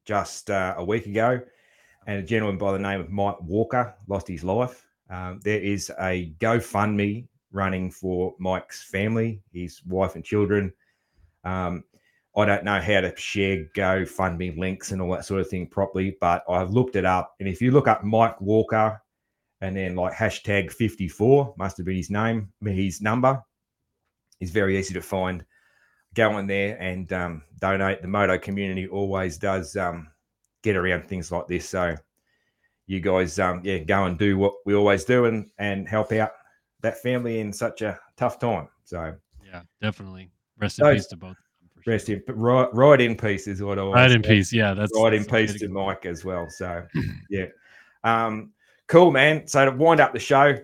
[0.06, 1.40] just uh, a week ago.
[2.06, 4.86] and a gentleman by the name of Mike Walker lost his life.
[5.10, 10.72] Um, there is a GoFundMe running for Mike's family, his wife and children.
[11.44, 11.84] Um,
[12.36, 16.16] I don't know how to share GoFundMe links and all that sort of thing properly,
[16.20, 17.34] but I've looked it up.
[17.40, 19.00] And if you look up Mike Walker
[19.62, 23.42] and then like hashtag 54, must have been his name, his number,
[24.40, 25.44] is very easy to find.
[26.14, 28.02] Go in there and um, donate.
[28.02, 30.08] The moto community always does um,
[30.62, 31.68] get around things like this.
[31.68, 31.96] So
[32.86, 36.32] you guys, um, yeah, go and do what we always do and and help out
[36.82, 38.68] that family in such a tough time.
[38.84, 39.14] So
[39.44, 40.30] yeah, definitely.
[40.58, 41.36] Rest in peace to both.
[41.86, 44.52] Rest in right, right in peace is what I right in peace.
[44.52, 46.50] Yeah, that's right in peace to Mike as well.
[46.50, 46.84] So
[47.30, 47.46] yeah,
[48.02, 48.50] um,
[48.88, 49.46] cool man.
[49.46, 50.56] So to wind up the show,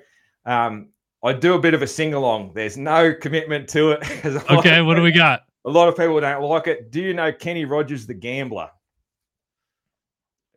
[0.47, 0.89] um,
[1.23, 2.53] I do a bit of a sing along.
[2.55, 4.25] There's no commitment to it.
[4.51, 5.45] okay, what do we got?
[5.65, 6.91] A lot of people don't like it.
[6.91, 8.69] Do you know Kenny Rogers, the gambler?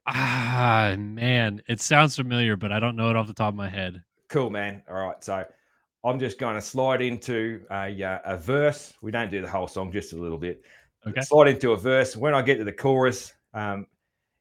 [0.08, 3.70] Ah, man, it sounds familiar, but I don't know it off the top of my
[3.70, 4.02] head.
[4.30, 4.82] Cool, man.
[4.90, 5.46] All right, so
[6.06, 8.94] I'm just going to slide into a, uh, a verse.
[9.02, 10.61] We don't do the whole song, just a little bit.
[11.07, 11.22] Okay.
[11.22, 12.15] Slide into a verse.
[12.15, 13.88] When I get to the chorus, um,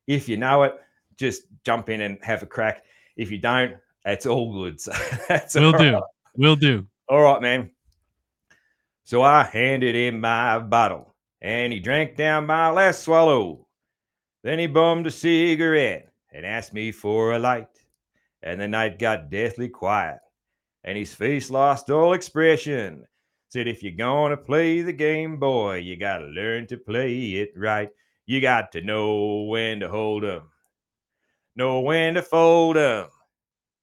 [0.07, 0.75] if you know it,
[1.17, 2.85] just jump in and have a crack.
[3.17, 4.81] If you don't, it's all good.
[4.81, 4.93] So
[5.29, 5.95] that's will do.
[5.95, 6.03] Right.
[6.37, 6.87] Will do.
[7.09, 7.71] All right, man.
[9.05, 13.67] So I handed him my bottle, and he drank down my last swallow.
[14.43, 17.69] Then he bummed a cigarette and asked me for a light.
[18.43, 20.19] And the night got deathly quiet,
[20.85, 23.07] and his face lost all expression.
[23.49, 27.91] Said, if you're gonna play the game, boy, you gotta learn to play it right.
[28.27, 30.51] You got to know when to hold 'em,
[31.57, 33.09] know when to fold 'em,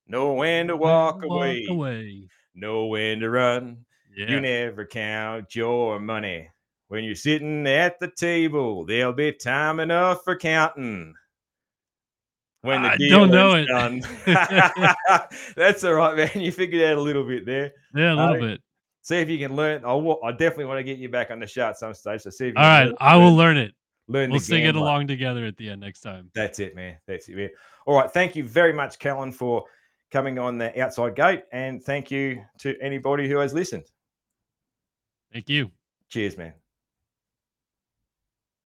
[0.07, 3.86] know when to walk, walk away, away, know when to run.
[4.15, 4.30] Yeah.
[4.30, 6.49] You never count your money
[6.91, 11.15] when you're sitting at the table, there'll be time enough for counting.
[12.62, 13.66] When the I don't know it.
[13.66, 14.04] Done.
[15.56, 16.44] That's all right, man.
[16.44, 17.74] You figured out a little bit there.
[17.96, 18.62] Yeah, a little uh, bit.
[19.02, 19.84] See if you can learn.
[19.84, 22.22] I, I definitely want to get you back on the show at some stage.
[22.22, 23.74] So see if all right, learn, I will learn it.
[24.08, 26.30] Learn we'll sing it along together at the end next time.
[26.36, 26.98] That's it, man.
[27.08, 27.50] That's it, man.
[27.88, 28.12] All right.
[28.12, 29.64] Thank you very much, Kellen, for
[30.12, 31.44] coming on the outside gate.
[31.52, 33.86] And thank you to anybody who has listened.
[35.34, 35.72] Thank you.
[36.10, 36.54] Cheers, man.